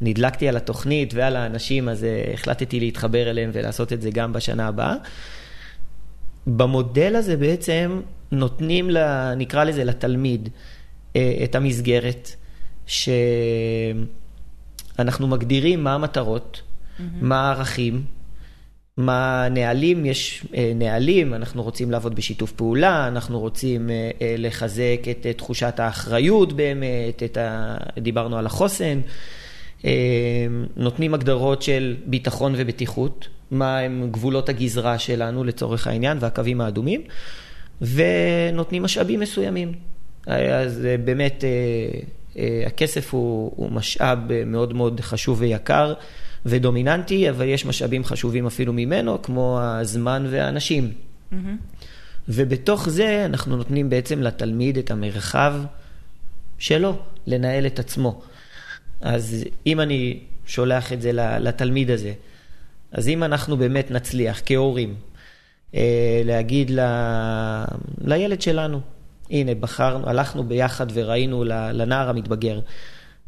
שנדלקתי 0.02 0.50
על 0.50 0.58
התוכנית 0.58 1.14
ועל 1.14 1.36
האנשים, 1.36 1.90
אז 1.90 2.04
אה, 2.04 2.34
החלטתי 2.34 2.80
להתחבר 2.80 3.30
אליהם 3.30 3.50
ולעשות 3.54 3.94
את 3.94 4.02
זה 4.02 4.10
גם 4.10 4.34
בשנה 4.34 4.68
הבאה. 4.68 4.96
במודל 6.48 7.16
הזה 7.16 7.38
בעצם 7.38 8.02
נותנים, 8.32 8.90
לה, 8.90 9.36
נקרא 9.36 9.64
לזה, 9.64 9.84
לתלמיד 9.84 10.50
אה, 11.16 11.40
את 11.44 11.56
המסגרת, 11.56 12.30
שאנחנו 12.86 14.08
מגדירים 15.28 15.84
מה 15.84 15.94
המטרות, 15.94 16.62
mm-hmm. 16.62 17.02
מה 17.22 17.48
הערכים, 17.48 18.04
מה 18.98 19.46
הנהלים, 19.46 20.06
יש 20.06 20.46
אה, 20.56 20.72
נהלים, 20.76 21.34
אנחנו 21.34 21.64
רוצים 21.64 21.92
לעבוד 21.92 22.16
בשיתוף 22.16 22.52
פעולה, 22.52 23.08
אנחנו 23.08 23.40
רוצים 23.40 23.90
אה, 23.90 24.12
אה, 24.22 24.36
לחזק 24.38 25.00
את 25.10 25.28
תחושת 25.38 25.80
האחריות 25.80 26.54
באמת, 26.54 27.24
את 27.24 27.38
ה... 27.38 27.78
דיברנו 28.00 28.38
על 28.38 28.46
החוסן, 28.46 29.00
נותנים 30.76 31.14
הגדרות 31.14 31.62
של 31.62 31.96
ביטחון 32.06 32.54
ובטיחות, 32.58 33.28
מה 33.52 33.80
הם 33.80 34.08
גבולות 34.12 34.50
הגזרה 34.50 35.00
שלנו 35.00 35.44
לצורך 35.44 35.88
העניין 35.88 36.18
והקווים 36.22 36.62
האדומים, 36.62 37.02
ונותנים 37.82 38.84
משאבים 38.84 39.20
מסוימים. 39.20 39.74
אז 40.28 40.88
באמת 41.04 41.44
הכסף 42.66 43.14
הוא, 43.14 43.52
הוא 43.56 43.72
משאב 43.72 44.20
מאוד 44.46 44.74
מאוד 44.74 45.02
חשוב 45.02 45.42
ויקר. 45.42 45.94
ודומיננטי, 46.46 47.30
אבל 47.30 47.46
יש 47.46 47.66
משאבים 47.66 48.04
חשובים 48.04 48.46
אפילו 48.46 48.74
ממנו, 48.74 49.22
כמו 49.22 49.60
הזמן 49.62 50.26
והאנשים. 50.30 50.92
Mm-hmm. 50.92 51.36
ובתוך 52.30 52.90
זה 52.90 53.26
אנחנו 53.26 53.58
נותנים 53.58 53.90
בעצם 53.90 54.22
לתלמיד 54.22 54.78
את 54.78 54.92
המרחב 54.92 55.54
שלו, 56.58 56.98
לנהל 57.28 57.66
את 57.66 57.80
עצמו. 57.80 58.22
אז 59.02 59.44
אם 59.66 59.80
אני 59.80 60.20
שולח 60.46 60.94
את 60.94 61.02
זה 61.02 61.12
לתלמיד 61.14 61.92
הזה, 61.92 62.14
אז 62.92 63.08
אם 63.08 63.24
אנחנו 63.24 63.58
באמת 63.58 63.92
נצליח 63.92 64.42
כהורים 64.46 64.96
אה, 65.76 66.22
להגיד 66.26 66.72
ל... 66.72 66.80
לילד 68.02 68.42
שלנו, 68.42 68.82
הנה, 69.30 69.56
בחרנו, 69.56 70.10
הלכנו 70.10 70.44
ביחד 70.44 70.88
וראינו 70.94 71.44
לנער 71.74 72.10
המתבגר, 72.10 72.60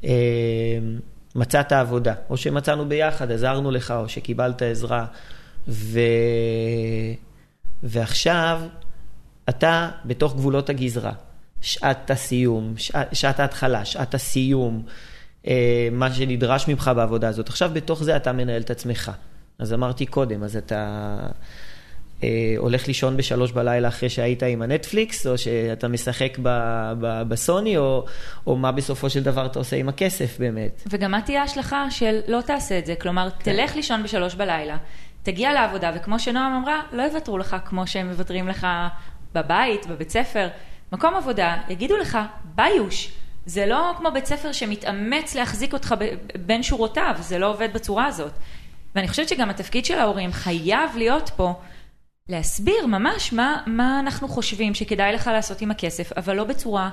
אה, 0.04 0.10
מצאת 1.38 1.72
עבודה, 1.72 2.14
או 2.30 2.38
שמצאנו 2.38 2.90
ביחד, 2.90 3.32
עזרנו 3.32 3.72
לך, 3.72 3.92
או 3.92 4.10
שקיבלת 4.10 4.62
עזרה, 4.62 5.06
ו... 5.68 6.00
ועכשיו 7.84 8.62
אתה 9.50 9.90
בתוך 10.06 10.36
גבולות 10.36 10.70
הגזרה, 10.70 11.12
שעת 11.62 12.12
הסיום, 12.12 12.74
שעת, 12.78 13.08
שעת 13.16 13.40
ההתחלה, 13.40 13.86
שעת 13.86 14.14
הסיום, 14.14 14.84
אה, 15.48 15.88
מה 15.92 16.14
שנדרש 16.14 16.68
ממך 16.68 16.92
בעבודה 16.96 17.28
הזאת. 17.28 17.50
עכשיו 17.50 17.72
בתוך 17.74 18.04
זה 18.04 18.16
אתה 18.16 18.32
מנהל 18.32 18.62
את 18.62 18.70
עצמך. 18.70 19.12
אז 19.60 19.74
אמרתי 19.74 20.06
קודם, 20.06 20.44
אז 20.44 20.58
אתה 20.58 21.18
הולך 22.58 22.88
לישון 22.88 23.18
בשלוש 23.18 23.52
בלילה 23.52 23.88
אחרי 23.88 24.10
שהיית 24.10 24.44
עם 24.44 24.62
הנטפליקס, 24.62 25.28
או 25.28 25.38
שאתה 25.38 25.88
משחק 25.88 26.38
ב, 26.42 26.50
ב, 27.00 27.22
בסוני, 27.28 27.78
או, 27.78 28.06
או 28.48 28.56
מה 28.56 28.72
בסופו 28.72 29.10
של 29.10 29.24
דבר 29.24 29.46
אתה 29.46 29.60
עושה 29.60 29.76
עם 29.76 29.90
הכסף 29.90 30.40
באמת. 30.40 30.82
וגם 30.90 31.12
מה 31.12 31.22
תהיה 31.22 31.42
ההשלכה 31.42 31.92
של 31.92 32.20
לא 32.28 32.42
תעשה 32.42 32.80
את 32.80 32.86
זה? 32.86 32.96
כלומר, 32.96 33.30
כן. 33.40 33.52
תלך 33.52 33.76
לישון 33.76 34.04
בשלוש 34.04 34.36
בלילה, 34.36 34.78
תגיע 35.24 35.54
לעבודה, 35.54 35.92
וכמו 35.96 36.20
שנועם 36.20 36.54
אמרה, 36.54 36.82
לא 36.92 37.04
יוותרו 37.04 37.38
לך 37.38 37.56
כמו 37.66 37.88
שהם 37.88 38.08
מוותרים 38.08 38.48
לך 38.48 38.68
בבית, 39.34 39.86
בבית 39.86 40.10
ספר. 40.10 40.48
מקום 40.92 41.16
עבודה, 41.16 41.58
יגידו 41.70 41.98
לך, 41.98 42.18
ביוש. 42.56 43.12
זה 43.46 43.66
לא 43.66 43.94
כמו 43.98 44.12
בית 44.12 44.26
ספר 44.26 44.52
שמתאמץ 44.52 45.36
להחזיק 45.36 45.74
אותך 45.74 45.96
בין 46.46 46.64
שורותיו, 46.64 47.16
זה 47.20 47.40
לא 47.40 47.50
עובד 47.50 47.74
בצורה 47.74 48.06
הזאת. 48.06 48.32
ואני 48.96 49.08
חושבת 49.08 49.30
שגם 49.30 49.50
התפקיד 49.50 49.86
של 49.86 50.00
ההורים 50.00 50.32
חייב 50.32 50.92
להיות 50.96 51.32
פה 51.36 51.54
להסביר 52.30 52.86
ממש 52.88 53.34
מה, 53.34 53.62
מה 53.66 54.00
אנחנו 54.00 54.28
חושבים 54.28 54.74
שכדאי 54.74 55.14
לך 55.14 55.28
לעשות 55.28 55.62
עם 55.62 55.72
הכסף, 55.72 56.14
אבל 56.14 56.36
לא 56.36 56.44
בצורה, 56.44 56.90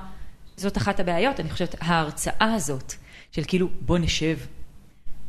זאת 0.56 0.76
אחת 0.76 1.00
הבעיות, 1.00 1.40
אני 1.40 1.50
חושבת, 1.50 1.74
ההרצאה 1.80 2.54
הזאת, 2.54 2.94
של 3.32 3.42
כאילו, 3.46 3.68
בוא 3.80 3.98
נשב, 3.98 4.38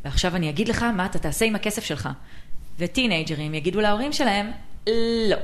ועכשיו 0.04 0.36
אני 0.36 0.50
אגיד 0.50 0.68
לך 0.68 0.82
מה 0.82 1.06
אתה 1.06 1.18
תעשה 1.18 1.44
עם 1.44 1.54
הכסף 1.54 1.84
שלך. 1.84 2.08
וטינג'רים 2.78 3.54
יגידו 3.54 3.80
להורים 3.80 4.12
שלהם, 4.12 4.50
לא. 5.28 5.36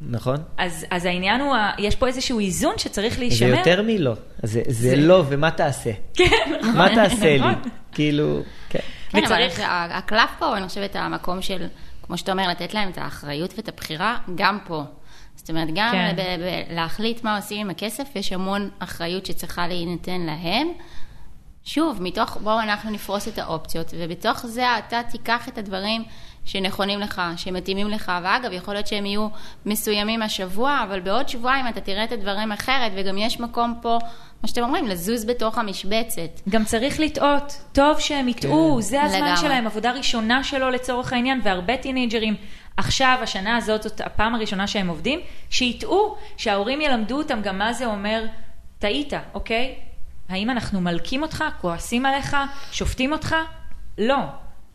נכון. 0.00 0.36
אז, 0.58 0.86
אז 0.90 1.04
העניין 1.04 1.40
הוא, 1.40 1.56
יש 1.78 1.96
פה 1.96 2.06
איזשהו 2.06 2.40
איזון 2.40 2.74
שצריך 2.78 3.18
להישמר. 3.18 3.48
זה 3.48 3.56
יותר 3.56 3.82
מלא. 3.82 4.14
זה, 4.42 4.62
זה, 4.68 4.90
זה 4.90 4.96
לא, 4.96 5.24
ומה 5.28 5.50
תעשה? 5.50 5.90
כן, 6.14 6.26
נכון. 6.60 6.76
מה 6.76 6.88
תעשה 6.94 7.36
לי? 7.36 7.54
כאילו, 7.92 8.40
כן. 8.68 8.78
כן, 9.10 9.24
אבל 9.24 9.42
הקלף 9.90 10.30
פה, 10.38 10.56
אני 10.56 10.68
חושבת, 10.68 10.96
המקום 10.96 11.42
של... 11.42 11.66
כמו 12.10 12.18
שאתה 12.18 12.32
אומר, 12.32 12.48
לתת 12.48 12.74
להם 12.74 12.90
את 12.90 12.98
האחריות 12.98 13.54
ואת 13.56 13.68
הבחירה, 13.68 14.18
גם 14.34 14.58
פה. 14.66 14.82
זאת 15.36 15.50
אומרת, 15.50 15.68
גם 15.74 15.92
כן. 15.92 16.14
ב- 16.16 16.20
ב- 16.20 16.74
להחליט 16.74 17.24
מה 17.24 17.36
עושים 17.36 17.60
עם 17.60 17.70
הכסף, 17.70 18.08
יש 18.16 18.32
המון 18.32 18.70
אחריות 18.78 19.26
שצריכה 19.26 19.68
להינתן 19.68 20.20
להם. 20.20 20.68
שוב, 21.64 22.02
מתוך, 22.02 22.36
בואו 22.36 22.60
אנחנו 22.60 22.90
נפרוס 22.90 23.28
את 23.28 23.38
האופציות, 23.38 23.94
ובתוך 23.98 24.46
זה 24.46 24.78
אתה 24.78 25.00
תיקח 25.10 25.48
את 25.48 25.58
הדברים 25.58 26.04
שנכונים 26.44 27.00
לך, 27.00 27.22
שמתאימים 27.36 27.88
לך, 27.88 28.12
ואגב, 28.22 28.52
יכול 28.52 28.74
להיות 28.74 28.86
שהם 28.86 29.06
יהיו 29.06 29.28
מסוימים 29.66 30.22
השבוע, 30.22 30.80
אבל 30.84 31.00
בעוד 31.00 31.28
שבועיים 31.28 31.68
אתה 31.68 31.80
תראה 31.80 32.04
את 32.04 32.12
הדברים 32.12 32.52
אחרת, 32.52 32.92
וגם 32.96 33.18
יש 33.18 33.40
מקום 33.40 33.78
פה, 33.82 33.98
מה 34.42 34.48
שאתם 34.48 34.62
אומרים, 34.62 34.86
לזוז 34.86 35.24
בתוך 35.24 35.58
המשבצת. 35.58 36.40
גם 36.48 36.64
צריך 36.64 37.00
לטעות, 37.00 37.62
טוב 37.72 38.00
שהם 38.00 38.28
יטעו, 38.28 38.74
כן. 38.76 38.80
זה 38.80 39.02
הזמן 39.02 39.18
לגמרי. 39.18 39.36
שלהם, 39.36 39.66
עבודה 39.66 39.92
ראשונה 39.92 40.44
שלו 40.44 40.70
לצורך 40.70 41.12
העניין, 41.12 41.40
והרבה 41.44 41.76
טינג'רים, 41.76 42.36
עכשיו, 42.76 43.18
השנה 43.22 43.56
הזאת, 43.56 43.82
זאת 43.82 44.00
הפעם 44.00 44.34
הראשונה 44.34 44.66
שהם 44.66 44.88
עובדים, 44.88 45.20
שיטעו, 45.50 46.16
שההורים 46.36 46.80
ילמדו 46.80 47.18
אותם 47.18 47.42
גם 47.42 47.58
מה 47.58 47.72
זה 47.72 47.86
אומר, 47.86 48.24
טעית, 48.78 49.12
אוקיי? 49.34 49.74
האם 50.28 50.50
אנחנו 50.50 50.80
מלקים 50.80 51.22
אותך, 51.22 51.44
כועסים 51.60 52.06
עליך, 52.06 52.36
שופטים 52.72 53.12
אותך? 53.12 53.36
לא. 53.98 54.18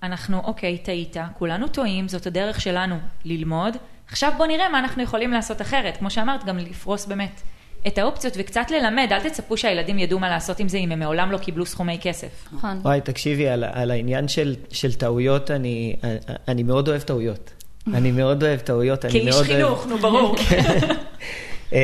אנחנו, 0.04 0.42
אוקיי, 0.44 0.78
טעית, 0.78 1.16
כולנו 1.38 1.68
טועים, 1.68 2.08
זאת 2.08 2.28
הדרך 2.28 2.62
שלנו 2.62 2.96
ללמוד. 3.26 3.78
עכשיו 4.08 4.34
בוא 4.38 4.46
נראה 4.46 4.70
מה 4.70 4.80
אנחנו 4.80 5.04
יכולים 5.04 5.32
לעשות 5.32 5.62
אחרת. 5.62 5.98
כמו 5.98 6.10
שאמרת, 6.10 6.44
גם 6.44 6.58
לפרוס 6.58 7.06
באמת 7.06 7.42
את 7.88 7.98
האופציות 7.98 8.34
וקצת 8.38 8.72
ללמד. 8.72 9.08
אל 9.12 9.30
תצפו 9.30 9.58
שהילדים 9.58 10.00
ידעו 10.00 10.20
מה 10.20 10.30
לעשות 10.30 10.60
עם 10.60 10.70
זה 10.70 10.78
אם 10.78 10.92
הם 10.92 11.00
מעולם 11.00 11.32
לא 11.32 11.38
קיבלו 11.38 11.66
סכומי 11.66 12.00
כסף. 12.02 12.48
נכון. 12.54 12.80
וואי, 12.82 13.02
תקשיבי, 13.02 13.48
על, 13.48 13.64
על 13.64 13.92
העניין 13.92 14.28
של, 14.28 14.56
של 14.72 14.94
טעויות, 14.94 15.52
אני, 15.52 15.96
אני 16.48 16.64
מאוד 16.64 16.90
אוהב 16.90 17.02
טעויות. 17.02 17.52
אני 17.94 18.12
מאוד 18.12 18.44
אוהב 18.44 18.60
טעויות. 18.60 19.06
כאיש 19.06 19.36
חינוך, 19.36 19.88
נו 19.88 19.98
ברור. 19.98 20.36
אמ, 21.74 21.78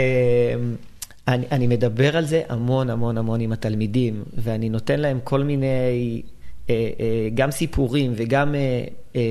אני, 1.28 1.46
אני 1.52 1.68
מדבר 1.68 2.18
על 2.18 2.26
זה 2.26 2.42
המון 2.50 2.90
המון 2.90 3.18
המון 3.18 3.40
עם 3.42 3.52
התלמידים, 3.52 4.24
ואני 4.38 4.70
נותן 4.70 5.00
להם 5.00 5.20
כל 5.24 5.44
מיני, 5.44 6.22
אה, 6.70 6.90
אה, 7.00 7.30
גם 7.34 7.52
סיפורים 7.52 8.14
וגם 8.16 8.56
אה, 9.16 9.22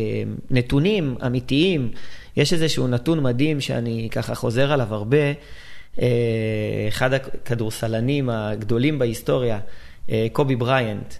נתונים 0.51 1.17
אמיתיים. 1.27 1.91
יש 2.37 2.53
איזשהו 2.53 2.89
נתון 2.89 3.23
מדהים 3.23 3.61
שאני 3.61 4.09
ככה 4.11 4.35
חוזר 4.35 4.73
עליו 4.73 4.95
הרבה. 4.95 5.33
אחד 6.89 7.13
הכדורסלנים 7.13 8.31
הגדולים 8.31 8.99
בהיסטוריה, 8.99 9.59
קובי 10.33 10.57
בריינט. 10.57 11.15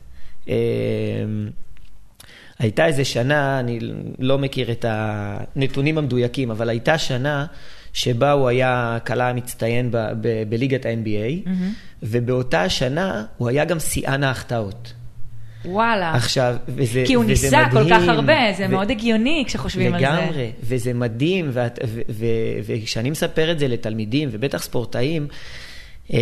הייתה 2.59 2.87
איזה 2.87 3.05
שנה, 3.05 3.61
אני 3.61 3.79
לא 4.19 4.39
מכיר 4.39 4.73
את 4.73 4.85
הנתונים 4.89 5.99
המדויקים, 5.99 6.51
אבל 6.51 6.69
הייתה 6.69 6.99
שנה 6.99 7.47
שבה 7.93 8.33
הוא 8.33 8.49
היה 8.49 8.99
כלה 9.07 9.33
מצטיין 9.33 9.91
ב- 9.91 9.97
ב- 10.21 10.43
בליגת 10.49 10.87
ה-NBA, 10.87 11.47
Mm-hmm. 11.47 11.51
ובאותה 12.03 12.69
שנה 12.69 13.25
הוא 13.37 13.49
היה 13.49 13.65
גם 13.65 13.81
שיאן 13.81 14.25
ההחטאות. 14.25 14.93
וואלה. 15.65 16.13
עכשיו, 16.15 16.57
וזה 16.69 17.03
כי 17.07 17.15
הוא 17.15 17.25
ניסה 17.25 17.63
כל 17.71 17.85
כך 17.91 17.97
מדהים, 17.97 18.11
הרבה, 18.11 18.53
זה 18.57 18.65
ו- 18.67 18.69
מאוד 18.69 18.91
הגיוני 18.91 19.45
כשחושבים 19.47 19.95
על 19.95 20.01
זה. 20.01 20.07
לגמרי, 20.07 20.51
וזה 20.63 20.95
מדהים, 20.95 21.51
ואת- 21.53 21.79
ו- 21.87 22.01
ו- 22.09 22.27
וכשאני 22.63 23.11
מספר 23.11 23.51
את 23.53 23.59
זה 23.59 23.69
לתלמידים, 23.69 24.29
ובטח 24.33 24.63
ספורטאים, 24.63 25.27
אה, 26.13 26.19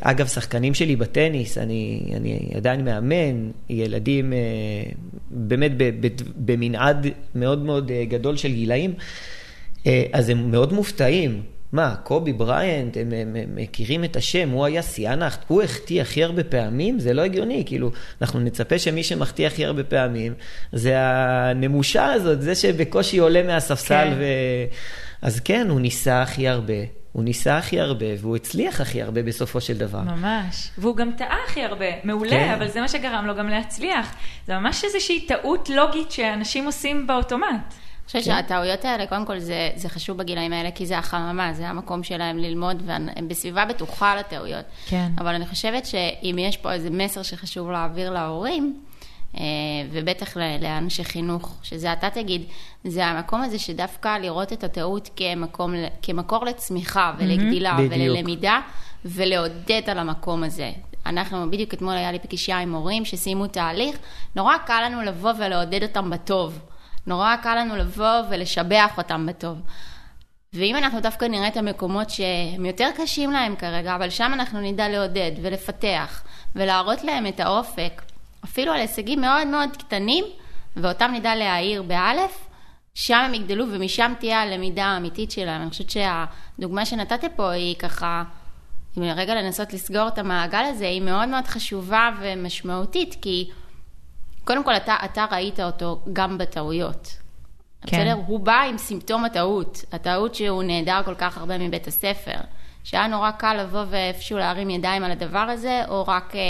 אגב, 0.00 0.26
שחקנים 0.26 0.74
שלי 0.74 0.96
בטניס, 0.96 1.58
אני, 1.58 2.00
אני 2.16 2.38
עדיין 2.54 2.84
מאמן, 2.84 3.50
ילדים 3.70 4.32
אה, 4.32 4.38
באמת 5.30 5.72
במנעד 6.36 7.06
מאוד 7.34 7.64
מאוד 7.64 7.90
אה, 7.90 8.04
גדול 8.08 8.36
של 8.36 8.52
גילאים, 8.52 8.94
אה, 9.86 10.02
אז 10.12 10.28
הם 10.28 10.50
מאוד 10.50 10.72
מופתעים. 10.72 11.42
מה, 11.72 11.94
קובי 12.02 12.32
בריינט, 12.32 12.96
הם, 12.96 13.12
הם, 13.16 13.36
הם 13.36 13.48
מכירים 13.54 14.04
את 14.04 14.16
השם, 14.16 14.50
הוא 14.50 14.64
היה 14.64 14.82
האחט, 15.20 15.44
הוא 15.48 15.62
החטיא 15.62 16.02
הכי 16.02 16.24
הרבה 16.24 16.44
פעמים? 16.44 16.98
זה 16.98 17.12
לא 17.12 17.22
הגיוני, 17.22 17.62
כאילו, 17.66 17.90
אנחנו 18.22 18.40
נצפה 18.40 18.78
שמי 18.78 19.02
שמחטיא 19.02 19.46
הכי 19.46 19.64
הרבה 19.64 19.84
פעמים, 19.84 20.34
זה 20.72 20.94
הנמושה 20.96 22.12
הזאת, 22.12 22.42
זה 22.42 22.54
שבקושי 22.54 23.18
עולה 23.18 23.42
מהספסל 23.42 24.08
כן. 24.10 24.16
ו... 24.18 24.24
אז 25.22 25.40
כן, 25.40 25.66
הוא 25.70 25.80
ניסה 25.80 26.22
הכי 26.22 26.48
הרבה, 26.48 26.74
הוא 27.12 27.24
ניסה 27.24 27.56
הכי 27.56 27.80
הרבה, 27.80 28.06
והוא 28.18 28.36
הצליח 28.36 28.80
הכי 28.80 29.02
הרבה 29.02 29.22
בסופו 29.22 29.60
של 29.60 29.78
דבר. 29.78 30.00
ממש. 30.00 30.70
והוא 30.78 30.96
גם 30.96 31.10
טעה 31.16 31.36
הכי 31.46 31.62
הרבה. 31.62 31.86
מעולה, 32.04 32.30
כן. 32.30 32.52
אבל 32.56 32.68
זה 32.68 32.80
מה 32.80 32.88
שגרם 32.88 33.24
לו 33.26 33.36
גם 33.36 33.48
להצליח. 33.48 34.14
זה 34.46 34.58
ממש 34.58 34.84
איזושהי 34.84 35.26
טעות 35.26 35.70
לוגית 35.70 36.10
שאנשים 36.10 36.66
עושים 36.66 37.06
באוטומט. 37.06 37.74
חושבת 38.08 38.24
שהטעויות 38.24 38.84
האלה, 38.84 39.06
קודם 39.06 39.26
כל 39.26 39.38
זה, 39.38 39.70
זה 39.76 39.88
חשוב 39.88 40.16
בגילאים 40.16 40.52
האלה, 40.52 40.70
כי 40.70 40.86
זה 40.86 40.98
החממה, 40.98 41.52
זה 41.52 41.68
המקום 41.68 42.02
שלהם 42.02 42.38
ללמוד, 42.38 42.82
והם 42.86 43.28
בסביבה 43.28 43.64
בטוחה 43.64 44.16
לטעויות. 44.16 44.64
כן. 44.86 45.12
אבל 45.18 45.34
אני 45.34 45.46
חושבת 45.46 45.86
שאם 45.86 46.36
יש 46.38 46.56
פה 46.56 46.72
איזה 46.72 46.90
מסר 46.90 47.22
שחשוב 47.22 47.70
להעביר 47.70 48.10
להורים, 48.10 48.80
אה, 49.36 49.42
ובטח 49.92 50.36
לאנשי 50.60 51.04
חינוך, 51.04 51.54
שזה 51.62 51.92
אתה 51.92 52.10
תגיד, 52.10 52.42
זה 52.84 53.06
המקום 53.06 53.42
הזה 53.42 53.58
שדווקא 53.58 54.18
לראות 54.18 54.52
את 54.52 54.64
הטעות 54.64 55.10
כמקום, 55.16 55.74
כמקור 56.02 56.44
לצמיחה 56.44 57.12
ולגדילה 57.18 57.74
בדיוק. 57.74 57.92
וללמידה, 57.92 58.60
ולעודד 59.04 59.82
על 59.86 59.98
המקום 59.98 60.44
הזה. 60.44 60.72
אנחנו, 61.06 61.50
בדיוק 61.50 61.74
אתמול 61.74 61.92
היה 61.92 62.12
לי 62.12 62.18
פגישה 62.18 62.58
עם 62.58 62.74
הורים 62.74 63.04
שסיימו 63.04 63.46
תהליך, 63.46 63.96
נורא 64.36 64.56
קל 64.66 64.82
לנו 64.84 65.02
לבוא 65.02 65.32
ולעודד 65.38 65.82
אותם 65.82 66.10
בטוב. 66.10 66.58
נורא 67.08 67.36
קל 67.36 67.54
לנו 67.54 67.76
לבוא 67.76 68.20
ולשבח 68.30 68.98
אותם 68.98 69.26
בטוב. 69.26 69.58
ואם 70.52 70.76
אנחנו 70.76 71.00
דווקא 71.00 71.24
נראה 71.24 71.48
את 71.48 71.56
המקומות 71.56 72.10
שהם 72.10 72.66
יותר 72.66 72.88
קשים 72.96 73.32
להם 73.32 73.56
כרגע, 73.56 73.94
אבל 73.94 74.10
שם 74.10 74.30
אנחנו 74.34 74.60
נדע 74.60 74.88
לעודד 74.88 75.32
ולפתח 75.42 76.22
ולהראות 76.56 77.04
להם 77.04 77.26
את 77.26 77.40
האופק, 77.40 78.02
אפילו 78.44 78.72
על 78.72 78.80
הישגים 78.80 79.20
מאוד 79.20 79.46
מאוד 79.46 79.76
קטנים, 79.76 80.24
ואותם 80.76 81.10
נדע 81.14 81.34
להעיר 81.34 81.82
באלף, 81.82 82.46
שם 82.94 83.14
הם 83.14 83.34
יגדלו 83.34 83.64
ומשם 83.70 84.12
תהיה 84.20 84.42
הלמידה 84.42 84.84
האמיתית 84.84 85.30
שלהם. 85.30 85.62
אני 85.62 85.70
חושבת 85.70 85.90
שהדוגמה 85.90 86.86
שנתת 86.86 87.24
פה 87.36 87.50
היא 87.50 87.76
ככה, 87.76 88.22
אם 88.98 89.02
רגע 89.02 89.34
לנסות 89.34 89.72
לסגור 89.72 90.08
את 90.08 90.18
המעגל 90.18 90.64
הזה, 90.64 90.88
היא 90.88 91.02
מאוד 91.02 91.28
מאוד 91.28 91.46
חשובה 91.46 92.10
ומשמעותית, 92.20 93.16
כי 93.22 93.50
קודם 94.48 94.64
כל 94.64 94.76
אתה, 94.76 94.96
אתה 95.04 95.24
ראית 95.30 95.60
אותו 95.60 96.00
גם 96.12 96.38
בטעויות. 96.38 97.16
כן. 97.86 97.96
בסדר? 97.96 98.22
הוא 98.26 98.40
בא 98.40 98.60
עם 98.60 98.78
סימפטום 98.78 99.24
הטעות, 99.24 99.84
הטעות 99.92 100.34
שהוא 100.34 100.62
נעדר 100.62 101.02
כל 101.04 101.14
כך 101.14 101.38
הרבה 101.38 101.58
מבית 101.58 101.86
הספר. 101.86 102.36
שהיה 102.84 103.06
נורא 103.06 103.30
קל 103.30 103.54
לבוא 103.54 103.84
ואיפשהו 103.90 104.38
להרים 104.38 104.70
ידיים 104.70 105.04
על 105.04 105.10
הדבר 105.10 105.38
הזה, 105.38 105.82
או 105.88 106.04
רק 106.08 106.36
אה, 106.36 106.40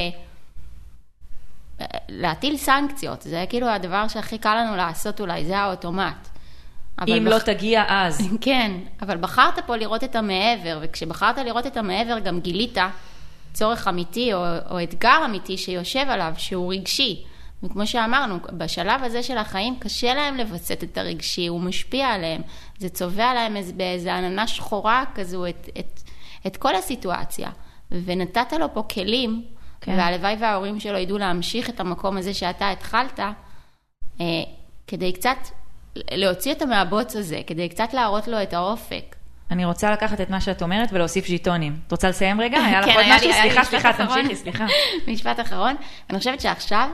אה, 1.81 1.87
להטיל 2.09 2.57
סנקציות. 2.57 3.23
זה 3.23 3.45
כאילו 3.49 3.69
הדבר 3.69 4.09
שהכי 4.09 4.39
קל 4.39 4.55
לנו 4.55 4.77
לעשות 4.77 5.21
אולי, 5.21 5.45
זה 5.45 5.59
האוטומט. 5.59 6.29
אם 7.09 7.25
בח- 7.25 7.31
לא 7.31 7.39
תגיע 7.39 7.85
אז. 7.89 8.29
כן, 8.41 8.73
אבל 9.03 9.17
בחרת 9.17 9.59
פה 9.67 9.77
לראות 9.77 10.05
את 10.05 10.17
המעבר, 10.17 10.79
וכשבחרת 10.83 11.39
לראות 11.39 11.67
את 11.67 11.77
המעבר 11.77 12.19
גם 12.19 12.41
גילית 12.41 12.79
צורך 13.53 13.89
אמיתי 13.89 14.35
או, 14.35 14.45
או 14.71 14.83
אתגר 14.83 15.23
אמיתי 15.25 15.57
שיושב 15.59 16.05
עליו, 16.09 16.33
שהוא 16.37 16.73
רגשי. 16.75 17.25
וכמו 17.63 17.87
שאמרנו, 17.87 18.39
בשלב 18.53 19.05
הזה 19.05 19.23
של 19.23 19.39
החיים 19.39 19.77
קשה 19.79 20.15
להם 20.15 20.37
לווסת 20.37 20.85
את 20.85 20.99
הרגשי, 20.99 21.47
הוא 21.47 21.61
משפיע 21.61 22.07
עליהם. 22.07 22.43
זה 22.79 22.89
צובע 22.89 23.35
להם 23.35 23.57
איז- 23.57 23.73
באיזה 23.73 24.15
עננה 24.15 24.47
שחורה 24.47 25.05
כזו 25.15 25.47
את, 25.47 25.69
את, 25.79 26.01
את 26.47 26.57
כל 26.57 26.75
הסיטואציה. 26.75 27.51
ונתת 27.91 28.53
לו 28.53 28.75
פה 28.75 28.83
כלים, 28.83 29.43
כן. 29.81 29.93
כן. 29.93 29.99
והלוואי 29.99 30.37
וההורים 30.41 30.81
שלו 30.81 30.99
ידעו 30.99 31.19
להמשיך 31.19 31.71
את 31.71 31.81
המקום 31.81 32.17
הזה 32.17 32.35
שאתה 32.35 32.71
התחלת, 32.71 33.21
אה, 34.21 34.27
כדי 34.87 35.13
קצת 35.13 35.37
להוציא 36.11 36.53
אותו 36.53 36.67
מהבוץ 36.67 37.17
הזה, 37.17 37.41
כדי 37.47 37.69
קצת 37.69 37.95
להראות 37.95 38.29
לו 38.29 38.43
את 38.43 38.53
האופק. 38.53 39.17
אני 39.51 39.65
רוצה 39.65 39.91
לקחת 39.93 40.21
את 40.21 40.31
מה 40.31 40.41
שאת 40.41 40.63
אומרת 40.63 40.89
ולהוסיף 40.93 41.27
ז'יטונים. 41.27 41.77
את 41.87 41.93
רוצה 41.93 42.09
לסיים 42.09 42.41
רגע? 42.41 42.59
היה 42.67 42.81
לך 42.81 42.87
כן, 42.87 42.95
עוד 42.97 43.05
משהו? 43.17 43.33
סליחה, 43.33 43.65
סליחה. 43.65 43.93
תמשיכי, 43.93 44.37
סליחה. 44.37 44.67
משפט 45.13 45.41
אחרון, 45.41 45.77
אני 46.11 46.19
חושבת 46.19 46.41
שעכשיו, 46.41 46.89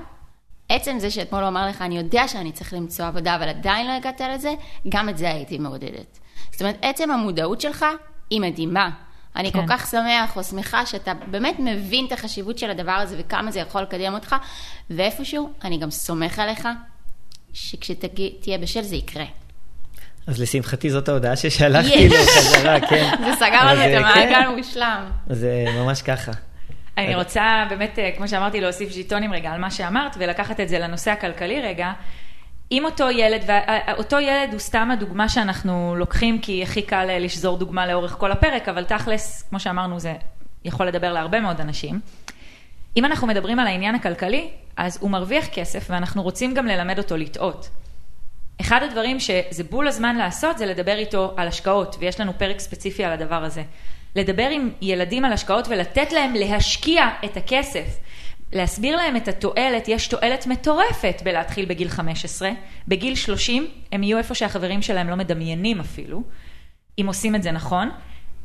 עצם 0.68 0.98
זה 0.98 1.10
שאתמול 1.10 1.40
הוא 1.40 1.48
אמר 1.48 1.68
לך, 1.68 1.82
אני 1.82 1.96
יודע 1.96 2.28
שאני 2.28 2.52
צריך 2.52 2.72
למצוא 2.72 3.06
עבודה, 3.06 3.36
אבל 3.36 3.48
עדיין 3.48 3.86
לא 3.86 3.92
הגעת 3.92 4.20
לזה, 4.34 4.54
גם 4.88 5.08
את 5.08 5.18
זה 5.18 5.30
הייתי 5.30 5.58
מעודדת. 5.58 6.18
זאת 6.50 6.60
אומרת, 6.60 6.76
עצם 6.82 7.10
המודעות 7.10 7.60
שלך 7.60 7.84
היא 8.30 8.40
מדהימה. 8.40 8.90
אני 9.36 9.52
כן. 9.52 9.60
כל 9.60 9.66
כך 9.68 9.90
שמח 9.90 10.36
או 10.36 10.44
שמחה 10.44 10.86
שאתה 10.86 11.12
באמת 11.26 11.56
מבין 11.58 12.06
את 12.06 12.12
החשיבות 12.12 12.58
של 12.58 12.70
הדבר 12.70 12.92
הזה 12.92 13.16
וכמה 13.18 13.50
זה 13.50 13.60
יכול 13.60 13.82
לקדם 13.82 14.14
אותך, 14.14 14.36
ואיפשהו 14.90 15.52
אני 15.64 15.78
גם 15.78 15.90
סומך 15.90 16.38
עליך 16.38 16.68
שכשתהיה 17.52 18.58
בשל 18.60 18.82
זה 18.82 18.96
יקרה. 18.96 19.24
אז 20.26 20.40
לשמחתי 20.40 20.90
זאת 20.90 21.08
ההודעה 21.08 21.36
ששלחתי. 21.36 22.08
לו 22.08 22.16
חזרה, 22.16 22.80
כן. 22.80 23.10
זה 23.24 23.36
סגר 23.36 23.64
לנו 23.64 23.80
את 23.80 23.86
אה, 23.86 23.98
המעגל 23.98 24.50
כן, 24.50 24.56
מושלם. 24.56 25.04
זה 25.30 25.64
ממש 25.78 26.02
ככה. 26.02 26.32
אני 26.98 27.14
רוצה 27.14 27.66
באמת, 27.68 27.98
אה, 27.98 28.10
כמו 28.16 28.28
שאמרתי, 28.28 28.60
להוסיף 28.60 28.90
ז'יטונים 28.90 29.32
רגע 29.32 29.50
על 29.50 29.60
מה 29.60 29.70
שאמרת, 29.70 30.16
ולקחת 30.18 30.60
את 30.60 30.68
זה 30.68 30.78
לנושא 30.78 31.10
הכלכלי 31.10 31.60
רגע. 31.60 31.92
אם 32.72 32.84
אותו 32.84 33.10
ילד, 33.10 33.44
ואותו 33.46 34.20
ילד 34.20 34.52
הוא 34.52 34.58
סתם 34.58 34.90
הדוגמה 34.90 35.28
שאנחנו 35.28 35.94
לוקחים, 35.98 36.38
כי 36.38 36.62
הכי 36.62 36.82
קל 36.82 37.06
אה, 37.10 37.18
לשזור 37.18 37.58
דוגמה 37.58 37.86
לאורך 37.86 38.16
כל 38.18 38.32
הפרק, 38.32 38.68
אבל 38.68 38.84
תכלס, 38.84 39.42
כמו 39.42 39.60
שאמרנו, 39.60 40.00
זה 40.00 40.14
יכול 40.64 40.86
לדבר 40.86 41.12
להרבה 41.12 41.40
מאוד 41.40 41.60
אנשים. 41.60 42.00
אם 42.96 43.04
אנחנו 43.04 43.26
מדברים 43.26 43.58
על 43.58 43.66
העניין 43.66 43.94
הכלכלי, 43.94 44.48
אז 44.76 44.98
הוא 45.00 45.10
מרוויח 45.10 45.46
כסף, 45.46 45.86
ואנחנו 45.90 46.22
רוצים 46.22 46.54
גם 46.54 46.66
ללמד 46.66 46.98
אותו 46.98 47.16
לטעות. 47.16 47.68
אחד 48.60 48.82
הדברים 48.82 49.20
שזה 49.20 49.64
בול 49.70 49.88
הזמן 49.88 50.16
לעשות 50.16 50.58
זה 50.58 50.66
לדבר 50.66 50.96
איתו 50.96 51.34
על 51.36 51.48
השקעות, 51.48 51.96
ויש 51.98 52.20
לנו 52.20 52.32
פרק 52.38 52.58
ספציפי 52.58 53.04
על 53.04 53.12
הדבר 53.12 53.44
הזה. 53.44 53.62
לדבר 54.16 54.48
עם 54.50 54.70
ילדים 54.82 55.24
על 55.24 55.32
השקעות 55.32 55.68
ולתת 55.68 56.12
להם 56.12 56.34
להשקיע 56.34 57.08
את 57.24 57.36
הכסף. 57.36 57.98
להסביר 58.52 58.96
להם 58.96 59.16
את 59.16 59.28
התועלת, 59.28 59.88
יש 59.88 60.08
תועלת 60.08 60.46
מטורפת 60.46 61.22
בלהתחיל 61.24 61.64
בגיל 61.64 61.88
15. 61.88 62.50
בגיל 62.88 63.14
30 63.14 63.66
הם 63.92 64.02
יהיו 64.02 64.18
איפה 64.18 64.34
שהחברים 64.34 64.82
שלהם 64.82 65.08
לא 65.08 65.16
מדמיינים 65.16 65.80
אפילו, 65.80 66.22
אם 67.00 67.06
עושים 67.06 67.34
את 67.34 67.42
זה 67.42 67.50
נכון. 67.50 67.90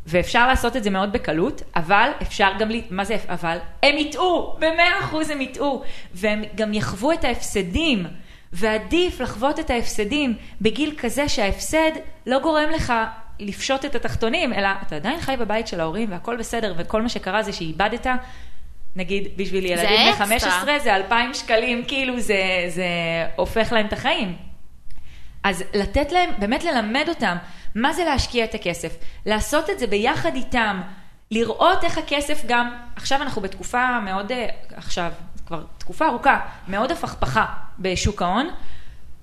ואפשר 0.05 0.47
לעשות 0.47 0.75
את 0.75 0.83
זה 0.83 0.89
מאוד 0.89 1.13
בקלות, 1.13 1.61
אבל 1.75 2.11
אפשר 2.21 2.49
גם, 2.59 2.71
ל... 2.71 2.81
מה 2.89 3.05
זה 3.05 3.17
אבל? 3.27 3.57
הם 3.83 3.97
יטעו, 3.97 4.55
במאה 4.59 4.99
אחוז 4.99 5.29
הם 5.29 5.41
יטעו, 5.41 5.83
והם 6.13 6.43
גם 6.55 6.73
יחוו 6.73 7.11
את 7.11 7.23
ההפסדים, 7.23 8.05
ועדיף 8.53 9.21
לחוות 9.21 9.59
את 9.59 9.69
ההפסדים 9.69 10.35
בגיל 10.61 10.95
כזה 10.97 11.29
שההפסד 11.29 11.91
לא 12.25 12.39
גורם 12.39 12.69
לך 12.75 12.93
לפשוט 13.39 13.85
את 13.85 13.95
התחתונים, 13.95 14.53
אלא 14.53 14.69
אתה 14.87 14.95
עדיין 14.95 15.21
חי 15.21 15.35
בבית 15.39 15.67
של 15.67 15.79
ההורים 15.79 16.11
והכל 16.11 16.37
בסדר, 16.37 16.73
וכל 16.77 17.01
מה 17.01 17.09
שקרה 17.09 17.43
זה 17.43 17.53
שאיבדת, 17.53 18.07
נגיד 18.95 19.27
בשביל 19.37 19.65
ילדים 19.65 19.85
בני 19.85 20.09
אקסטרה. 20.09 20.27
15 20.27 20.79
זה 20.79 20.95
2,000 20.95 21.33
שקלים, 21.33 21.83
כאילו 21.87 22.19
זה, 22.19 22.65
זה 22.67 22.85
הופך 23.35 23.71
להם 23.71 23.85
את 23.85 23.93
החיים. 23.93 24.35
אז 25.43 25.63
לתת 25.73 26.11
להם, 26.11 26.29
באמת 26.39 26.63
ללמד 26.63 27.05
אותם 27.09 27.37
מה 27.75 27.93
זה 27.93 28.03
להשקיע 28.03 28.45
את 28.45 28.55
הכסף, 28.55 28.97
לעשות 29.25 29.69
את 29.69 29.79
זה 29.79 29.87
ביחד 29.87 30.35
איתם, 30.35 30.81
לראות 31.31 31.83
איך 31.83 31.97
הכסף 31.97 32.45
גם, 32.47 32.75
עכשיו 32.95 33.21
אנחנו 33.21 33.41
בתקופה 33.41 33.99
מאוד, 33.99 34.31
אה, 34.31 34.47
עכשיו, 34.75 35.11
כבר 35.47 35.63
תקופה 35.77 36.07
ארוכה, 36.07 36.39
מאוד 36.67 36.91
הפכפכה 36.91 37.45
בשוק 37.79 38.21
ההון, 38.21 38.49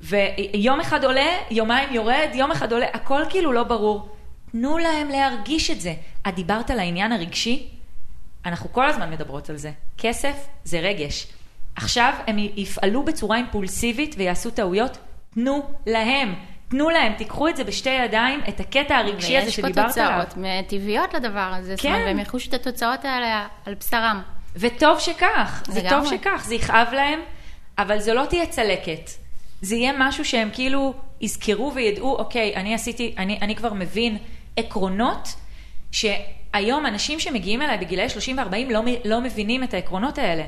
ויום 0.01 0.81
אחד 0.81 1.05
עולה, 1.05 1.31
יומיים 1.51 1.89
יורד, 1.93 2.29
יום 2.35 2.51
אחד 2.51 2.73
עולה, 2.73 2.87
הכל 2.93 3.23
כאילו 3.29 3.53
לא 3.53 3.63
ברור. 3.63 4.09
תנו 4.53 4.79
להם 4.79 5.09
להרגיש 5.09 5.71
את 5.71 5.81
זה. 5.81 5.95
את 6.29 6.35
דיברת 6.35 6.71
על 6.71 6.79
העניין 6.79 7.13
הרגשי? 7.13 7.69
אנחנו 8.47 8.73
כל 8.73 8.87
הזמן 8.87 9.11
מדברות 9.11 9.51
על 9.51 9.57
זה. 9.57 9.71
כסף 9.99 10.47
זה 10.65 10.81
רגש. 10.81 11.27
עכשיו 11.77 12.13
הם 12.27 12.37
יפעלו 12.39 13.03
בצורה 13.03 13.37
אימפולסיבית 13.37 14.15
ויעשו 14.19 14.51
טעויות, 14.51 14.99
תנו 15.35 15.71
להם. 15.87 16.35
תנו 16.69 16.91
להם, 16.91 17.13
תיקחו 17.13 17.49
את 17.49 17.57
זה 17.57 17.65
בשתי 17.65 17.91
ידיים, 17.91 18.41
את 18.49 18.61
הקטע 18.61 18.97
הרגשי 18.97 19.37
הזה 19.37 19.47
ויש 19.47 19.61
פה 19.61 19.63
שדיברת 19.63 19.99
עליו. 19.99 20.25
תוצאות 20.25 20.45
טבעיות 20.69 21.15
לדבר 21.15 21.53
הזה, 21.55 21.77
זאת 21.77 21.85
אומרת, 21.85 21.99
כן. 21.99 22.07
והם 22.07 22.19
יחושו 22.19 22.49
את 22.49 22.55
התוצאות 22.55 23.05
האלה 23.05 23.47
על 23.67 23.75
בשרם. 23.75 24.23
וטוב 24.57 24.99
שכך, 24.99 25.63
זה 25.69 25.81
לגמרי. 25.81 25.91
טוב 25.91 26.19
שכך, 26.19 26.45
זה 26.47 26.55
יכאב 26.55 26.89
להם, 26.93 27.21
אבל 27.79 27.99
זו 27.99 28.15
לא 28.15 28.25
תהיה 28.25 28.47
צלקת. 28.47 29.11
זה 29.61 29.77
יהיה 29.77 29.93
משהו 29.99 30.25
שהם 30.25 30.49
כאילו 30.53 30.95
יזכרו 31.21 31.73
וידעו, 31.75 32.17
אוקיי, 32.17 32.57
אני 32.57 32.75
עשיתי, 32.75 33.15
אני, 33.19 33.39
אני 33.43 33.57
כבר 33.57 33.73
מבין 33.73 34.19
עקרונות, 34.57 35.35
שהיום 35.93 36.87
אנשים 36.87 37.21
שמגיעים 37.21 37.63
אליי 37.63 37.79
בגילאי 37.79 38.09
30 38.09 38.39
ו-40 38.39 38.73
לא, 38.73 38.81
לא 39.05 39.21
מבינים 39.21 39.63
את 39.63 39.75
העקרונות 39.75 40.19
האלה. 40.19 40.45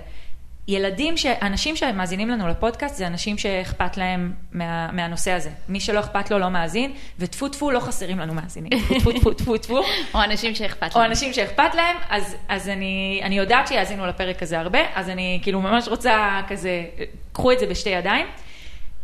ילדים, 0.69 1.17
ש... 1.17 1.27
אנשים 1.27 1.77
שמאזינים 1.77 2.29
לנו 2.29 2.49
לפודקאסט 2.49 2.97
זה 2.97 3.07
אנשים 3.07 3.39
שאכפת 3.39 3.97
להם 3.97 4.33
מה, 4.53 4.93
מהנושא 4.93 5.33
הזה. 5.33 5.51
מי 5.69 5.81
שלא 5.81 6.01
אכפת 6.01 6.31
לו 6.31 6.39
לא 6.39 6.49
מאזין, 6.49 6.93
וטפו 7.19 7.49
טפו 7.49 7.71
לא 7.71 7.81
חסרים 7.81 8.19
לנו 8.19 8.35
מאזינים. 8.35 8.71
טפו 8.99 9.13
טפו 9.13 9.35
טפו 9.35 9.59
טפו. 9.59 9.81
או 10.15 10.25
אנשים 10.25 10.55
שאכפת 10.55 10.95
או 10.95 11.01
להם. 11.01 11.11
אנשים 11.11 11.33
שאכפת 11.33 11.75
להם, 11.75 11.97
אז, 12.09 12.37
אז 12.49 12.69
אני, 12.69 13.21
אני 13.23 13.39
יודעת 13.39 13.69
שיאזינו 13.69 14.07
לפרק 14.07 14.43
הזה 14.43 14.59
הרבה, 14.59 14.79
אז 14.95 15.09
אני 15.09 15.41
כאילו 15.43 15.61
ממש 15.61 15.89
רוצה 15.89 16.41
כזה, 16.49 16.85
קחו 17.33 17.53
את 17.53 17.59
זה 17.59 17.67
בשתי 17.67 17.91
ידיים. 17.91 18.27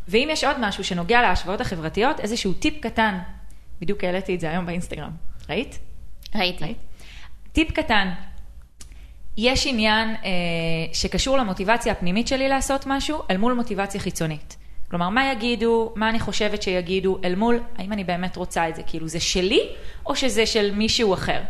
ואם 0.09 0.29
יש 0.31 0.45
עוד 0.45 0.57
משהו 0.61 0.85
שנוגע 0.85 1.23
להשוואות 1.23 1.61
החברתיות, 1.61 2.21
איזשהו 2.21 2.53
טיפ 2.53 2.81
קטן, 2.81 3.19
בדיוק 3.81 4.05
העליתי 4.05 4.35
את 4.35 4.41
זה 4.41 4.51
היום 4.51 4.67
באינסטגרם, 4.67 5.11
ראית? 5.49 5.79
ראיתי. 6.35 6.65
ראית? 6.65 6.79
טיפ 7.53 7.71
קטן, 7.71 8.11
יש 9.37 9.67
עניין 9.67 10.09
אה, 10.09 10.31
שקשור 10.93 11.39
למוטיבציה 11.39 11.93
הפנימית 11.93 12.29
שלי 12.29 12.49
לעשות 12.49 12.85
משהו, 12.87 13.23
אל 13.31 13.37
מול 13.37 13.53
מוטיבציה 13.53 14.01
חיצונית. 14.01 14.57
כלומר, 14.91 15.09
מה 15.09 15.33
יגידו, 15.33 15.93
מה 15.97 16.11
אני 16.11 16.21
חושבת 16.21 16.63
שיגידו, 16.63 17.19
אל 17.25 17.35
מול, 17.35 17.61
האם 17.79 17.93
אני 17.93 18.05
באמת 18.05 18.37
רוצה 18.37 18.69
את 18.69 18.77
זה, 18.77 18.83
כאילו 18.83 19.09
זה 19.09 19.21
שלי, 19.21 19.61
או 20.07 20.17
שזה 20.17 20.47
של 20.47 20.75
מישהו 20.75 21.15
אחר. 21.15 21.41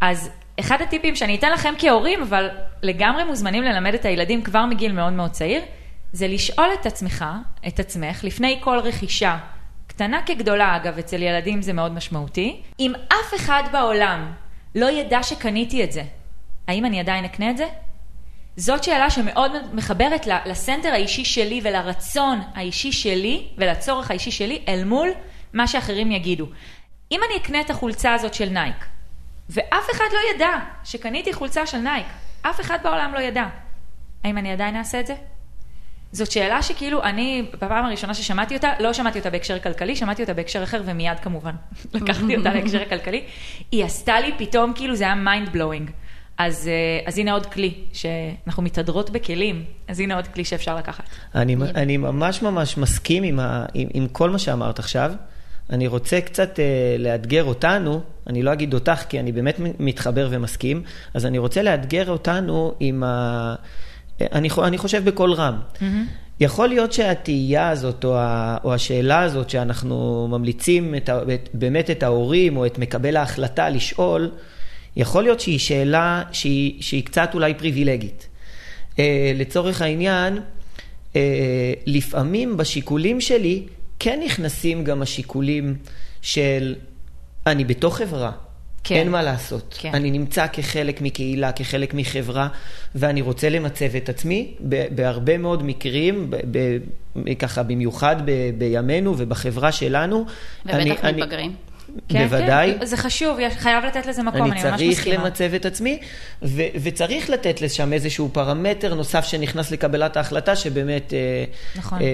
אז 0.00 0.30
אחד 0.60 0.82
הטיפים 0.82 1.16
שאני 1.16 1.36
אתן 1.36 1.52
לכם 1.52 1.74
כהורים, 1.78 2.22
אבל 2.22 2.48
לגמרי 2.82 3.24
מוזמנים 3.24 3.62
ללמד 3.62 3.94
את 3.94 4.04
הילדים 4.04 4.42
כבר 4.42 4.66
מגיל 4.66 4.92
מאוד 4.92 5.12
מאוד 5.12 5.30
צעיר, 5.30 5.62
זה 6.14 6.28
לשאול 6.28 6.68
את 6.80 6.86
עצמך, 6.86 7.24
את 7.68 7.80
עצמך, 7.80 8.24
לפני 8.24 8.58
כל 8.60 8.78
רכישה, 8.78 9.38
קטנה 9.86 10.22
כגדולה 10.26 10.76
אגב, 10.76 10.98
אצל 10.98 11.22
ילדים 11.22 11.62
זה 11.62 11.72
מאוד 11.72 11.92
משמעותי, 11.92 12.62
אם 12.80 12.92
אף 13.08 13.34
אחד 13.36 13.62
בעולם 13.72 14.32
לא 14.74 14.90
ידע 14.90 15.22
שקניתי 15.22 15.84
את 15.84 15.92
זה, 15.92 16.02
האם 16.68 16.84
אני 16.84 17.00
עדיין 17.00 17.24
אקנה 17.24 17.50
את 17.50 17.56
זה? 17.56 17.66
זאת 18.56 18.84
שאלה 18.84 19.10
שמאוד 19.10 19.52
מחברת 19.72 20.26
ל 20.46 20.52
center 20.52 20.88
האישי 20.88 21.24
שלי 21.24 21.60
ולרצון 21.64 22.40
האישי 22.54 22.92
שלי 22.92 23.48
ולצורך 23.58 24.10
האישי 24.10 24.30
שלי 24.30 24.64
אל 24.68 24.84
מול 24.84 25.08
מה 25.52 25.66
שאחרים 25.66 26.12
יגידו. 26.12 26.46
אם 27.12 27.20
אני 27.28 27.36
אקנה 27.36 27.60
את 27.60 27.70
החולצה 27.70 28.14
הזאת 28.14 28.34
של 28.34 28.48
נייק, 28.48 28.84
ואף 29.50 29.90
אחד 29.92 30.04
לא 30.12 30.34
ידע 30.34 30.52
שקניתי 30.84 31.32
חולצה 31.32 31.66
של 31.66 31.78
נייק, 31.78 32.06
אף 32.42 32.60
אחד 32.60 32.78
בעולם 32.82 33.14
לא 33.14 33.18
ידע, 33.18 33.44
האם 34.24 34.38
אני 34.38 34.52
עדיין 34.52 34.76
אעשה 34.76 35.00
את 35.00 35.06
זה? 35.06 35.14
זאת 36.14 36.30
שאלה 36.30 36.62
שכאילו 36.62 37.02
אני, 37.02 37.46
בפעם 37.52 37.84
הראשונה 37.84 38.14
ששמעתי 38.14 38.56
אותה, 38.56 38.70
לא 38.80 38.92
שמעתי 38.92 39.18
אותה 39.18 39.30
בהקשר 39.30 39.58
כלכלי, 39.58 39.96
שמעתי 39.96 40.22
אותה 40.22 40.34
בהקשר 40.34 40.62
אחר 40.62 40.82
ומיד 40.84 41.18
כמובן 41.22 41.54
לקחתי 41.94 42.36
אותה 42.36 42.54
להקשר 42.54 42.82
הכלכלי. 42.82 43.22
היא 43.72 43.84
עשתה 43.84 44.20
לי 44.20 44.32
פתאום, 44.38 44.72
כאילו 44.74 44.96
זה 44.96 45.04
היה 45.04 45.14
mind 45.14 45.56
blowing. 45.56 45.90
אז, 46.38 46.68
אה, 46.68 47.08
אז 47.08 47.18
הנה 47.18 47.32
עוד 47.32 47.46
כלי, 47.46 47.74
שאנחנו 47.92 48.62
מתהדרות 48.62 49.10
בכלים, 49.10 49.64
אז 49.88 50.00
הנה 50.00 50.16
עוד 50.16 50.26
כלי 50.26 50.44
שאפשר 50.44 50.76
לקחת. 50.76 51.04
אני, 51.34 51.56
אני 51.74 51.96
ממש 51.96 52.42
ממש 52.42 52.78
מסכים 52.78 53.22
עם, 53.22 53.40
ה, 53.40 53.66
עם, 53.74 53.88
עם 53.94 54.08
כל 54.08 54.30
מה 54.30 54.38
שאמרת 54.38 54.78
עכשיו. 54.78 55.12
אני 55.70 55.86
רוצה 55.86 56.20
קצת 56.20 56.60
אה, 56.60 56.96
לאתגר 56.98 57.44
אותנו, 57.44 58.00
אני 58.26 58.42
לא 58.42 58.52
אגיד 58.52 58.74
אותך 58.74 59.04
כי 59.08 59.20
אני 59.20 59.32
באמת 59.32 59.56
מתחבר 59.78 60.28
ומסכים, 60.30 60.82
אז 61.14 61.26
אני 61.26 61.38
רוצה 61.38 61.62
לאתגר 61.62 62.10
אותנו 62.10 62.74
עם 62.80 63.02
ה... 63.02 63.54
אני, 64.20 64.48
אני 64.62 64.78
חושב 64.78 65.04
בקול 65.04 65.32
רם. 65.32 65.58
Mm-hmm. 65.74 65.84
יכול 66.40 66.68
להיות 66.68 66.92
שהתהייה 66.92 67.68
הזאת, 67.68 68.04
או, 68.04 68.16
ה, 68.16 68.56
או 68.64 68.74
השאלה 68.74 69.20
הזאת 69.20 69.50
שאנחנו 69.50 70.28
ממליצים 70.30 70.94
את, 70.94 71.10
את, 71.34 71.48
באמת 71.54 71.90
את 71.90 72.02
ההורים, 72.02 72.56
או 72.56 72.66
את 72.66 72.78
מקבל 72.78 73.16
ההחלטה 73.16 73.68
לשאול, 73.68 74.30
יכול 74.96 75.22
להיות 75.22 75.40
שהיא 75.40 75.58
שאלה 75.58 76.22
שהיא, 76.32 76.82
שהיא 76.82 77.04
קצת 77.04 77.30
אולי 77.34 77.54
פריבילגית. 77.54 78.28
אה, 78.98 79.32
לצורך 79.34 79.82
העניין, 79.82 80.38
אה, 81.16 81.72
לפעמים 81.86 82.56
בשיקולים 82.56 83.20
שלי 83.20 83.62
כן 83.98 84.20
נכנסים 84.24 84.84
גם 84.84 85.02
השיקולים 85.02 85.76
של 86.22 86.74
אני 87.46 87.64
בתוך 87.64 87.96
חברה, 87.96 88.30
כן. 88.84 88.94
אין 88.94 89.10
מה 89.10 89.22
לעשות. 89.22 89.76
כן. 89.80 89.90
אני 89.94 90.10
נמצא 90.10 90.46
כחלק 90.52 91.00
מקהילה, 91.00 91.52
כחלק 91.52 91.94
מחברה, 91.94 92.48
ואני 92.94 93.20
רוצה 93.22 93.48
למצב 93.48 93.96
את 93.96 94.08
עצמי 94.08 94.54
בהרבה 94.90 95.38
מאוד 95.38 95.62
מקרים, 95.62 96.30
ב- 96.30 96.36
ב- 96.50 96.78
ככה 97.38 97.62
במיוחד 97.62 98.16
ב- 98.24 98.50
בימינו 98.58 99.14
ובחברה 99.16 99.72
שלנו. 99.72 100.24
אני- 100.68 100.90
ובטח 100.90 101.04
אני- 101.04 101.22
מתבגרים. 101.22 101.52
כן, 102.08 102.24
בוודאי. 102.24 102.74
כן, 102.80 102.86
זה 102.86 102.96
חשוב, 102.96 103.38
חייב 103.56 103.84
לתת 103.84 104.06
לזה 104.06 104.22
מקום, 104.22 104.42
אני, 104.42 104.50
אני 104.60 104.70
ממש 104.70 104.80
צריך 104.80 104.98
מסכימה. 104.98 105.24
למצב 105.24 105.54
את 105.54 105.66
עצמי, 105.66 105.98
ו- 106.42 106.62
וצריך 106.82 107.30
לתת 107.30 107.60
לשם 107.62 107.92
איזשהו 107.92 108.28
פרמטר 108.32 108.94
נוסף 108.94 109.24
שנכנס 109.24 109.70
לקבלת 109.70 110.16
ההחלטה, 110.16 110.56
שבאמת 110.56 111.12
אה, 111.14 111.44
נכון. 111.76 111.98
אה, 112.00 112.06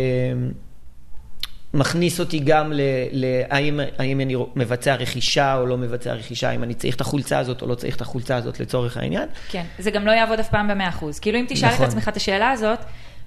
מכניס 1.75 2.21
אותי 2.21 2.39
גם 2.39 2.73
ל... 2.73 2.81
ל- 3.12 3.43
האם, 3.51 3.81
האם 3.99 4.21
אני 4.21 4.37
מבצע 4.57 4.95
רכישה 4.95 5.57
או 5.57 5.66
לא 5.66 5.77
מבצע 5.79 6.12
רכישה, 6.12 6.51
האם 6.51 6.62
אני 6.62 6.75
צריך 6.75 6.97
את 6.97 7.01
החולצה 7.01 7.39
הזאת 7.39 7.62
או 7.62 7.66
לא 7.66 7.75
צריך 7.75 7.97
את 7.97 8.01
החולצה 8.01 8.37
הזאת 8.37 8.61
לצורך 8.61 8.97
העניין. 8.97 9.29
כן, 9.51 9.64
זה 9.79 9.91
גם 9.91 10.07
לא 10.07 10.11
יעבוד 10.12 10.39
אף 10.41 10.49
פעם 10.49 10.68
במאה 10.68 10.89
אחוז. 10.89 11.18
כאילו 11.18 11.39
אם 11.39 11.45
תשאל 11.49 11.68
נכון. 11.68 11.85
את 11.85 11.91
עצמך 11.91 12.09
את 12.09 12.16
השאלה 12.16 12.51
הזאת, 12.51 12.79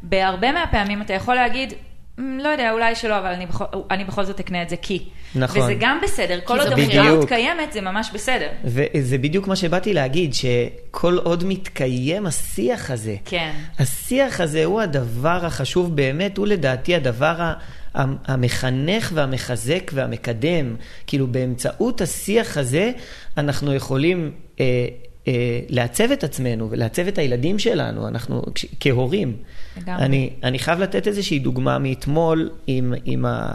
בהרבה 0.04 0.52
מהפעמים 0.52 1.02
אתה 1.02 1.14
יכול 1.14 1.36
להגיד, 1.36 1.74
"מ, 2.18 2.40
לא 2.40 2.50
יודע, 2.50 2.72
אולי 2.72 2.96
שלא, 2.96 3.18
אבל 3.20 3.28
אני 3.28 3.46
בכל, 3.46 3.66
אני 3.92 4.04
בכל 4.04 4.24
זאת 4.26 4.40
אקנה 4.40 4.62
את 4.62 4.70
זה 4.70 4.76
כי. 4.78 5.04
נכון. 5.36 5.62
וזה 5.62 5.74
גם 5.80 6.00
בסדר, 6.04 6.40
כל 6.44 6.60
עוד 6.60 6.74
בדיוק. 6.74 7.26
קיימת, 7.28 7.74
זה 7.74 7.82
ממש 7.82 8.10
בסדר. 8.14 8.48
וזה 8.64 9.18
בדיוק 9.18 9.48
מה 9.48 9.56
שבאתי 9.56 9.94
להגיד, 9.94 10.34
שכל 10.34 11.18
עוד 11.24 11.44
מתקיים 11.44 12.26
השיח 12.26 12.92
הזה, 12.92 13.16
כן. 13.26 13.52
השיח 13.80 14.42
הזה 14.42 14.66
הוא 14.66 14.82
הדבר 14.82 15.46
החשוב 15.46 15.96
באמת, 15.96 16.38
הוא 16.38 16.48
לדעתי 16.48 16.96
הדבר 16.96 17.42
ה- 17.42 17.44
ה- 17.44 17.54
המחנך 17.96 19.12
והמחזק 19.16 19.92
והמקדם. 19.94 20.76
כאילו 21.08 21.28
באמצעות 21.28 22.02
השיח 22.02 22.58
הזה 22.58 22.92
אנחנו 23.38 23.74
יכולים 23.74 24.32
אה, 24.60 24.88
אה, 25.28 25.60
לעצב 25.70 26.12
את 26.12 26.24
עצמנו 26.24 26.72
ולעצב 26.72 27.08
את 27.08 27.18
הילדים 27.18 27.60
שלנו, 27.60 28.08
אנחנו 28.08 28.42
כש- 28.56 28.66
כהורים. 28.80 29.36
לגמרי. 29.78 30.06
אני, 30.06 30.30
אני 30.44 30.60
חייב 30.60 30.80
לתת 30.80 31.08
איזושהי 31.08 31.40
דוגמה 31.40 31.80
מאתמול 31.80 32.50
עם, 32.68 32.94
עם, 33.06 33.26
ה, 33.26 33.52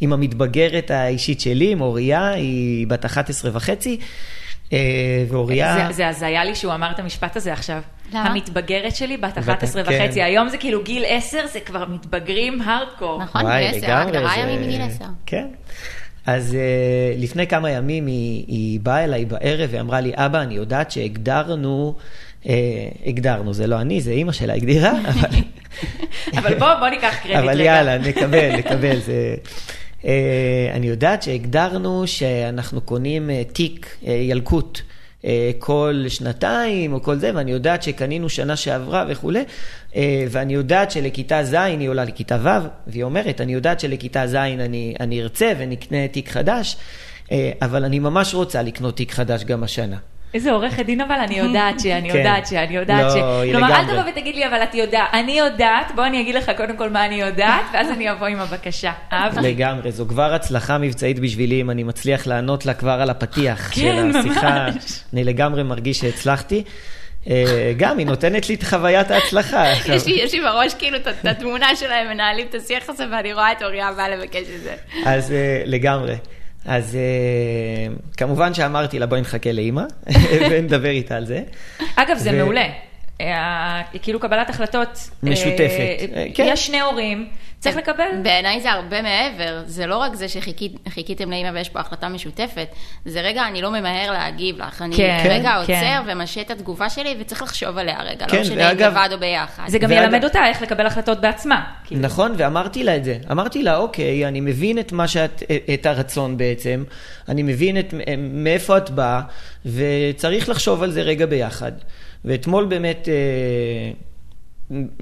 עם 0.00 0.12
המתבגרת 0.12 0.90
האישית 0.90 1.40
שלי, 1.40 1.72
עם 1.72 1.80
אוריה, 1.80 2.28
היא 2.28 2.86
בת 2.86 3.04
11 3.04 3.50
וחצי, 3.54 3.98
ואוריה... 5.28 5.88
זה, 5.92 6.08
הזיה 6.08 6.44
לי 6.44 6.54
שהוא 6.54 6.74
אמר 6.74 6.90
את 6.90 6.98
המשפט 6.98 7.36
הזה 7.36 7.52
עכשיו. 7.52 7.80
למה? 8.12 8.22
המתבגרת 8.30 8.96
שלי, 8.96 9.16
בת 9.16 9.38
בת- 9.38 9.48
11 9.48 9.84
כן. 9.84 10.04
וחצי, 10.04 10.22
היום 10.22 10.48
זה 10.48 10.56
כאילו 10.58 10.82
גיל 10.82 11.04
10, 11.08 11.38
זה 11.52 11.60
כבר 11.60 11.84
מתבגרים 11.88 12.62
הארדקור. 12.62 13.22
נכון, 13.22 13.42
וואי, 13.42 13.70
גיל 13.70 13.78
10, 13.78 13.86
לגמרי, 13.86 14.16
הגדרה 14.18 14.30
זה- 14.34 14.40
ימים 14.40 14.62
מגיל 14.62 14.82
10. 14.82 15.04
כן. 15.26 15.46
אז 16.26 16.52
uh, 16.52 17.22
לפני 17.22 17.46
כמה 17.46 17.70
ימים 17.70 18.06
היא, 18.06 18.44
היא 18.48 18.80
באה 18.80 19.04
אליי 19.04 19.24
בערב 19.24 19.68
ואמרה 19.72 20.00
לי, 20.00 20.12
אבא, 20.14 20.42
אני 20.42 20.54
יודעת 20.54 20.90
שהגדרנו, 20.90 21.94
uh, 22.42 22.46
הגדרנו, 23.06 23.54
זה 23.54 23.66
לא 23.66 23.80
אני, 23.80 24.00
זה 24.00 24.10
אימא 24.10 24.32
שלה 24.32 24.54
הגדירה, 24.54 24.92
אבל... 25.08 25.28
אבל 26.38 26.54
בוא, 26.58 26.74
בוא 26.74 26.88
ניקח 26.88 27.14
קרדיט 27.22 27.36
אבל 27.36 27.48
רגע. 27.48 27.62
יאללה, 27.64 27.98
נקבל, 27.98 28.56
נקבל. 28.56 28.96
זה... 29.00 29.34
Uh, 30.04 30.06
אני 30.74 30.86
יודעת 30.86 31.22
שהגדרנו 31.22 32.06
שאנחנו 32.06 32.80
קונים 32.80 33.30
uh, 33.30 33.52
תיק 33.52 33.96
uh, 34.02 34.06
ילקוט. 34.10 34.80
כל 35.58 36.04
שנתיים 36.08 36.92
או 36.92 37.02
כל 37.02 37.16
זה, 37.16 37.30
ואני 37.34 37.50
יודעת 37.50 37.82
שקנינו 37.82 38.28
שנה 38.28 38.56
שעברה 38.56 39.04
וכולי, 39.08 39.44
ואני 40.30 40.54
יודעת 40.54 40.90
שלכיתה 40.90 41.44
ז' 41.44 41.54
היא 41.54 41.88
עולה 41.88 42.04
לכיתה 42.04 42.38
ו', 42.42 42.68
והיא 42.86 43.02
אומרת, 43.02 43.40
אני 43.40 43.52
יודעת 43.52 43.80
שלכיתה 43.80 44.26
ז' 44.26 44.34
אני, 44.34 44.94
אני 45.00 45.22
ארצה 45.22 45.52
ונקנה 45.58 46.08
תיק 46.08 46.28
חדש, 46.28 46.76
אבל 47.62 47.84
אני 47.84 47.98
ממש 47.98 48.34
רוצה 48.34 48.62
לקנות 48.62 48.96
תיק 48.96 49.12
חדש 49.12 49.44
גם 49.44 49.62
השנה. 49.62 49.96
איזה 50.34 50.52
עורכת 50.52 50.86
דין 50.86 51.00
אבל, 51.00 51.14
אני 51.14 51.38
יודעת 51.38 51.80
שאני 51.80 52.10
כן. 52.12 52.18
יודעת 52.18 52.46
שאני 52.46 52.76
יודעת 52.76 53.02
לא, 53.04 53.10
ש... 53.10 53.14
היא 53.42 53.52
כלומר, 53.52 53.80
אל. 53.80 53.84
תבוא 53.84 54.10
ותגיד 54.10 54.34
לי, 54.34 54.46
אבל 54.46 54.62
את 54.62 54.74
יודעת. 54.74 55.08
אני 55.12 55.38
יודעת, 55.38 55.92
בוא 55.94 56.06
אני 56.06 56.20
אגיד 56.20 56.34
לך 56.34 56.50
קודם 56.56 56.76
כל 56.76 56.90
מה 56.90 57.06
אני 57.06 57.14
יודעת, 57.14 57.64
ואז 57.72 57.90
אני 57.90 58.10
אבוא 58.12 58.26
עם 58.26 58.40
הבקשה. 58.40 58.92
אהבתי. 59.12 59.40
לגמרי, 59.40 59.92
זו 59.92 60.06
כבר 60.08 60.34
הצלחה 60.34 60.78
מבצעית 60.78 61.18
בשבילי, 61.18 61.60
אם 61.60 61.70
אני 61.70 61.82
מצליח 61.82 62.26
לענות 62.26 62.66
לה 62.66 62.74
כבר 62.74 62.90
על 63.00 63.10
הפתיח 63.10 63.70
כן, 63.74 64.10
של 64.12 64.18
השיחה. 64.18 64.66
אני 65.12 65.24
לגמרי 65.24 65.62
מרגיש 65.62 65.98
שהצלחתי. 65.98 66.64
אה, 67.30 67.72
גם, 67.76 67.98
היא 67.98 68.06
נותנת 68.06 68.48
לי 68.48 68.54
את 68.54 68.62
חוויית 68.62 69.10
ההצלחה. 69.10 69.64
יש 69.94 70.06
לי, 70.06 70.12
יש 70.12 70.34
לי 70.34 70.40
בראש 70.40 70.74
כאילו 70.74 70.96
את 70.96 71.08
את 71.08 71.26
התמונה 71.26 71.76
שלהם 71.76 72.08
מנהלים 72.08 72.46
את 72.50 72.54
השיח 72.54 72.88
הזה, 72.88 73.04
ואני 73.12 73.32
רואה 73.32 73.52
את 73.52 73.62
אוריה 73.62 73.92
באה 73.92 74.08
לבקש 74.08 74.46
את 74.56 74.62
זה. 74.62 74.74
אז 75.06 75.32
אה, 75.32 75.62
לגמרי. 75.64 76.14
אז 76.64 76.94
אה, 76.94 77.94
כמובן 78.16 78.54
שאמרתי 78.54 78.98
לה, 78.98 79.06
בואי 79.06 79.20
נחכה 79.20 79.52
לאימא, 79.52 79.82
ונדבר 80.50 80.88
איתה 80.88 81.16
על 81.16 81.24
זה. 81.26 81.42
אגב, 81.96 82.16
זה 82.18 82.32
מעולה. 82.32 82.64
אה, 83.32 83.82
כאילו 84.02 84.20
קבלת 84.20 84.50
החלטות. 84.50 85.10
אה, 85.24 85.30
משותפת. 85.30 86.10
אה, 86.14 86.26
כן. 86.34 86.46
יש 86.48 86.66
שני 86.66 86.80
הורים, 86.80 87.28
צריך 87.58 87.76
לקבל. 87.76 88.04
בעיניי 88.22 88.60
זה 88.60 88.72
הרבה 88.72 89.02
מעבר, 89.02 89.62
זה 89.66 89.86
לא 89.86 89.96
רק 89.96 90.14
זה 90.14 90.26
שחיכיתם 90.28 91.30
לאמא 91.30 91.50
ויש 91.54 91.68
פה 91.68 91.80
החלטה 91.80 92.08
משותפת, 92.08 92.66
זה 93.04 93.20
רגע, 93.20 93.46
אני 93.46 93.62
לא 93.62 93.70
ממהר 93.70 94.12
להגיב 94.12 94.58
לך, 94.58 94.82
אני 94.82 94.96
כן, 94.96 95.26
רגע 95.30 95.50
כן. 95.66 95.72
עוצר 95.72 96.02
ומשעה 96.06 96.42
את 96.42 96.50
התגובה 96.50 96.90
שלי 96.90 97.16
וצריך 97.20 97.42
לחשוב 97.42 97.78
עליה 97.78 98.02
רגע, 98.02 98.26
כן, 98.26 98.36
לא 98.36 98.42
משנה 98.42 98.72
אם 98.72 98.78
לבד 98.78 99.08
או 99.12 99.18
ביחד. 99.18 99.62
זה 99.66 99.78
גם 99.78 99.92
ילמד 99.92 100.24
אותה 100.24 100.46
איך 100.48 100.62
לקבל 100.62 100.86
החלטות 100.86 101.20
בעצמה. 101.20 101.64
כאילו. 101.84 102.00
נכון, 102.00 102.34
ואמרתי 102.36 102.84
לה 102.84 102.96
את 102.96 103.04
זה. 103.04 103.18
אמרתי 103.30 103.62
לה, 103.62 103.76
אוקיי, 103.76 104.28
אני 104.28 104.40
מבין 104.40 104.78
את 104.78 104.92
מה 104.92 105.08
שאת, 105.08 105.42
את 105.74 105.86
הרצון 105.86 106.36
בעצם, 106.36 106.84
אני 107.28 107.42
מבין 107.42 107.76
מאיפה 108.18 108.76
את 108.76 108.90
באה, 108.90 109.20
וצריך 109.66 110.48
לחשוב 110.48 110.82
על 110.82 110.90
זה 110.90 111.02
רגע 111.02 111.26
ביחד. 111.26 111.72
ואתמול 112.24 112.64
באמת 112.64 113.08
אה, 113.08 113.90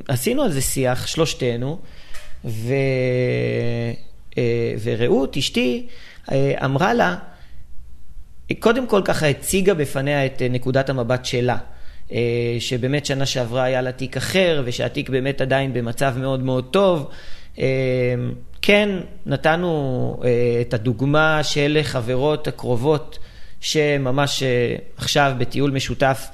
עשינו 0.09 0.43
על 0.43 0.53
זה 0.53 0.61
שיח, 0.61 1.07
שלושתנו, 1.07 1.79
ו, 2.45 2.75
אה, 4.39 4.75
ורעות, 4.83 5.37
אשתי, 5.37 5.87
אה, 6.33 6.55
אמרה 6.65 6.95
לה, 6.95 7.17
קודם 8.59 8.87
כל 8.87 9.03
ככה 9.05 9.29
הציגה 9.29 9.75
בפניה 9.75 10.27
את 10.27 10.43
אה, 10.43 10.49
נקודת 10.49 10.91
המבט 10.91 11.25
שלה. 11.25 11.57
אה, 12.13 12.57
שבאמת 12.59 13.07
שנה 13.07 13.27
שעברה 13.27 13.63
היה 13.63 13.83
לה 13.83 13.93
תיק 13.93 14.17
אחר, 14.17 14.63
ושהתיק 14.65 15.11
באמת 15.11 15.41
עדיין 15.41 15.73
במצב 15.73 16.15
מאוד 16.19 16.43
מאוד 16.43 16.69
טוב. 16.71 17.11
אה, 17.59 17.65
כן, 18.63 18.89
נתנו 19.27 20.21
את 20.61 20.75
הדוגמה 20.75 21.43
של 21.43 21.79
חברות 21.83 22.49
הקרובות, 22.49 23.19
שממש 23.61 24.43
עכשיו 24.97 25.33
בטיול 25.39 25.71
משותף 25.71 26.27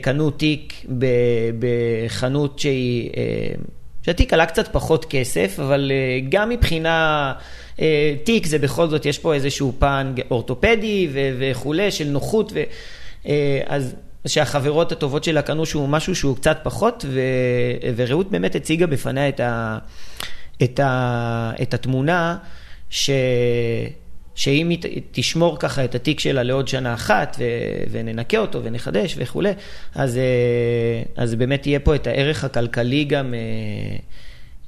קנו 0.00 0.30
תיק 0.30 0.84
בחנות 1.58 2.58
שהיא... 2.58 3.10
אה, 3.16 3.54
שהתיק 4.02 4.32
עלה 4.32 4.46
קצת 4.46 4.68
פחות 4.72 5.04
כסף, 5.04 5.60
אבל 5.60 5.92
אה, 5.94 6.20
גם 6.28 6.48
מבחינה 6.48 7.32
אה, 7.80 8.14
תיק 8.24 8.46
זה 8.46 8.58
בכל 8.58 8.88
זאת, 8.88 9.06
יש 9.06 9.18
פה 9.18 9.34
איזשהו 9.34 9.72
פן 9.78 10.14
אורתופדי 10.30 11.08
וכולי, 11.12 11.90
של 11.90 12.04
נוחות, 12.08 12.52
ו- 12.54 12.62
אה, 13.28 13.60
אז 13.66 13.94
שהחברות 14.26 14.92
הטובות 14.92 15.24
שלה 15.24 15.42
קנו 15.42 15.66
שהוא 15.66 15.88
משהו 15.88 16.14
שהוא 16.14 16.36
קצת 16.36 16.58
פחות, 16.62 17.04
ו- 17.08 17.90
ורעות 17.96 18.30
באמת 18.30 18.54
הציגה 18.54 18.86
בפניה 18.86 19.28
את, 19.28 19.40
ה- 19.40 19.78
את, 20.62 20.80
ה- 20.80 21.50
את 21.62 21.74
התמונה, 21.74 22.36
ש... 22.90 23.10
שאם 24.36 24.68
היא 24.68 24.78
תשמור 25.12 25.58
ככה 25.58 25.84
את 25.84 25.94
התיק 25.94 26.20
שלה 26.20 26.42
לעוד 26.42 26.68
שנה 26.68 26.94
אחת, 26.94 27.36
ו- 27.38 27.44
וננקה 27.90 28.38
אותו 28.38 28.64
ונחדש 28.64 29.14
וכולי, 29.18 29.52
אז, 29.94 30.16
אה, 30.16 30.22
אז 31.16 31.34
באמת 31.34 31.66
יהיה 31.66 31.80
פה 31.80 31.94
את 31.94 32.06
הערך 32.06 32.44
הכלכלי 32.44 33.04
גם 33.04 33.34
אה, 33.34 33.38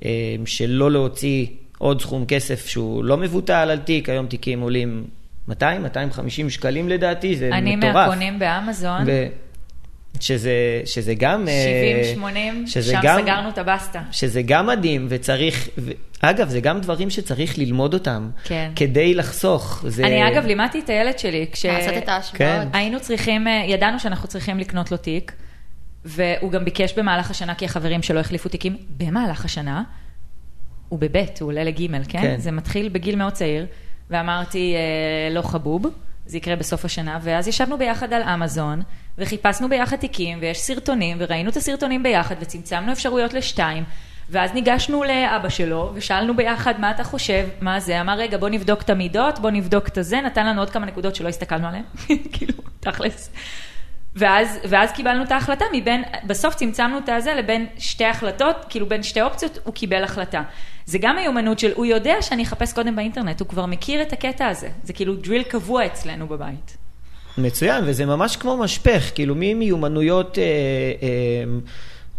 אה, 0.05 0.37
שלא 0.47 0.91
להוציא 0.91 1.47
עוד 1.79 2.01
סכום 2.01 2.25
כסף 2.27 2.66
שהוא 2.66 3.05
לא 3.05 3.16
מבוטל 3.16 3.53
על 3.71 3.79
תיק, 3.79 4.09
היום 4.09 4.27
תיקים 4.27 4.61
עולים 4.61 5.05
200, 5.49 5.83
250 5.83 6.51
שקלים 6.51 6.89
לדעתי, 6.89 7.37
זה 7.37 7.51
אני 7.53 7.77
מטורף. 7.77 7.95
מהקונים 7.95 8.39
באמזון, 8.39 9.03
ו- 9.07 9.27
שזה, 10.21 10.53
שזה 10.85 11.15
גם... 11.15 11.49
אה, 11.49 12.15
70-80, 12.65 12.67
שזה 12.67 12.93
שם 12.93 13.01
גם- 13.03 13.21
סגרנו 13.23 13.49
את 13.49 13.59
הבסטה. 13.59 14.03
שזה 14.11 14.43
גם 14.43 14.67
מדהים 14.67 15.07
וצריך, 15.11 15.69
ו... 15.79 15.91
אגב, 16.21 16.49
זה 16.49 16.61
גם 16.61 16.81
דברים 16.81 17.11
שצריך 17.11 17.59
ללמוד 17.59 17.95
אותם, 17.95 18.31
כן. 18.45 18.71
כדי 18.77 19.15
לחסוך. 19.15 19.85
זה... 19.89 20.05
אני 20.05 20.29
אגב 20.29 20.47
לימדתי 20.47 20.81
את 20.81 20.89
הילד 20.91 21.19
שלי, 21.19 21.47
כש... 21.53 21.65
לעשות 21.67 21.97
את 21.97 22.09
ההשוואות. 22.09 22.39
כן. 22.39 22.69
היינו 22.73 23.01
צריכים, 23.01 23.49
אה, 23.49 23.65
ידענו 23.67 24.01
שאנחנו 24.01 24.29
צריכים 24.29 24.59
לקנות 24.59 24.91
לו 24.91 24.97
תיק, 24.97 25.33
והוא 26.05 26.51
גם 26.53 26.65
ביקש 26.65 26.93
במהלך 26.99 27.31
השנה, 27.31 27.55
כי 27.55 27.65
החברים 27.65 28.03
שלו 28.03 28.21
החליפו 28.21 28.49
תיקים 28.49 28.77
במהלך 28.97 29.45
השנה. 29.45 29.83
הוא 30.89 30.99
בבית, 30.99 31.41
הוא 31.41 31.49
עולה 31.49 31.65
לגימל, 31.65 32.03
כן? 32.09 32.21
כן. 32.23 32.35
זה 32.39 32.51
מתחיל 32.51 32.89
בגיל 32.89 33.17
מאוד 33.17 33.33
צעיר, 33.33 33.67
ואמרתי, 34.11 34.75
אה, 34.75 35.35
לא 35.35 35.43
חבוב, 35.43 35.87
זה 36.29 36.37
יקרה 36.37 36.57
בסוף 36.57 36.85
השנה, 36.85 37.18
ואז 37.22 37.49
ישבנו 37.49 37.79
ביחד 37.79 38.12
על 38.12 38.22
אמזון, 38.22 38.83
וחיפשנו 39.18 39.68
ביחד 39.68 39.97
תיקים, 39.97 40.39
ויש 40.41 40.59
סרטונים, 40.59 41.16
וראינו 41.20 41.51
את 41.51 41.57
הסרטונים 41.57 42.03
ביחד, 42.03 42.35
וצמצמנו 42.41 42.93
אפשרויות 42.93 43.35
לשתיים, 43.35 43.85
ואז 44.31 44.53
ניגשנו 44.55 45.05
לאבא 45.05 45.49
שלו, 45.49 45.93
ושאלנו 45.95 46.37
ביחד, 46.37 46.81
מה 46.81 46.91
אתה 46.91 47.05
חושב, 47.05 47.49
מה 47.61 47.81
זה? 47.81 48.01
אמר, 48.01 48.18
רגע, 48.18 48.39
בוא 48.39 48.49
נבדוק 48.49 48.83
את 48.83 48.91
המידות, 48.91 49.39
בוא 49.39 49.51
נבדוק 49.51 49.89
את 49.89 49.99
הזה, 49.99 50.20
נתן 50.20 50.47
לנו 50.47 50.61
עוד 50.61 50.70
כמה 50.70 50.87
נקודות 50.87 51.14
שלא 51.14 51.29
הסתכלנו 51.29 51.68
עליהן, 51.68 51.85
כאילו, 52.33 52.55
תכלס. 52.81 53.31
ואז, 54.19 54.59
ואז 54.69 54.93
קיבלנו 54.93 55.25
את 55.25 55.33
ההחלטה 55.33 55.64
מבין, 55.73 56.03
בסוף 56.27 56.55
צמצמנו 56.55 56.99
את 56.99 57.09
הזה 57.09 57.35
לבין 57.35 57.66
שתי 57.79 58.05
החלטות, 58.05 58.57
כאילו 58.69 58.87
בין 58.87 59.03
שתי 59.03 59.23
אופציות, 59.23 59.59
הוא 59.64 59.75
קיבל 59.75 60.05
החלטה. 60.05 60.43
זה 60.87 60.99
גם 60.99 61.16
מיומנות 61.16 61.59
של, 61.59 61.73
הוא 61.75 61.87
יודע 61.87 62.14
שאני 62.21 62.43
אחפש 62.43 62.73
קודם 62.73 62.97
באינטרנט, 62.97 63.41
הוא 63.41 63.49
כבר 63.49 63.66
מכיר 63.66 64.03
את 64.03 64.12
הקטע 64.12 64.47
הזה. 64.47 64.69
זה 64.85 64.93
כאילו 64.93 65.14
דריל 65.14 65.43
קבוע 65.43 65.87
אצלנו 65.87 66.27
בבית. 66.27 66.77
מצוין, 67.39 67.85
וזה 67.87 68.07
ממש 68.07 68.37
כמו 68.37 68.57
משפך, 68.57 69.11
כאילו 69.14 69.35
ממיומנויות 69.37 70.39
אה, 70.39 70.43
אה, 71.03 71.59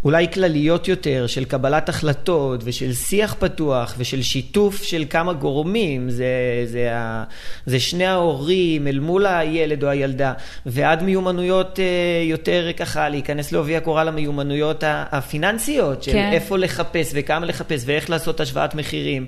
אולי 0.03 0.27
כלליות 0.33 0.87
יותר 0.87 1.27
של 1.27 1.45
קבלת 1.45 1.89
החלטות 1.89 2.61
ושל 2.63 2.93
שיח 2.93 3.35
פתוח 3.39 3.95
ושל 3.97 4.21
שיתוף 4.21 4.83
של 4.83 5.05
כמה 5.09 5.33
גורמים, 5.33 6.09
זה, 6.09 6.25
זה, 6.65 6.95
ה, 6.95 7.23
זה 7.65 7.79
שני 7.79 8.05
ההורים 8.05 8.87
אל 8.87 8.99
מול 8.99 9.25
הילד 9.25 9.83
או 9.83 9.89
הילדה, 9.89 10.33
ועד 10.65 11.03
מיומנויות 11.03 11.79
אה, 11.79 12.23
יותר 12.23 12.67
ככה 12.77 13.09
להיכנס 13.09 13.51
לעובי 13.51 13.75
הקורה 13.75 14.03
למיומנויות 14.03 14.83
הפיננסיות, 14.87 16.03
של 16.03 16.11
כן. 16.11 16.29
איפה 16.33 16.57
לחפש 16.57 17.11
וכמה 17.13 17.45
לחפש 17.45 17.83
ואיך 17.85 18.09
לעשות 18.09 18.39
השוואת 18.39 18.75
מחירים. 18.75 19.25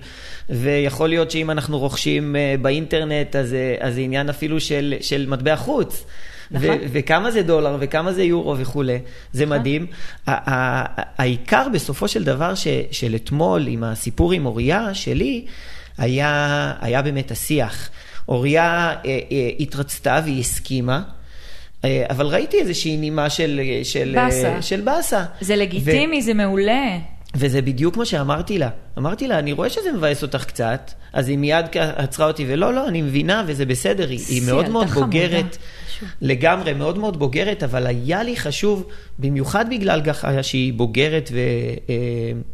ויכול 0.50 1.10
להיות 1.10 1.32
שאם 1.32 1.52
אנחנו 1.52 1.80
רוכשים 1.80 2.36
אה, 2.36 2.56
באינטרנט, 2.62 3.36
אז, 3.36 3.54
אה, 3.54 3.76
אז 3.80 3.94
זה 3.94 4.02
עניין 4.02 4.30
אפילו 4.30 4.60
של, 4.60 4.96
של 5.02 5.26
מטבע 5.28 5.56
חוץ. 5.56 6.06
נכון. 6.52 6.70
ו- 6.70 6.86
וכמה 6.92 7.32
זה 7.32 7.42
דולר 7.42 7.78
וכמה 7.80 8.14
זה 8.14 8.24
יורו 8.24 8.58
וכולי, 8.58 9.00
זה 9.34 9.46
נכון. 9.46 9.58
מדהים. 9.60 9.88
העיקר 11.18 11.68
בסופו 11.74 12.08
של 12.08 12.24
דבר 12.24 12.56
ש- 12.56 12.68
של 12.92 13.16
אתמול 13.16 13.68
עם 13.68 13.84
הסיפור 13.84 14.32
עם 14.32 14.46
אוריה 14.46 14.94
שלי, 14.94 15.46
היה, 15.98 16.74
היה 16.82 17.02
באמת 17.02 17.32
השיח. 17.32 17.90
אוריה 18.30 18.64
אה, 18.66 18.96
אה, 19.06 19.50
התרצתה 19.60 20.22
והיא 20.24 20.40
הסכימה. 20.40 21.02
אה, 21.86 22.06
אבל 22.10 22.26
ראיתי 22.26 22.58
איזושהי 22.60 22.98
נימה 22.98 23.30
של, 23.30 23.62
של, 23.84 24.12
באסה. 24.16 24.62
של 24.62 24.82
באסה. 24.82 25.24
זה 25.42 25.56
לגיטימי, 25.56 26.22
זה 26.22 26.34
מעולה. 26.34 26.98
וזה 27.36 27.62
בדיוק 27.62 27.98
מה 27.98 28.06
שאמרתי 28.06 28.58
לה. 28.58 28.70
אמרתי 28.98 29.28
לה, 29.28 29.40
אני 29.40 29.52
רואה 29.52 29.70
שזה 29.70 29.92
מבאס 29.92 30.24
אותך 30.24 30.46
קצת, 30.46 30.92
אז 31.14 31.30
היא 31.30 31.38
מיד 31.38 31.66
עצרה 31.96 32.28
אותי, 32.28 32.46
ולא, 32.48 32.74
לא, 32.74 32.88
אני 32.88 33.02
מבינה, 33.02 33.44
וזה 33.48 33.66
בסדר, 33.66 34.10
היא, 34.10 34.20
היא 34.28 34.42
מאוד 34.46 34.70
מאוד 34.70 34.88
חמודה. 34.88 35.06
בוגרת, 35.06 35.58
לגמרי, 36.22 36.74
מאוד 36.74 36.98
מאוד 36.98 37.20
בוגרת, 37.20 37.64
אבל 37.64 37.88
היה 37.88 38.24
לי 38.24 38.38
חשוב, 38.38 38.88
במיוחד 39.20 39.70
בגלל 39.70 40.02
שהיא 40.42 40.74
בוגרת 40.74 41.30
ו, 41.34 41.38
אה, 41.90 41.96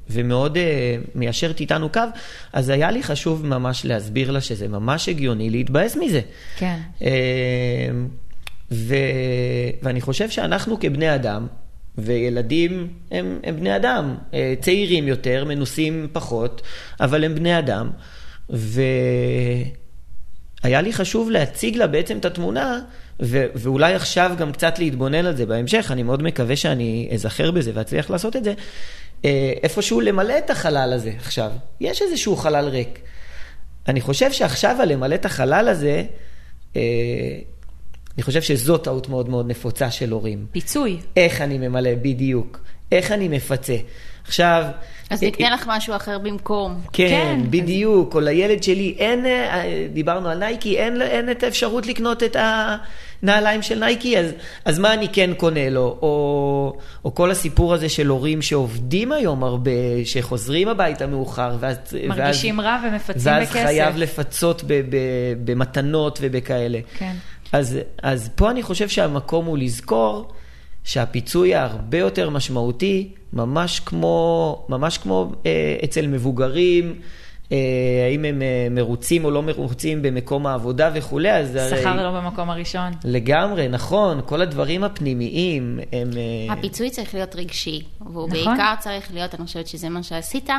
ומאוד 0.10 0.58
אה, 0.58 0.98
מיישרת 1.16 1.60
איתנו 1.60 1.89
קו, 1.89 2.02
אז 2.54 2.70
היה 2.70 2.91
לי 2.91 3.04
חשוב 3.04 3.45
ממש 3.45 3.86
להסביר 3.86 4.32
לה 4.32 4.41
שזה 4.41 4.68
ממש 4.68 5.10
הגיוני 5.10 5.50
להתבאס 5.50 5.95
מזה. 5.95 6.22
כן. 6.58 6.80
אה, 7.02 7.10
ו... 8.72 8.95
ואני 9.82 10.02
חושב 10.02 10.30
שאנחנו 10.30 10.80
כבני 10.80 11.16
אדם, 11.16 11.48
וילדים 11.98 12.88
הם, 13.12 13.39
הם 13.43 13.56
בני 13.56 13.76
אדם, 13.76 14.16
צעירים 14.62 15.08
יותר, 15.08 15.45
מנוסים 15.45 16.08
פחות, 16.12 16.62
אבל 17.00 17.24
הם 17.24 17.36
בני 17.36 17.60
אדם. 17.60 17.89
והיה 18.50 19.72
לי 20.82 20.93
חשוב 20.93 21.30
להציג 21.30 21.76
לה 21.76 21.88
בעצם 21.88 22.18
את 22.18 22.26
התמונה. 22.26 22.80
ואולי 23.20 23.93
עכשיו 23.93 24.32
גם 24.38 24.51
קצת 24.51 24.80
להתבונן 24.80 25.26
על 25.26 25.36
זה 25.36 25.45
בהמשך, 25.45 25.88
אני 25.91 26.03
מאוד 26.03 26.24
מקווה 26.24 26.55
שאני 26.55 27.09
אזכר 27.13 27.51
בזה 27.51 27.72
ואצליח 27.74 28.09
לעשות 28.09 28.36
את 28.36 28.43
זה, 28.43 28.53
אה, 29.26 29.53
איפשהו 29.63 30.01
למלא 30.01 30.38
את 30.38 30.49
החלל 30.49 30.93
הזה 30.93 31.11
עכשיו. 31.18 31.51
יש 31.82 32.01
איזשהו 32.01 32.36
חלל 32.36 32.68
ריק. 32.68 32.99
אני 33.88 34.01
חושב 34.01 34.32
שעכשיו 34.32 34.78
על 34.82 34.93
למלא 34.93 35.15
את 35.15 35.26
החלל 35.26 35.68
הזה, 35.68 36.03
אה, 36.76 36.82
אני 38.15 38.24
חושב 38.24 38.41
שזאת 38.41 38.84
טעות 38.84 39.09
מאוד 39.09 39.30
מאוד 39.30 39.47
נפוצה 39.47 39.91
של 39.91 40.09
הורים. 40.09 40.45
פיצוי. 40.51 40.99
איך 41.18 41.41
אני 41.41 41.57
ממלא 41.57 41.95
בדיוק, 42.01 42.59
איך 42.91 43.11
אני 43.11 43.28
מפצה. 43.28 43.76
עכשיו... 44.24 44.65
אז 45.09 45.24
אה, 45.24 45.28
נקנה 45.28 45.49
לך 45.49 45.65
משהו 45.68 45.95
אחר 45.95 46.20
במקום. 46.20 46.82
כן, 46.93 47.07
כן, 47.07 47.39
בדיוק, 47.49 48.15
או 48.15 48.20
לילד 48.20 48.63
שלי 48.63 48.95
אין, 48.97 49.26
אה, 49.26 49.88
דיברנו 49.93 50.30
על 50.30 50.38
נייקי, 50.38 50.78
אין, 50.78 51.01
אין 51.01 51.32
את 51.32 51.43
האפשרות 51.43 51.88
לקנות 51.88 52.24
את, 52.24 52.36
ה, 52.36 52.78
נעליים 53.24 53.61
של 53.61 53.80
נייקי, 53.80 54.20
אז, 54.20 54.32
אז 54.65 54.80
מה 54.80 54.93
אני 54.93 55.07
כן 55.13 55.34
קונה 55.38 55.70
לו? 55.70 55.97
או, 56.01 56.78
או 57.05 57.15
כל 57.15 57.32
הסיפור 57.32 57.74
הזה 57.74 57.89
של 57.89 58.07
הורים 58.07 58.41
שעובדים 58.41 59.11
היום 59.11 59.43
הרבה, 59.43 59.72
שחוזרים 60.05 60.68
הביתה 60.68 61.07
מאוחר, 61.07 61.57
ואז... 61.59 61.78
מרגישים 62.07 62.59
ואז, 62.59 62.68
רע 62.68 62.80
ומפצים 62.88 63.22
ואז 63.34 63.43
בכסף. 63.43 63.55
ואז 63.55 63.65
חייב 63.65 63.97
לפצות 63.97 64.63
ב, 64.68 64.74
ב, 64.89 64.97
במתנות 65.45 66.20
ובכאלה. 66.22 66.80
כן. 66.97 67.15
אז, 67.51 67.80
אז 68.03 68.30
פה 68.36 68.51
אני 68.51 68.63
חושב 68.63 68.89
שהמקום 68.89 69.45
הוא 69.45 69.57
לזכור 69.57 70.32
שהפיצוי 70.84 71.55
הרבה 71.55 71.97
יותר 71.97 72.30
משמעותי, 72.30 73.09
ממש 73.34 73.80
כמו, 73.80 74.65
ממש 74.70 74.97
כמו 74.97 75.32
אה, 75.45 75.78
אצל 75.84 76.07
מבוגרים, 76.07 76.95
האם 77.52 78.26
הם 78.26 78.41
אה, 78.41 78.68
מרוצים 78.72 79.26
או 79.26 79.32
לא 79.32 79.43
מרוצים 79.43 80.02
במקום 80.02 80.48
העבודה 80.48 80.89
וכולי, 80.93 81.32
אז 81.32 81.56
הרי... 81.56 81.82
שכר 81.82 82.12
לא 82.12 82.20
במקום 82.20 82.50
הראשון. 82.50 82.91
לגמרי, 83.04 83.68
נכון, 83.68 84.22
כל 84.26 84.41
הדברים 84.41 84.84
הפנימיים 84.84 85.80
הם... 85.91 86.10
אה, 86.50 86.54
הפיצוי 86.54 86.89
צריך 86.89 87.14
להיות 87.14 87.36
רגשי, 87.36 87.82
והוא 88.02 88.30
נכון. 88.30 88.30
בעיקר 88.30 88.74
צריך 88.80 89.14
להיות, 89.14 89.36
אני 89.36 89.45
חושבת 89.45 89.68
שזה 89.68 89.89
מה 89.89 90.04
שעשית, 90.04 90.50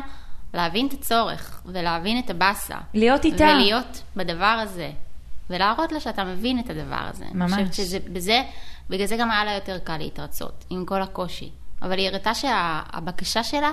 להבין 0.54 0.86
את 0.86 0.92
הצורך 0.92 1.62
ולהבין 1.66 2.18
את 2.18 2.30
הבאסה. 2.30 2.76
להיות 2.94 3.24
איתה. 3.24 3.44
ולהיות 3.44 4.02
בדבר 4.16 4.44
הזה, 4.44 4.90
ולהראות 5.50 5.92
לה 5.92 6.00
שאתה 6.00 6.24
מבין 6.24 6.58
את 6.58 6.70
הדבר 6.70 7.00
הזה. 7.10 7.24
ממש. 7.34 7.52
אני 7.52 7.68
חושבת 7.68 7.86
שזה, 7.86 7.98
בזה, 8.12 8.42
בגלל 8.90 9.06
זה 9.06 9.16
גם 9.16 9.30
היה 9.30 9.44
לה 9.44 9.54
יותר 9.54 9.78
קל 9.78 9.96
להתרצות, 9.96 10.64
עם 10.70 10.84
כל 10.84 11.02
הקושי. 11.02 11.50
אבל 11.82 11.98
היא 11.98 12.08
הראתה 12.08 12.34
שהבקשה 12.34 13.44
שלה, 13.44 13.70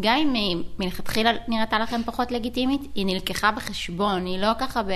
גם 0.00 0.16
אם 0.16 0.34
היא 0.34 0.56
מלכתחילה 0.78 1.30
נראתה 1.48 1.78
לכם 1.78 2.00
פחות 2.06 2.32
לגיטימית, 2.32 2.80
היא 2.94 3.06
נלקחה 3.06 3.50
בחשבון, 3.50 4.26
היא 4.26 4.38
לא 4.38 4.50
ככה 4.58 4.82
ב... 4.82 4.92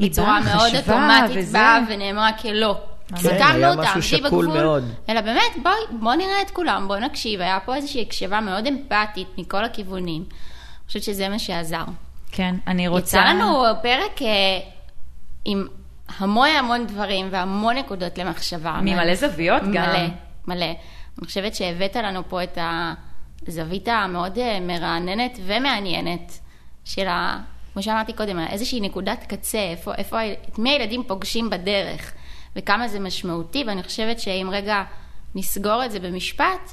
בצורה 0.00 0.40
מאוד 0.40 0.74
אוטומטית 0.74 1.36
וזה. 1.36 1.58
באה 1.58 1.80
ונאמרה 1.88 2.32
כלא. 2.32 2.80
סיכמנו 3.16 3.40
היה 3.42 3.70
אותם, 3.70 4.02
שקול 4.02 4.46
בגבול, 4.46 4.46
מאוד. 4.46 4.84
אלא 5.08 5.20
באמת, 5.20 5.52
בואי, 5.62 5.74
בוא 6.00 6.14
נראה 6.14 6.42
את 6.42 6.50
כולם, 6.50 6.84
בואו 6.88 7.00
נקשיב, 7.00 7.40
היה 7.40 7.58
פה 7.64 7.74
איזושהי 7.76 8.02
הקשבה 8.02 8.40
מאוד 8.40 8.66
אמפתית 8.66 9.28
מכל 9.38 9.64
הכיוונים. 9.64 10.22
אני 10.22 10.86
חושבת 10.86 11.02
שזה 11.02 11.28
מה 11.28 11.38
שעזר. 11.38 11.84
כן, 12.32 12.54
אני 12.66 12.88
רוצה... 12.88 13.18
יצא 13.18 13.28
לנו 13.28 13.64
פרק 13.82 14.22
אה, 14.22 14.28
עם 15.44 15.66
המון 16.18 16.48
המון 16.48 16.86
דברים 16.86 17.28
והמון 17.30 17.76
נקודות 17.76 18.18
למחשבה. 18.18 18.78
ממלא 18.82 19.14
זוויות 19.14 19.62
גם. 19.62 19.70
מלא, 19.70 20.08
מלא. 20.46 20.64
אני 21.18 21.26
חושבת 21.26 21.54
שהבאת 21.54 21.96
לנו 21.96 22.28
פה 22.28 22.42
את 22.42 22.58
הזווית 23.50 23.88
המאוד 23.88 24.38
אה, 24.38 24.60
מרעננת 24.60 25.38
ומעניינת 25.46 26.38
של 26.84 27.06
ה... 27.08 27.40
כמו 27.72 27.82
שאמרתי 27.82 28.12
קודם, 28.12 28.38
איזושהי 28.38 28.80
נקודת 28.80 29.24
קצה, 29.28 29.58
איפה, 29.58 29.94
איפה, 29.94 30.18
את 30.32 30.58
מי 30.58 30.70
הילדים 30.70 31.02
פוגשים 31.06 31.50
בדרך, 31.50 32.12
וכמה 32.56 32.88
זה 32.88 33.00
משמעותי, 33.00 33.64
ואני 33.66 33.82
חושבת 33.82 34.20
שאם 34.20 34.48
רגע 34.52 34.82
נסגור 35.34 35.84
את 35.84 35.92
זה 35.92 36.00
במשפט, 36.00 36.72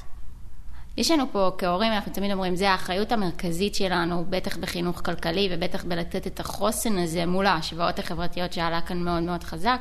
יש 0.96 1.10
לנו 1.10 1.24
פה 1.32 1.50
כהורים, 1.58 1.92
אנחנו 1.92 2.12
תמיד 2.12 2.32
אומרים, 2.32 2.56
זה 2.56 2.70
האחריות 2.70 3.12
המרכזית 3.12 3.74
שלנו, 3.74 4.24
בטח 4.30 4.56
בחינוך 4.56 5.00
כלכלי 5.04 5.48
ובטח 5.52 5.84
בלתת 5.84 6.26
את 6.26 6.40
החוסן 6.40 6.98
הזה 6.98 7.26
מול 7.26 7.46
ההשוואות 7.46 7.98
החברתיות 7.98 8.52
שעלה 8.52 8.80
כאן 8.80 8.98
מאוד 8.98 9.22
מאוד 9.22 9.44
חזק. 9.44 9.80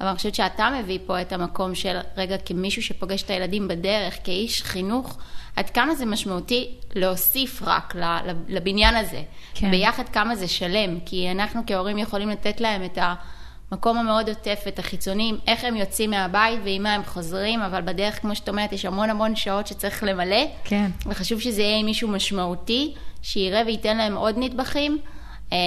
אבל 0.00 0.08
אני 0.08 0.16
חושבת 0.16 0.34
שאתה 0.34 0.70
מביא 0.78 0.98
פה 1.06 1.20
את 1.20 1.32
המקום 1.32 1.74
של, 1.74 1.96
רגע, 2.16 2.36
כמישהו 2.38 2.82
שפוגש 2.82 3.22
את 3.22 3.30
הילדים 3.30 3.68
בדרך, 3.68 4.18
כאיש 4.24 4.62
חינוך, 4.62 5.18
עד 5.56 5.70
כמה 5.70 5.94
זה 5.94 6.06
משמעותי 6.06 6.70
להוסיף 6.94 7.62
רק 7.64 7.94
לבניין 8.48 8.96
הזה. 8.96 9.22
כן. 9.54 9.70
ביחד 9.70 10.08
כמה 10.08 10.36
זה 10.36 10.48
שלם, 10.48 11.00
כי 11.00 11.30
אנחנו 11.30 11.62
כהורים 11.66 11.98
יכולים 11.98 12.28
לתת 12.28 12.60
להם 12.60 12.84
את 12.84 12.98
המקום 13.72 13.98
המאוד 13.98 14.28
עוטף, 14.28 14.64
את 14.68 14.78
החיצונים, 14.78 15.38
איך 15.46 15.64
הם 15.64 15.76
יוצאים 15.76 16.10
מהבית 16.10 16.60
ועם 16.64 16.82
מה 16.82 16.94
הם 16.94 17.04
חוזרים, 17.04 17.60
אבל 17.60 17.80
בדרך, 17.80 18.20
כמו 18.20 18.34
שאת 18.34 18.48
אומרת, 18.48 18.72
יש 18.72 18.84
המון 18.84 19.10
המון 19.10 19.36
שעות 19.36 19.66
שצריך 19.66 20.02
למלא. 20.02 20.46
כן. 20.64 20.90
וחשוב 21.06 21.40
שזה 21.40 21.62
יהיה 21.62 21.78
עם 21.78 21.86
מישהו 21.86 22.08
משמעותי, 22.08 22.94
שיראה 23.22 23.62
וייתן 23.66 23.96
להם 23.96 24.16
עוד 24.16 24.34
נדבכים. 24.38 24.98
אה, 25.52 25.58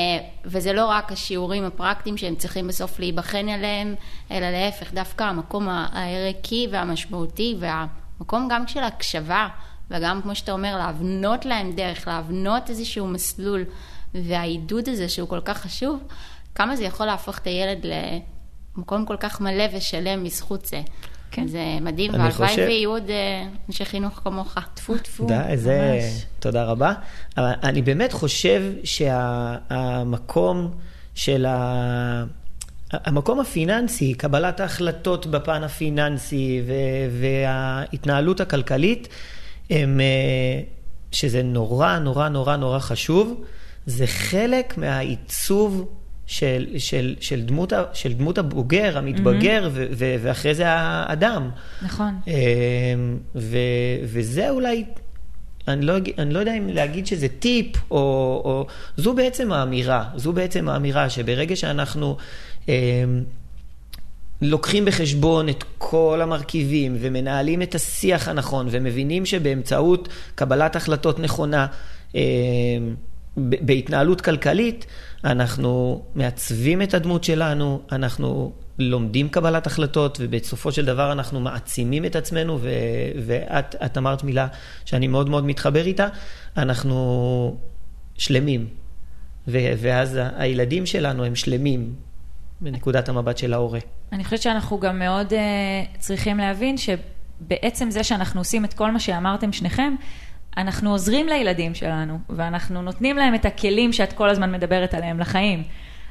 וזה 0.46 0.74
לא 0.74 0.86
רק 0.86 1.12
השיעורים 1.12 1.64
הפרקטיים 1.64 2.18
שהם 2.18 2.36
צריכים 2.36 2.68
בסוף 2.68 3.00
להיבחן 3.00 3.50
עליהם, 3.50 3.96
אלא 4.32 4.50
להפך, 4.50 4.94
דווקא 4.94 5.24
המקום 5.24 5.68
הערכי 5.70 6.68
והמשמעותי 6.72 7.56
והמקום 7.60 8.48
גם 8.52 8.68
של 8.68 8.84
הקשבה, 8.84 9.48
וגם 9.92 10.22
כמו 10.22 10.36
שאתה 10.36 10.52
אומר, 10.52 10.78
להבנות 10.78 11.46
להם 11.46 11.72
דרך, 11.72 12.08
להבנות 12.08 12.70
איזשהו 12.70 13.08
מסלול, 13.08 13.64
והעידוד 14.14 14.90
הזה 14.90 15.10
שהוא 15.10 15.30
כל 15.30 15.40
כך 15.46 15.58
חשוב, 15.58 16.00
כמה 16.56 16.76
זה 16.76 16.84
יכול 16.84 17.06
להפוך 17.06 17.38
את 17.38 17.48
הילד 17.48 17.86
למקום 18.78 19.06
כל 19.06 19.18
כך 19.20 19.42
מלא 19.42 19.64
ושלם 19.74 20.24
בזכות 20.24 20.66
זה. 20.66 20.82
כן. 21.32 21.48
זה 21.48 21.60
מדהים, 21.82 22.12
אני 22.16 22.24
והלוואי 22.24 22.48
חושב- 22.50 22.66
ויהיו 22.68 22.90
עוד 22.90 23.10
אה, 23.10 23.44
אנשי 23.70 23.86
חינוך 23.86 24.20
כמוך. 24.24 24.58
טפו 24.74 24.98
טפו. 24.98 25.28
די, 25.28 25.58
זה... 25.58 26.00
ממש. 26.04 26.26
תודה 26.40 26.64
רבה. 26.64 26.94
אבל 27.38 27.52
אני 27.64 27.82
באמת 27.82 28.14
חושב 28.14 28.62
שהמקום 28.84 30.72
של 31.16 31.46
ה... 31.46 32.24
המקום 32.92 33.40
הפיננסי, 33.40 34.14
קבלת 34.14 34.60
ההחלטות 34.60 35.26
בפן 35.26 35.64
הפיננסי 35.64 36.62
ו- 36.68 37.22
וההתנהלות 37.22 38.42
הכלכלית, 38.42 39.08
הם, 39.70 40.00
אה, 40.00 40.62
שזה 41.12 41.44
נורא 41.44 41.98
נורא 42.00 42.30
נורא 42.30 42.56
נורא 42.56 42.80
חשוב, 42.80 43.44
זה 43.86 44.08
חלק 44.08 44.78
מהעיצוב 44.78 45.90
של, 46.32 46.66
של, 46.78 47.16
של, 47.20 47.42
דמות, 47.42 47.74
של 47.94 48.14
דמות 48.14 48.38
הבוגר, 48.38 48.98
המתבגר, 48.98 49.70
ו- 49.74 49.86
ו- 49.92 50.16
ואחרי 50.22 50.56
זה 50.56 50.70
האדם. 50.70 51.50
נכון. 51.82 52.20
אמ, 52.28 52.34
ו, 53.36 53.58
וזה 54.04 54.50
אולי, 54.50 54.84
אני 55.68 55.86
לא, 55.86 55.94
אני 56.18 56.34
לא 56.34 56.40
יודע 56.40 56.58
אם 56.58 56.70
להגיד 56.70 57.08
שזה 57.08 57.28
טיפ, 57.28 57.76
או, 57.92 57.98
או... 58.46 58.68
זו 58.98 59.14
בעצם 59.14 59.52
האמירה, 59.52 60.04
זו 60.16 60.34
בעצם 60.34 60.70
האמירה 60.70 61.10
שברגע 61.10 61.56
שאנחנו 61.56 62.18
אמ, 62.68 62.74
לוקחים 64.42 64.86
בחשבון 64.86 65.50
את 65.50 65.64
כל 65.78 66.20
המרכיבים 66.24 66.98
ומנהלים 67.00 67.62
את 67.62 67.76
השיח 67.76 68.28
הנכון 68.28 68.68
ומבינים 68.72 69.26
שבאמצעות 69.26 70.10
קבלת 70.36 70.76
החלטות 70.76 71.20
נכונה 71.20 71.68
אמ, 72.16 72.22
בהתנהלות 73.38 74.22
כלכלית, 74.22 74.86
אנחנו 75.24 76.04
מעצבים 76.16 76.82
את 76.82 76.94
הדמות 76.94 77.24
שלנו, 77.24 77.82
אנחנו 77.92 78.54
לומדים 78.80 79.30
קבלת 79.30 79.68
החלטות, 79.68 80.18
ובסופו 80.22 80.72
של 80.72 80.86
דבר 80.86 81.12
אנחנו 81.12 81.40
מעצימים 81.40 82.06
את 82.06 82.16
עצמנו, 82.16 82.58
ו- 82.62 82.70
ואת 83.26 83.76
את 83.86 83.98
אמרת 83.98 84.24
מילה 84.24 84.48
שאני 84.86 85.08
מאוד 85.08 85.30
מאוד 85.30 85.46
מתחבר 85.46 85.86
איתה, 85.86 86.08
אנחנו 86.58 87.58
שלמים. 88.18 88.68
ו- 89.48 89.74
ואז 89.78 90.20
הילדים 90.36 90.86
שלנו 90.86 91.26
הם 91.26 91.36
שלמים 91.36 91.96
בנקודת 92.62 93.10
המבט 93.10 93.38
של 93.38 93.54
ההורה. 93.54 93.80
אני 94.12 94.24
חושבת 94.24 94.42
שאנחנו 94.42 94.80
גם 94.80 95.00
מאוד 95.00 95.34
uh, 95.34 95.36
צריכים 96.00 96.38
להבין 96.38 96.76
שבעצם 96.78 97.92
זה 97.92 98.04
שאנחנו 98.04 98.42
עושים 98.42 98.66
את 98.66 98.74
כל 98.74 98.92
מה 98.92 99.00
שאמרתם 99.00 99.52
שניכם, 99.52 99.96
אנחנו 100.58 100.91
עוזרים 100.91 101.28
לילדים 101.28 101.76
שלנו, 101.76 102.20
ואנחנו 102.30 102.82
נותנים 102.82 103.18
להם 103.18 103.36
את 103.36 103.45
הכלים 103.45 103.93
שאת 103.93 104.14
כל 104.14 104.30
הזמן 104.30 104.52
מדברת 104.52 104.93
עליהם 104.93 105.20
לחיים. 105.20 105.64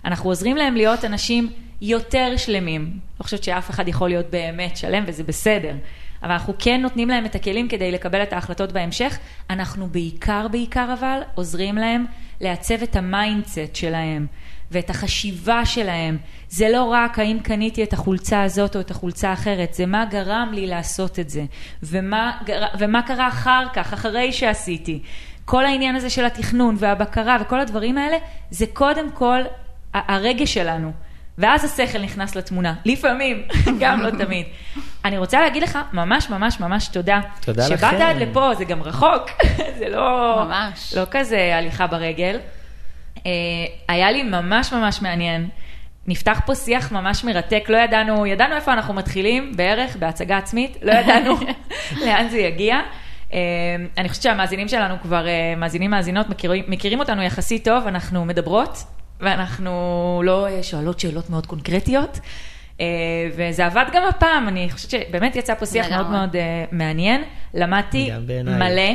אנחנו 0.05 0.30
עוזרים 0.30 0.57
להם 0.57 0.74
להיות 0.74 1.05
אנשים 1.05 1.53
יותר 1.80 2.36
שלמים. 2.36 2.99
לא 3.20 3.24
חושבת 3.24 3.45
שאף 3.45 3.70
אחד 3.70 3.88
יכול 3.88 4.09
להיות 4.09 4.26
באמת 4.30 4.76
שלם, 4.76 5.05
וזה 5.07 5.24
בסדר. 5.24 5.74
אבל 6.22 6.32
אנחנו 6.32 6.55
כן 6.59 6.80
נותנים 6.80 7.09
להם 7.09 7.26
את 7.26 7.34
הכלים 7.34 7.68
כדי 7.68 7.93
לקבל 7.93 8.22
את 8.22 8.32
ההחלטות 8.32 8.72
בהמשך. 8.72 9.18
אנחנו 9.51 9.86
בעיקר, 9.86 10.49
בעיקר 10.49 10.95
אבל, 10.99 11.20
עוזרים 11.34 11.76
להם 11.76 12.05
לעצב 12.41 12.82
את 12.82 12.97
ה 12.97 13.06
mindset 13.06 13.74
שלהם. 13.74 14.26
ואת 14.71 14.91
החשיבה 14.91 15.66
שלהם. 15.66 16.18
זה 16.49 16.68
לא 16.68 16.85
רק 16.85 17.18
האם 17.18 17.39
קניתי 17.43 17.83
את 17.83 17.93
החולצה 17.93 18.43
הזאת 18.43 18.77
או 18.77 18.81
את 18.81 18.91
החולצה 18.91 19.31
האחרת, 19.31 19.75
זה 19.75 19.87
מה 19.87 20.05
גרם 20.05 20.51
לי 20.53 20.66
לעשות 20.66 21.18
את 21.18 21.31
זה, 21.31 21.45
ומה. 21.83 22.33
ומה 22.79 23.03
קרה 23.03 23.29
אחר 23.29 23.66
כך, 23.73 23.93
אחרי 23.93 24.33
שעשיתי. 24.33 25.03
כל 25.45 25.64
העניין 25.64 25.97
הזה 25.97 26.11
של 26.11 26.25
התכנון 26.25 26.77
והבקרה 26.79 27.37
וכל 27.41 27.61
הדברים 27.61 27.99
האלה, 27.99 28.16
זה 28.51 28.66
קודם 28.73 29.11
כל 29.11 29.41
הרגש 29.95 30.55
שלנו. 30.55 30.93
ואז 31.39 31.64
השכל 31.64 31.99
נכנס 31.99 32.37
לתמונה, 32.37 32.75
לפעמים, 32.85 33.43
גם 33.81 34.01
לא 34.01 34.11
תמיד. 34.11 34.47
אני 35.05 35.18
רוצה 35.18 35.41
להגיד 35.41 35.62
לך 35.62 35.79
ממש 35.93 36.31
ממש 36.31 36.61
ממש 36.61 36.89
תודה. 36.89 37.21
תודה 37.41 37.66
לכם. 37.66 37.77
שבאת 37.77 38.01
עד 38.01 38.16
לפה, 38.16 38.55
זה 38.59 38.64
גם 38.64 38.83
רחוק, 38.83 39.31
זה 39.79 39.89
לא, 39.89 40.43
ממש. 40.45 40.95
לא 40.95 41.03
כזה 41.11 41.57
הליכה 41.57 41.87
ברגל. 41.87 42.39
אה, 43.27 43.31
היה 43.89 44.11
לי 44.11 44.23
ממש 44.23 44.73
ממש 44.73 45.03
מעניין. 45.03 45.49
נפתח 46.07 46.41
פה 46.47 46.55
שיח 46.55 46.93
ממש 46.93 47.25
מרתק, 47.25 47.64
לא 47.68 47.77
ידענו, 47.77 48.27
ידענו 48.27 48.55
איפה 48.55 48.73
אנחנו 48.73 48.95
מתחילים, 48.95 49.53
בערך, 49.57 49.97
בהצגה 49.97 50.39
עצמית, 50.39 50.77
לא 50.83 50.93
ידענו 50.93 51.37
לאן 52.07 52.29
זה 52.29 52.39
יגיע. 52.39 52.81
אה, 53.33 53.39
אני 53.99 54.09
חושבת 54.09 54.23
שהמאזינים 54.23 54.68
שלנו 54.68 54.95
כבר, 55.03 55.27
אה, 55.27 55.55
מאזינים 55.57 55.91
מאזינות, 55.91 56.29
מכירים, 56.29 56.64
מכירים 56.68 57.01
אותנו 57.01 57.23
יחסית 57.23 57.64
טוב, 57.64 57.87
אנחנו 57.87 58.25
מדברות, 58.25 58.85
ואנחנו 59.21 60.23
לא 60.25 60.47
שואלות 60.62 61.01
שאלות 61.01 61.31
מאוד 61.31 61.47
קונקרטיות. 61.47 62.21
וזה 63.37 63.66
עבד 63.66 63.85
גם 63.93 64.03
הפעם, 64.09 64.49
אני 64.49 64.68
חושבת 64.71 64.91
שבאמת 64.91 65.37
יצא 65.37 65.55
פה 65.55 65.66
שיח 65.66 65.91
מאוד. 65.91 66.11
מאוד 66.11 66.37
מעניין. 66.73 67.25
למדתי. 67.55 68.11
מלא, 68.45 68.93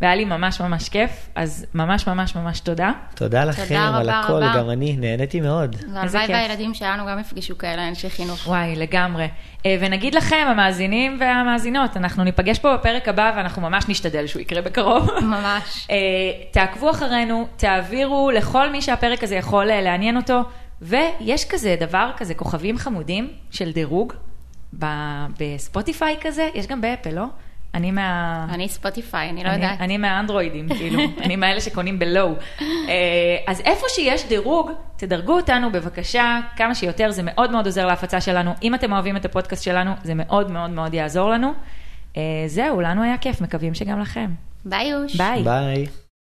והיה 0.00 0.14
לי 0.14 0.24
ממש 0.24 0.60
ממש 0.60 0.88
כיף, 0.88 1.28
אז 1.34 1.66
ממש 1.74 2.06
ממש 2.06 2.36
ממש 2.36 2.60
תודה. 2.60 2.92
תודה 3.14 3.44
לכם 3.44 3.76
על 3.76 4.10
רבה 4.10 4.20
הכל, 4.20 4.32
רבה. 4.32 4.52
גם 4.56 4.70
אני 4.70 4.96
נהניתי 4.96 5.40
מאוד. 5.40 5.76
והלוואי. 5.94 6.26
והילדים 6.28 6.74
שלנו 6.74 7.06
גם 7.06 7.18
יפגשו 7.18 7.58
כאלה 7.58 7.88
אנשי 7.88 8.10
חינוך. 8.10 8.46
וואי, 8.46 8.76
לגמרי. 8.76 9.28
אה, 9.66 9.76
ונגיד 9.80 10.14
לכם, 10.14 10.46
המאזינים 10.50 11.16
והמאזינות, 11.20 11.96
אנחנו 11.96 12.24
ניפגש 12.24 12.58
פה 12.58 12.76
בפרק 12.76 13.08
הבא 13.08 13.32
ואנחנו 13.36 13.62
ממש 13.62 13.88
נשתדל 13.88 14.26
שהוא 14.26 14.42
יקרה 14.42 14.62
בקרוב. 14.62 15.10
ממש. 15.22 15.86
אה, 15.90 15.96
תעקבו 16.50 16.90
אחרינו, 16.90 17.46
תעבירו 17.56 18.30
לכל 18.30 18.70
מי 18.70 18.82
שהפרק 18.82 19.24
הזה 19.24 19.34
יכול 19.36 19.70
אה, 19.70 19.80
לעניין 19.82 20.16
אותו, 20.16 20.40
ויש 20.82 21.44
כזה 21.48 21.76
דבר 21.80 22.10
כזה, 22.16 22.34
כוכבים 22.34 22.78
חמודים 22.78 23.30
של 23.50 23.72
דירוג 23.72 24.12
ב- 24.78 25.26
בספוטיפיי 25.40 26.16
כזה, 26.20 26.48
יש 26.54 26.66
גם 26.66 26.80
באפל, 26.80 27.14
לא? 27.14 27.24
אני 27.74 27.90
מה... 27.90 28.46
אני 28.50 28.68
ספוטיפיי, 28.68 29.30
אני 29.30 29.44
לא 29.44 29.48
אני, 29.48 29.56
יודעת. 29.56 29.80
אני 29.80 29.96
מהאנדרואידים, 29.96 30.68
כאילו, 30.68 31.02
אני 31.24 31.36
מאלה 31.36 31.60
שקונים 31.60 31.98
בלואו. 31.98 32.32
אה, 32.60 32.66
אז 33.46 33.60
איפה 33.60 33.86
שיש 33.88 34.28
דירוג, 34.28 34.70
תדרגו 34.96 35.32
אותנו 35.36 35.72
בבקשה 35.72 36.40
כמה 36.56 36.74
שיותר, 36.74 37.10
זה 37.10 37.22
מאוד 37.24 37.50
מאוד 37.50 37.66
עוזר 37.66 37.86
להפצה 37.86 38.20
שלנו. 38.20 38.52
אם 38.62 38.74
אתם 38.74 38.92
אוהבים 38.92 39.16
את 39.16 39.24
הפודקאסט 39.24 39.62
שלנו, 39.64 39.90
זה 40.02 40.14
מאוד 40.14 40.50
מאוד 40.50 40.70
מאוד 40.70 40.94
יעזור 40.94 41.30
לנו. 41.30 41.52
אה, 42.16 42.22
זהו, 42.46 42.80
לנו 42.80 43.02
היה 43.02 43.18
כיף, 43.18 43.40
מקווים 43.40 43.74
שגם 43.74 44.00
לכם. 44.00 44.30
בייוש. 44.64 45.16
ביי. 45.16 45.42
ביי. 45.42 45.86